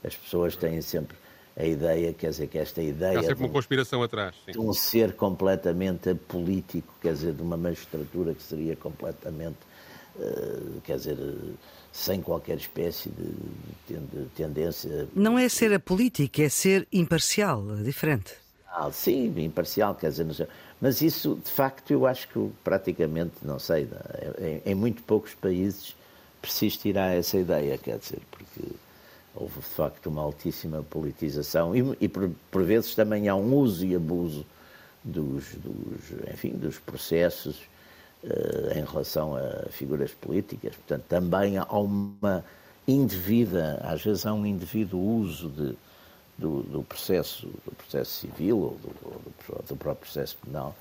As 0.05 0.16
pessoas 0.16 0.55
têm 0.55 0.80
sempre 0.80 1.16
a 1.57 1.64
ideia, 1.64 2.12
quer 2.12 2.30
dizer, 2.30 2.49
que 2.49 2.59
esta 2.59 2.82
ideia 2.82 3.18
Há 3.18 3.20
de 3.20 3.26
sempre 3.28 3.45
um, 3.45 3.47
uma 3.47 3.53
conspiração 3.53 4.03
atrás. 4.03 4.34
Sim. 4.45 4.53
de 4.53 4.59
um 4.59 4.72
ser 4.72 5.14
completamente 5.14 6.11
apolítico, 6.11 6.92
quer 7.01 7.12
dizer, 7.12 7.32
de 7.32 7.42
uma 7.42 7.57
magistratura 7.57 8.34
que 8.34 8.42
seria 8.42 8.74
completamente, 8.74 9.59
quer 10.85 10.97
dizer, 10.97 11.19
eh, 11.19 11.53
sem 11.93 12.21
qualquer 12.21 12.57
espécie 12.57 13.09
de 13.11 13.33
ten- 13.87 14.27
tendência 14.37 15.09
Não 15.15 15.39
é 15.39 15.49
ser 15.49 15.73
apolítico, 15.73 16.41
é 16.41 16.49
ser 16.49 16.87
imparcial, 16.93 17.62
diferente. 17.83 18.33
Ah, 18.67 18.91
sim, 18.91 19.33
imparcial, 19.43 19.95
quer 19.95 20.11
dizer, 20.11 20.25
não 20.25 20.35
sei. 20.35 20.47
mas 20.81 21.01
isso 21.01 21.37
de 21.45 21.51
facto 21.51 21.91
eu 21.93 22.07
acho 22.07 22.29
que 22.29 22.51
praticamente, 22.65 23.35
não 23.43 23.59
sei, 23.59 23.89
em, 24.41 24.73
em 24.73 24.75
muito 24.75 25.03
poucos 25.05 25.33
países 25.35 25.95
persistirá 26.43 27.12
essa 27.12 27.39
ideia, 27.39 27.79
quer 27.79 27.99
dizer, 27.99 28.21
porque 28.31 28.62
houve 29.35 29.61
de 29.61 29.67
facto 29.67 30.07
uma 30.09 30.23
altíssima 30.23 30.83
politização 30.83 31.75
e, 31.77 31.97
e 32.01 32.09
por, 32.09 32.31
por 32.51 32.62
vezes 32.65 32.95
também 32.95 33.29
há 33.29 33.35
um 33.37 33.55
uso 33.55 33.85
e 33.87 33.95
abuso 33.95 34.45
dos, 35.05 35.45
dos 35.55 36.31
enfim, 36.33 36.51
dos 36.51 36.79
processos 36.79 37.61
eh, 37.61 37.74
em 38.75 38.85
relação 38.85 39.37
a 39.37 39.68
figuras 39.70 40.11
políticas, 40.12 40.75
portanto 40.77 41.05
também 41.09 41.59
há 41.59 41.64
uma 41.79 42.45
indevida, 42.87 43.81
às 43.83 44.03
vezes 44.03 44.25
há 44.27 44.33
um 44.33 44.45
indevido 44.47 44.99
uso 44.99 45.49
de, 45.49 45.75
do, 46.39 46.62
do 46.62 46.83
processo, 46.83 47.47
do 47.64 47.72
processo 47.77 48.11
civil 48.20 48.59
ou 48.59 48.70
do, 48.83 48.89
do- 48.89 49.64
do 49.68 49.77
próprio 49.77 50.05
processo 50.11 50.37
penal 50.45 50.75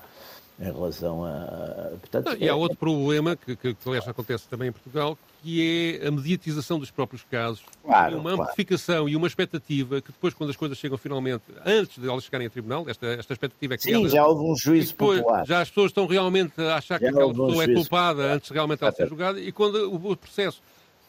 em 0.60 0.64
relação 0.64 1.24
a. 1.24 1.90
Portanto, 2.00 2.36
E 2.38 2.44
há 2.48 2.52
é- 2.52 2.54
outro 2.54 2.76
problema, 2.76 3.36
que, 3.36 3.56
que, 3.56 3.74
que 3.74 3.88
aliás 3.88 4.06
acontece 4.08 4.46
também 4.48 4.68
em 4.68 4.72
Portugal, 4.72 5.18
que 5.44 6.00
é 6.02 6.08
a 6.08 6.10
mediatização 6.10 6.78
dos 6.78 6.90
próprios 6.90 7.22
casos. 7.30 7.62
Claro, 7.84 8.14
uma 8.18 8.30
claro. 8.30 8.42
amplificação 8.42 9.08
e 9.08 9.14
uma 9.14 9.26
expectativa 9.26 10.00
que 10.00 10.10
depois, 10.10 10.32
quando 10.32 10.50
as 10.50 10.56
coisas 10.56 10.78
chegam 10.78 10.96
finalmente, 10.96 11.42
antes 11.64 12.00
de 12.00 12.08
elas 12.08 12.24
chegarem 12.24 12.46
a 12.46 12.50
tribunal, 12.50 12.84
esta, 12.88 13.06
esta 13.08 13.32
expectativa 13.34 13.74
é 13.74 13.78
Sim, 13.78 13.90
criada. 13.90 14.08
já 14.08 14.26
houve 14.26 14.44
um 14.50 14.56
juízo 14.56 14.88
depois, 14.92 15.20
popular. 15.20 15.46
já 15.46 15.60
as 15.60 15.68
pessoas 15.68 15.90
estão 15.90 16.06
realmente 16.06 16.60
a 16.60 16.76
achar 16.76 16.98
que 16.98 17.04
Já 17.04 17.10
aquela 17.10 17.26
houve 17.26 17.40
um 17.40 17.46
pessoa 17.48 17.64
é 17.64 17.74
culpada 17.74 18.14
popular. 18.16 18.34
antes 18.36 18.48
de 18.48 18.54
realmente 18.54 18.82
ela 18.82 18.92
ser 18.92 19.06
julgada 19.08 19.40
e 19.40 19.52
quando 19.52 19.94
o 19.94 20.16
processo. 20.16 20.62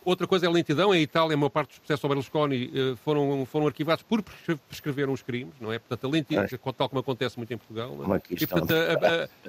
Outra 0.06 0.28
coisa 0.28 0.46
é 0.46 0.50
a 0.50 0.52
lentidão. 0.52 0.94
Em 0.94 1.02
Itália, 1.02 1.34
a 1.34 1.38
maior 1.38 1.50
parte 1.50 1.70
dos 1.70 1.80
processos 1.80 2.04
ao 2.04 2.10
Berlusconi 2.10 2.72
eh, 2.74 2.96
foram, 3.04 3.46
foram 3.46 3.66
arquivados 3.68 4.04
por 4.04 4.22
prescre- 4.22 4.56
prescreveram 4.70 5.12
os 5.12 5.22
crimes, 5.24 5.54
não 5.60 5.74
é? 5.74 5.80
Portanto, 5.80 6.06
a 6.06 6.10
lentidão, 6.10 6.44
tal 6.78 6.88
como 6.88 7.00
acontece 7.00 7.38
muito 7.38 7.52
em 7.52 7.58
Portugal. 7.58 7.90
não 7.96 8.04
é? 8.04 8.08
E, 8.44 8.48
portanto, 8.48 8.72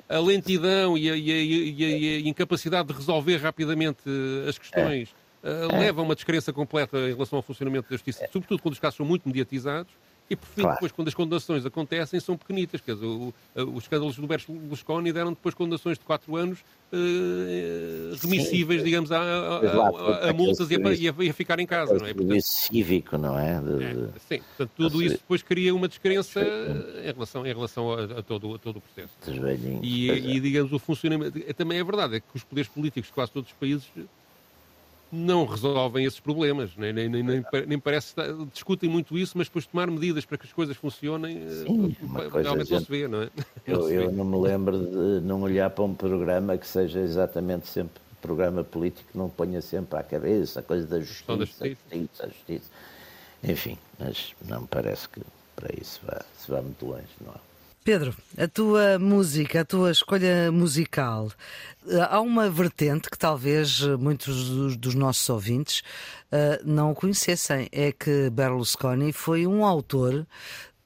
a, 0.09 0.15
a- 0.15 0.17
a 0.17 0.21
lentidão 0.21 0.97
e 0.97 1.11
a, 1.11 1.17
e 1.17 1.75
e 1.77 2.17
a- 2.17 2.29
incapacidade 2.29 2.89
de 2.89 2.95
resolver 2.95 3.37
rapidamente 3.37 3.99
eh, 4.07 4.49
as 4.49 4.57
questões 4.59 5.15
eh, 5.45 5.67
leva 5.79 6.01
a 6.01 6.05
uma 6.05 6.15
descrença 6.15 6.53
completa 6.53 6.97
em 6.99 7.13
relação 7.13 7.37
ao 7.37 7.43
funcionamento 7.43 7.89
da 7.91 7.95
justiça, 7.97 8.27
sobretudo 8.33 8.63
quando 8.63 8.73
os 8.73 8.81
casos 8.81 8.97
são 8.97 9.05
muito 9.07 9.29
mediatizados. 9.29 9.93
E 10.29 10.35
por 10.35 10.47
fim, 10.47 10.63
claro. 10.63 10.75
depois, 10.75 10.93
quando 10.93 11.09
as 11.09 11.15
condenações 11.15 11.65
acontecem, 11.65 12.19
são 12.19 12.37
pequenitas. 12.37 12.81
Quer 12.81 12.95
dizer, 12.95 13.07
o, 13.07 13.33
os 13.55 13.85
escândalos 13.85 14.17
do 14.17 14.27
Berlusconi 14.27 15.13
deram 15.13 15.31
depois 15.31 15.55
condenações 15.55 15.99
de 15.99 16.05
4 16.05 16.35
anos 16.37 16.59
uh, 16.93 18.17
remissíveis, 18.21 18.81
Sim, 18.81 18.85
digamos, 18.85 19.13
a, 19.13 19.19
a, 19.19 20.27
a, 20.27 20.31
a 20.31 20.33
multas 20.33 20.69
e 20.71 20.75
a, 20.75 21.25
e 21.25 21.31
a, 21.31 21.33
ficar 21.33 21.61
em 21.61 21.67
casa. 21.67 21.95
Não 21.95 22.07
é? 22.07 22.13
Portanto, 22.13 22.43
cívico, 22.43 23.17
não 23.17 23.39
é? 23.39 23.61
De, 23.61 23.85
é 23.85 23.95
sim, 24.29 24.43
portanto, 24.57 24.71
tudo 24.77 25.01
isso 25.01 25.19
depois 25.19 25.43
cria 25.43 25.73
uma 25.73 25.87
descrença 25.87 26.41
em 26.41 27.13
relação, 27.13 27.47
em 27.47 27.55
relação 27.55 27.93
a, 27.93 28.23
todo, 28.23 28.55
a 28.57 28.59
todo 28.59 28.79
o 28.79 28.81
processo. 28.81 29.15
E, 29.83 30.11
e, 30.11 30.41
digamos, 30.41 30.73
o 30.73 30.79
funcionamento. 30.81 31.39
Também 31.55 31.79
é 31.79 31.85
verdade, 31.85 32.17
é 32.17 32.21
que 32.21 32.27
os 32.35 32.43
poderes 32.43 32.69
políticos 32.69 33.09
de 33.09 33.15
quase 33.15 33.31
todos 33.31 33.51
os 33.51 33.57
países 33.57 33.89
não 35.13 35.45
resolvem 35.45 36.05
esses 36.05 36.21
problemas, 36.21 36.71
nem, 36.77 36.93
nem, 36.93 37.09
nem, 37.09 37.25
nem, 37.67 37.79
parece. 37.79 38.15
Discutem 38.53 38.89
muito 38.89 39.17
isso, 39.17 39.39
mas 39.39 39.47
depois 39.47 39.67
tomar 39.67 39.91
medidas 39.91 40.25
para 40.25 40.37
que 40.39 40.47
as 40.47 40.53
coisas 40.53 40.77
funcionem, 40.77 41.49
Sim, 41.49 41.97
eh, 42.01 42.43
realmente 42.43 42.71
não 42.71 42.81
se 42.81 42.91
vê, 42.91 43.09
não 43.09 43.23
é? 43.23 43.31
Eu 43.67 43.79
não, 43.79 43.91
eu 43.91 44.13
não 44.13 44.25
me 44.25 44.39
lembro 44.39 44.79
de 44.79 45.27
não 45.27 45.43
olhar 45.43 45.71
para 45.71 45.85
um 45.85 45.95
programa 45.95 46.57
que 46.59 46.67
seja 46.67 47.01
exatamente 47.01 47.69
sempre 47.69 48.07
programa 48.27 48.65
político 48.65 49.09
não 49.15 49.29
ponha 49.29 49.61
sempre 49.61 49.99
à 49.99 50.03
cabeça 50.03 50.59
a 50.59 50.63
coisa 50.63 50.85
da 50.87 50.99
justiça, 50.99 51.37
da 51.37 51.45
justiça. 51.45 51.65
A 51.65 51.69
justiça, 51.69 52.25
a 52.25 52.29
justiça. 52.29 52.71
Enfim, 53.45 53.79
mas 53.99 54.35
não 54.45 54.63
me 54.63 54.67
parece 54.67 55.09
que 55.09 55.21
para 55.55 55.73
isso 55.81 56.01
vá, 56.05 56.25
se 56.37 56.51
vá 56.51 56.61
muito 56.61 56.85
longe, 56.85 57.07
não 57.21 57.33
é? 57.33 57.56
Pedro, 57.87 58.17
a 58.37 58.49
tua 58.49 58.99
música, 58.99 59.61
a 59.61 59.65
tua 59.65 59.93
escolha 59.93 60.51
musical, 60.51 61.31
eh, 61.87 62.01
há 62.11 62.21
uma 62.21 62.51
vertente 62.51 63.09
que 63.09 63.17
talvez 63.17 63.81
muitos 63.81 64.77
dos, 64.77 64.97
nossos 64.97 65.29
ouvintes 65.31 65.85
uh, 66.33 66.69
não 66.69 66.93
conhecessem, 66.93 67.69
é 67.71 67.93
que 67.93 68.29
Berlusconi 68.29 69.13
foi 69.13 69.47
um 69.47 69.65
autor 69.65 70.27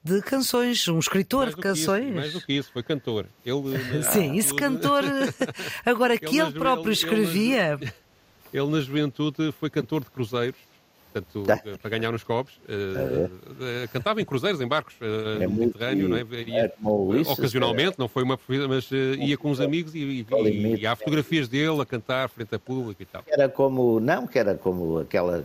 de 0.03 0.21
canções, 0.21 0.87
um 0.87 0.99
escritor 0.99 1.49
de 1.49 1.55
canções. 1.55 2.05
Isso, 2.05 2.13
mais 2.13 2.33
do 2.33 2.41
que 2.41 2.53
isso, 2.53 2.71
foi 2.71 2.83
cantor. 2.83 3.25
Ele, 3.43 3.75
eh, 3.75 4.03
Sim, 4.13 4.35
isso 4.35 4.55
cantor. 4.55 5.03
Agora, 5.83 6.19
que 6.19 6.37
ele, 6.37 6.49
ele 6.49 6.51
próprio 6.51 6.93
escrevia. 6.93 7.79
Ele, 7.81 7.91
ele, 8.53 8.67
na 8.69 8.79
juventude, 8.79 9.51
foi 9.59 9.71
cantor 9.71 10.03
de 10.03 10.11
cruzeiros 10.11 10.70
portanto, 11.11 11.43
tá. 11.43 11.61
para 11.81 11.89
ganhar 11.89 12.13
uns 12.13 12.23
copos. 12.23 12.53
Uh, 12.67 13.25
uh, 13.25 13.87
cantava 13.91 14.21
em 14.21 14.25
cruzeiros, 14.25 14.61
em 14.61 14.67
barcos 14.67 14.95
é 15.01 15.45
no 15.45 15.53
Mediterrâneo, 15.53 16.09
não 16.09 16.17
é? 16.17 16.21
Ia, 16.21 16.65
é 16.65 17.31
ocasionalmente, 17.31 17.99
não 17.99 18.07
foi 18.07 18.23
uma 18.23 18.39
mas 18.67 18.89
ia 18.91 19.37
com 19.37 19.51
os 19.51 19.59
amigos 19.59 19.93
e, 19.95 19.99
e, 19.99 20.27
e, 20.29 20.75
e 20.81 20.87
há 20.87 20.95
fotografias 20.95 21.47
dele 21.47 21.81
a 21.81 21.85
cantar 21.85 22.29
frente 22.29 22.55
a 22.55 22.59
público 22.59 23.01
e 23.01 23.05
tal. 23.05 23.23
Era 23.27 23.49
como, 23.49 23.99
não, 23.99 24.27
que 24.27 24.39
era 24.39 24.55
como 24.55 24.99
aquela. 24.99 25.43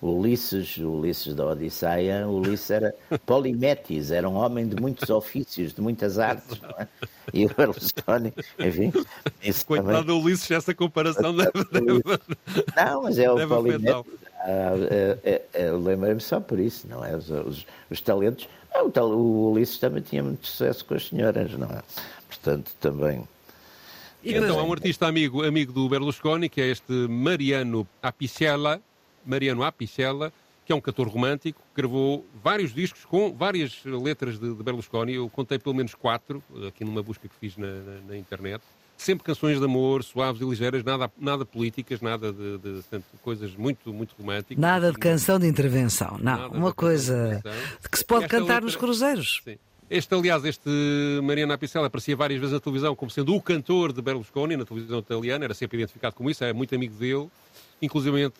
Ulisses, 0.00 0.76
Ulisses 0.76 1.34
da 1.34 1.46
Odisseia, 1.46 2.26
Ulisses 2.28 2.70
era 2.70 2.94
polimetis, 3.26 4.12
era 4.12 4.28
um 4.28 4.36
homem 4.36 4.68
de 4.68 4.80
muitos 4.80 5.10
ofícios, 5.10 5.74
de 5.74 5.80
muitas 5.80 6.18
artes, 6.18 6.60
não 6.60 6.70
é? 6.70 6.86
E 7.34 7.44
o 7.46 7.54
Berlusconi, 7.54 8.32
enfim. 8.58 8.92
Coitado 9.66 10.04
do 10.04 10.18
Ulisses, 10.18 10.50
essa 10.50 10.72
comparação 10.72 11.34
deve. 11.34 11.50
deve 11.72 12.02
não, 12.76 13.02
mas 13.02 13.18
é 13.18 13.30
o 13.30 13.48
polimetis, 13.48 13.86
é, 13.86 13.90
é, 13.90 14.27
Lembrei-me 15.82 16.20
só 16.20 16.40
por 16.40 16.58
isso, 16.58 16.86
não 16.88 17.04
é? 17.04 17.16
Os, 17.16 17.30
os, 17.30 17.66
os 17.90 18.00
talentos. 18.00 18.48
Ah, 18.74 18.84
o, 18.84 19.02
o 19.04 19.52
Ulisses 19.52 19.78
também 19.78 20.02
tinha 20.02 20.22
muito 20.22 20.46
sucesso 20.46 20.84
com 20.84 20.94
as 20.94 21.08
senhoras, 21.08 21.52
não 21.52 21.68
é? 21.68 21.82
Portanto, 22.28 22.72
também. 22.80 23.26
Então, 24.22 24.58
há 24.58 24.62
um 24.62 24.72
artista 24.72 25.06
amigo, 25.06 25.44
amigo 25.44 25.72
do 25.72 25.88
Berlusconi, 25.88 26.48
que 26.48 26.60
é 26.60 26.68
este 26.68 26.92
Mariano 26.92 27.86
Apicella, 28.02 28.80
Mariano 29.24 29.62
Apicella, 29.62 30.32
que 30.66 30.72
é 30.72 30.74
um 30.74 30.80
cantor 30.80 31.08
romântico, 31.08 31.62
gravou 31.74 32.26
vários 32.42 32.74
discos 32.74 33.04
com 33.04 33.32
várias 33.32 33.82
letras 33.84 34.38
de, 34.38 34.54
de 34.54 34.62
Berlusconi. 34.62 35.14
Eu 35.14 35.30
contei 35.30 35.58
pelo 35.58 35.74
menos 35.74 35.94
quatro, 35.94 36.42
aqui 36.66 36.84
numa 36.84 37.02
busca 37.02 37.26
que 37.28 37.34
fiz 37.36 37.56
na, 37.56 37.66
na, 37.66 38.00
na 38.08 38.16
internet 38.16 38.62
sempre 38.98 39.24
canções 39.24 39.58
de 39.58 39.64
amor, 39.64 40.02
suaves 40.02 40.42
e 40.42 40.44
ligeiras, 40.44 40.82
nada, 40.82 41.10
nada 41.16 41.46
políticas, 41.46 42.00
nada 42.00 42.32
de, 42.32 42.58
de, 42.58 42.82
de 42.82 43.02
coisas 43.22 43.54
muito, 43.54 43.92
muito 43.92 44.14
românticas. 44.18 44.58
Nada 44.58 44.92
de 44.92 44.98
canção 44.98 45.38
de 45.38 45.46
intervenção, 45.46 46.18
não. 46.20 46.50
Uma 46.50 46.72
coisa 46.72 47.40
de 47.80 47.88
que 47.88 47.98
se 47.98 48.04
pode 48.04 48.26
cantar 48.26 48.54
letra... 48.54 48.60
nos 48.62 48.76
cruzeiros. 48.76 49.40
Sim. 49.44 49.56
Este, 49.90 50.14
aliás, 50.14 50.44
este 50.44 50.68
Mariana 51.22 51.54
Apicella 51.54 51.86
aparecia 51.86 52.14
várias 52.14 52.38
vezes 52.38 52.52
na 52.52 52.60
televisão 52.60 52.94
como 52.94 53.10
sendo 53.10 53.34
o 53.34 53.40
cantor 53.40 53.90
de 53.90 54.02
Berlusconi, 54.02 54.54
na 54.54 54.66
televisão 54.66 54.98
italiana, 54.98 55.46
era 55.46 55.54
sempre 55.54 55.78
identificado 55.78 56.14
como 56.14 56.28
isso, 56.28 56.44
é 56.44 56.52
muito 56.52 56.74
amigo 56.74 56.94
dele. 56.94 57.30
Inclusive, 57.80 58.32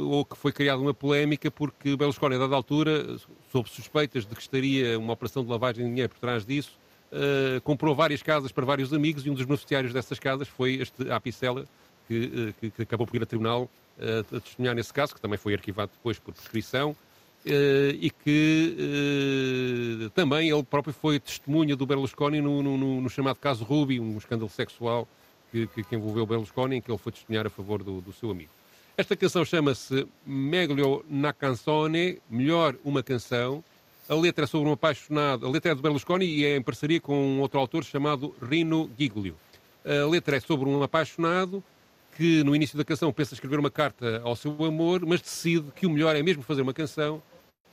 ou 0.00 0.24
que 0.24 0.36
foi 0.36 0.52
criada 0.52 0.80
uma 0.80 0.94
polémica 0.94 1.50
porque 1.50 1.96
Berlusconi, 1.96 2.36
a 2.36 2.38
dada 2.38 2.54
altura, 2.54 3.18
sob 3.50 3.68
suspeitas 3.68 4.24
de 4.24 4.34
que 4.34 4.40
estaria 4.40 4.98
uma 4.98 5.12
operação 5.12 5.44
de 5.44 5.50
lavagem 5.50 5.84
de 5.84 5.90
dinheiro 5.90 6.08
por 6.10 6.20
trás 6.20 6.46
disso, 6.46 6.78
uh, 7.14 7.60
comprou 7.62 7.94
várias 7.94 8.22
casas 8.22 8.50
para 8.50 8.64
vários 8.64 8.92
amigos 8.92 9.24
e 9.24 9.30
um 9.30 9.34
dos 9.34 9.44
beneficiários 9.44 9.92
dessas 9.92 10.18
casas 10.18 10.48
foi 10.48 10.74
este 10.74 11.10
Apicella, 11.10 11.64
que, 12.08 12.24
uh, 12.24 12.52
que, 12.60 12.70
que, 12.70 12.82
acabou 12.82 13.06
por 13.06 13.16
ir 13.16 13.22
a 13.22 13.26
tribunal 13.26 13.70
uh, 13.98 14.36
a 14.36 14.40
testemunhar 14.40 14.74
nesse 14.74 14.92
caso, 14.92 15.14
que 15.14 15.20
também 15.20 15.38
foi 15.38 15.54
arquivado 15.54 15.92
depois 15.94 16.18
por 16.18 16.34
prescrição. 16.34 16.96
e 18.00 18.10
que 18.10 20.10
também 20.14 20.48
ele 20.48 20.62
próprio 20.62 20.94
foi 20.94 21.20
testemunha 21.20 21.76
do 21.76 21.84
Berlusconi 21.84 22.40
no, 22.40 22.62
no, 22.62 23.00
no 23.02 23.10
chamado 23.10 23.36
caso 23.36 23.64
Ruby, 23.64 24.00
um 24.00 24.16
escândalo 24.16 24.48
sexual 24.48 25.06
que, 25.52 25.66
que, 25.66 25.94
envolveu 25.94 26.26
Berlusconi, 26.26 26.76
em 26.76 26.80
que 26.80 26.90
ele 26.90 26.98
foi 26.98 27.12
testemunhar 27.12 27.46
a 27.46 27.50
favor 27.50 27.82
do, 27.82 28.00
do 28.00 28.14
seu 28.14 28.30
amigo. 28.30 28.50
Esta 28.96 29.14
canção 29.14 29.44
chama-se 29.44 30.06
Meglio 30.24 31.04
na 31.08 31.32
canzone, 31.32 32.18
melhor 32.30 32.76
uma 32.82 33.02
canção, 33.02 33.62
a 34.08 34.14
letra 34.14 34.44
é 34.44 34.46
sobre 34.46 34.68
um 34.68 34.72
apaixonado. 34.72 35.46
A 35.46 35.50
letra 35.50 35.72
é 35.72 35.74
de 35.74 35.82
Berlusconi 35.82 36.26
e 36.26 36.44
é 36.44 36.56
em 36.56 36.62
parceria 36.62 37.00
com 37.00 37.16
um 37.16 37.40
outro 37.40 37.58
autor 37.58 37.84
chamado 37.84 38.34
Rino 38.42 38.90
Giglio. 38.98 39.36
A 39.84 40.06
letra 40.06 40.36
é 40.36 40.40
sobre 40.40 40.68
um 40.68 40.82
apaixonado 40.82 41.62
que 42.16 42.44
no 42.44 42.54
início 42.54 42.78
da 42.78 42.84
canção 42.84 43.12
pensa 43.12 43.34
escrever 43.34 43.58
uma 43.58 43.70
carta 43.70 44.20
ao 44.22 44.36
seu 44.36 44.52
amor, 44.64 45.04
mas 45.04 45.20
decide 45.20 45.70
que 45.72 45.86
o 45.86 45.90
melhor 45.90 46.14
é 46.14 46.22
mesmo 46.22 46.42
fazer 46.42 46.62
uma 46.62 46.72
canção 46.72 47.22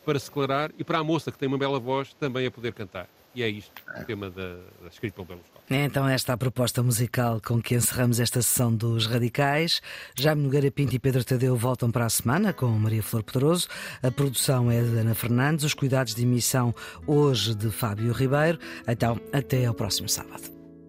para 0.03 0.17
se 0.17 0.27
declarar 0.27 0.71
e 0.77 0.83
para 0.83 0.97
a 0.97 1.03
moça 1.03 1.31
que 1.31 1.37
tem 1.37 1.47
uma 1.47 1.57
bela 1.57 1.79
voz 1.79 2.13
também 2.13 2.47
a 2.47 2.51
poder 2.51 2.73
cantar. 2.73 3.07
E 3.33 3.43
é 3.43 3.49
isto 3.49 3.71
o 3.97 4.05
tema 4.05 4.29
da, 4.29 4.55
da 4.81 4.87
escrita 4.89 5.15
pelo 5.15 5.27
Berlusconi. 5.27 5.61
É 5.69 5.85
então 5.85 6.07
esta 6.07 6.33
a 6.33 6.37
proposta 6.37 6.83
musical 6.83 7.39
com 7.41 7.61
que 7.61 7.75
encerramos 7.75 8.19
esta 8.19 8.41
sessão 8.41 8.75
dos 8.75 9.07
Radicais. 9.07 9.81
Jaime 10.17 10.43
Nogueira 10.43 10.69
Pinto 10.69 10.95
e 10.95 10.99
Pedro 10.99 11.23
Tadeu 11.23 11.55
voltam 11.55 11.89
para 11.89 12.05
a 12.05 12.09
semana 12.09 12.51
com 12.51 12.67
Maria 12.67 13.01
Flor 13.01 13.23
Pedroso. 13.23 13.69
A 14.03 14.11
produção 14.11 14.69
é 14.69 14.81
de 14.81 14.97
Ana 14.97 15.15
Fernandes, 15.15 15.63
os 15.63 15.73
cuidados 15.73 16.13
de 16.13 16.23
emissão 16.23 16.75
hoje 17.07 17.55
de 17.55 17.71
Fábio 17.71 18.11
Ribeiro. 18.11 18.59
Então, 18.85 19.17
até 19.31 19.65
ao 19.65 19.73
próximo 19.73 20.09
sábado. 20.09 20.43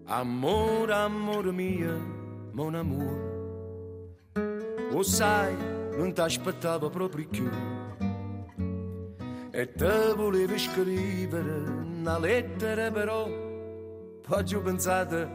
Amor, 0.05 0.91
amor 0.91 1.45
mia, 1.53 1.97
mon 2.53 2.75
amour. 2.75 3.33
O 4.93 5.01
sai, 5.03 5.55
não 5.97 6.09
estás 6.09 6.37
para 6.37 6.53
proprio 6.89 7.27
più. 7.29 7.49
E 9.53 9.65
te 9.67 10.13
volevo 10.15 10.57
scrivere 10.57 11.92
una 12.03 12.19
lettera 12.19 12.91
però 12.91 13.25
Poi 13.25 14.53
ho 14.53 14.61
pensato 14.61 15.29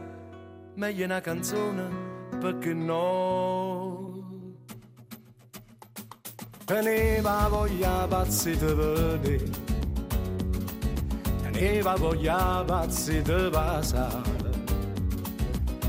meglio 0.75 1.05
una 1.05 1.19
canzone 1.19 2.07
perché 2.39 2.73
no? 2.73 4.47
Teneva 6.65 7.47
voglia 7.49 8.05
pazzi 8.07 8.51
di 8.55 8.65
vedere 8.65 9.49
Teneva 11.41 11.95
voglia 11.95 12.63
pazzi 12.63 13.19
di 13.23 13.49
passare 13.51 14.37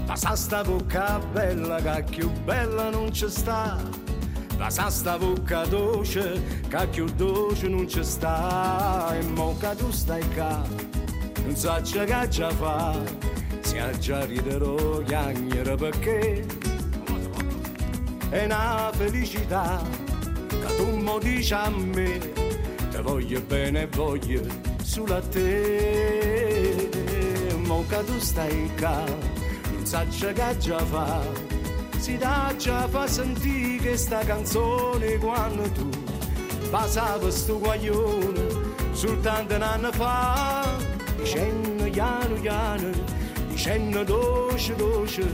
Passa 0.06 0.34
sta 0.34 0.62
bocca 0.62 1.18
bella 1.18 1.78
che 1.82 2.04
più 2.04 2.30
bella 2.44 2.88
non 2.88 3.12
ci 3.12 3.28
sta 3.28 3.78
la 4.60 4.68
sta 4.90 5.16
bocca 5.16 5.64
dolce, 5.64 6.42
cacchio 6.68 7.06
dolce 7.16 7.66
non 7.66 7.88
ci 7.88 8.04
sta, 8.04 9.16
e 9.18 9.22
mo 9.22 9.56
che 9.58 9.74
tu 9.74 9.90
stai 9.90 10.22
qua, 10.34 10.62
non 11.44 11.56
so 11.56 11.74
che 11.82 12.28
già 12.28 12.50
fa, 12.50 12.94
se 13.60 13.98
già 13.98 14.22
riderò 14.26 14.98
chiagnere 14.98 15.76
perché 15.76 16.44
è 18.28 18.44
una 18.44 18.90
felicità 18.92 19.82
che 20.48 20.76
tu 20.76 20.94
mo 20.98 21.18
dici 21.18 21.54
a 21.54 21.70
me, 21.70 22.18
te 22.90 23.00
voglio 23.00 23.40
bene 23.40 23.82
e 23.82 23.86
voglio 23.86 24.42
solo 24.82 25.16
a 25.16 25.22
te, 25.22 26.90
mo 27.64 27.82
che 27.88 28.04
tu 28.04 28.18
stai 28.18 28.70
qua, 28.78 29.02
non 29.72 29.86
so 29.86 30.04
che 30.34 30.56
già 30.58 30.78
fa, 30.84 31.22
si 32.00 32.16
dà 32.16 32.46
da 32.48 32.56
già 32.56 32.88
fa 32.88 33.06
sentire 33.06 33.76
questa 33.88 34.20
canzone 34.20 35.18
quando 35.18 35.70
tu 35.72 35.88
passavi 36.70 37.30
sto 37.30 37.58
guaglione 37.58 38.46
soltanto 38.92 39.54
un 39.54 39.62
anno 39.62 39.92
fa 39.92 40.66
dicendo 41.18 41.84
piano 41.90 42.34
piano 42.40 42.90
dicendo 43.48 44.02
dolce 44.04 44.74
dolce 44.76 45.30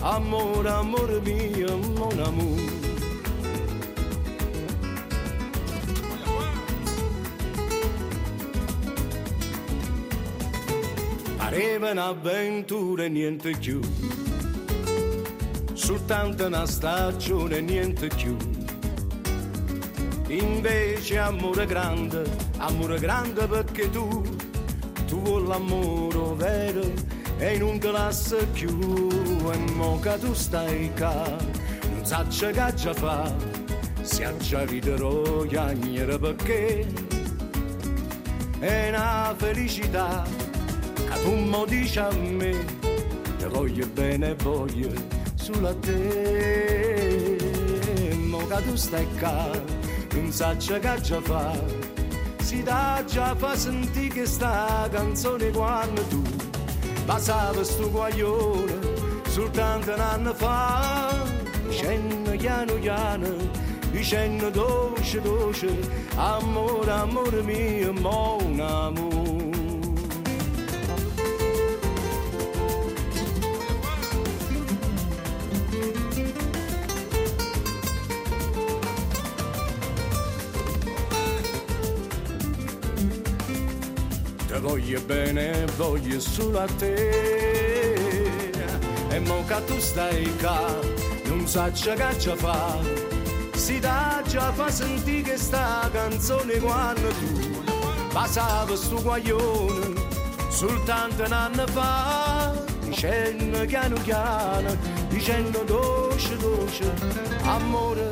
amore 0.00 0.68
amore 0.68 1.20
mio 1.20 1.76
mon 1.76 2.18
amour. 2.18 2.86
Pareva 11.36 11.90
un'avventura 11.92 13.04
e 13.04 13.08
niente 13.08 13.56
più 13.56 13.80
Soltanto 15.88 16.44
una 16.44 16.66
stagione 16.66 17.56
e 17.56 17.60
niente 17.62 18.08
più. 18.08 18.36
Invece 20.26 21.16
amore 21.16 21.64
grande, 21.64 22.24
amore 22.58 22.98
grande 22.98 23.46
perché 23.46 23.88
tu, 23.88 24.22
tu 25.06 25.22
vuoi 25.22 25.46
l'amore 25.46 26.34
vero 26.36 26.82
e 27.38 27.56
non 27.56 27.78
te 27.78 27.90
lascia 27.90 28.36
più. 28.52 28.68
E 29.50 29.56
mo 29.76 29.98
che 29.98 30.18
tu 30.18 30.34
stai 30.34 30.92
qua, 30.94 31.24
non 31.24 32.04
sai 32.04 32.52
che 32.52 32.74
già 32.74 32.92
fa, 32.92 33.34
si 34.02 34.26
ridere 34.66 35.46
chiagnere 35.48 36.18
perché 36.18 36.86
è 38.58 38.88
una 38.90 39.34
felicità 39.38 40.22
che 40.92 41.22
tu 41.22 41.34
mo 41.34 41.64
dici 41.64 41.98
a 41.98 42.12
me, 42.12 42.62
te 43.38 43.46
voglio 43.46 43.86
bene 43.86 44.34
voglio 44.34 45.17
sulla 45.52 45.74
te. 45.74 47.38
Mo 48.26 48.46
che 48.46 48.62
tu 48.66 48.76
stai 48.76 49.06
qua, 49.18 49.50
non 50.12 50.30
sa 50.30 50.54
che 50.56 51.00
già 51.00 51.20
fa 51.22 51.86
si 52.48 52.62
dà 52.62 53.02
già 53.06 53.34
fa 53.34 53.54
sentire 53.54 54.14
che 54.14 54.26
sta 54.26 54.88
canzone 54.90 55.50
quando 55.50 56.02
tu 56.08 56.22
passava 57.04 57.62
sto 57.62 57.90
guaglione 57.90 58.78
soltanto 59.28 59.92
un 59.92 60.00
anno 60.00 60.32
fa. 60.32 61.26
Dicendo 61.68 62.30
piano 62.30 62.72
piano 62.74 63.28
dicendo 63.90 64.48
dolce 64.48 65.20
dolce 65.20 65.68
amore 66.16 66.90
amore 66.90 67.42
mio 67.42 67.92
mon 67.92 68.60
amore 68.60 69.27
voglio 84.88 85.04
bene, 85.04 85.66
voglio 85.76 86.18
solo 86.18 86.60
a 86.60 86.66
te. 86.78 87.92
E 89.10 89.20
mo 89.20 89.44
che 89.44 89.64
tu 89.66 89.78
stai 89.78 90.34
qua, 90.38 90.78
non 91.26 91.46
sa 91.46 91.70
che 91.70 92.18
ci 92.18 92.32
fa. 92.34 92.78
Si 93.52 93.78
dà 93.80 94.22
già 94.26 94.50
fa 94.52 94.70
sentire 94.70 95.32
che 95.32 95.36
sta 95.36 95.90
canzone 95.92 96.58
quando 96.58 97.08
tu 97.08 97.62
passava 98.12 98.74
sto 98.76 99.02
guaglione 99.02 99.92
soltanto 100.48 101.24
un 101.24 101.32
anno 101.32 101.66
fa. 101.66 102.54
Dicendo 102.80 103.66
piano 103.66 104.00
piano, 104.02 104.74
dicendo 105.08 105.64
dolce 105.64 106.36
dolce, 106.38 106.90
amore, 107.42 108.10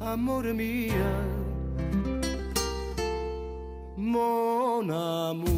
amore 0.00 0.52
mio 0.52 1.43
mon 4.14 4.88
amour. 4.90 5.48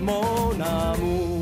Mon 0.00 0.60
amour. 0.60 1.37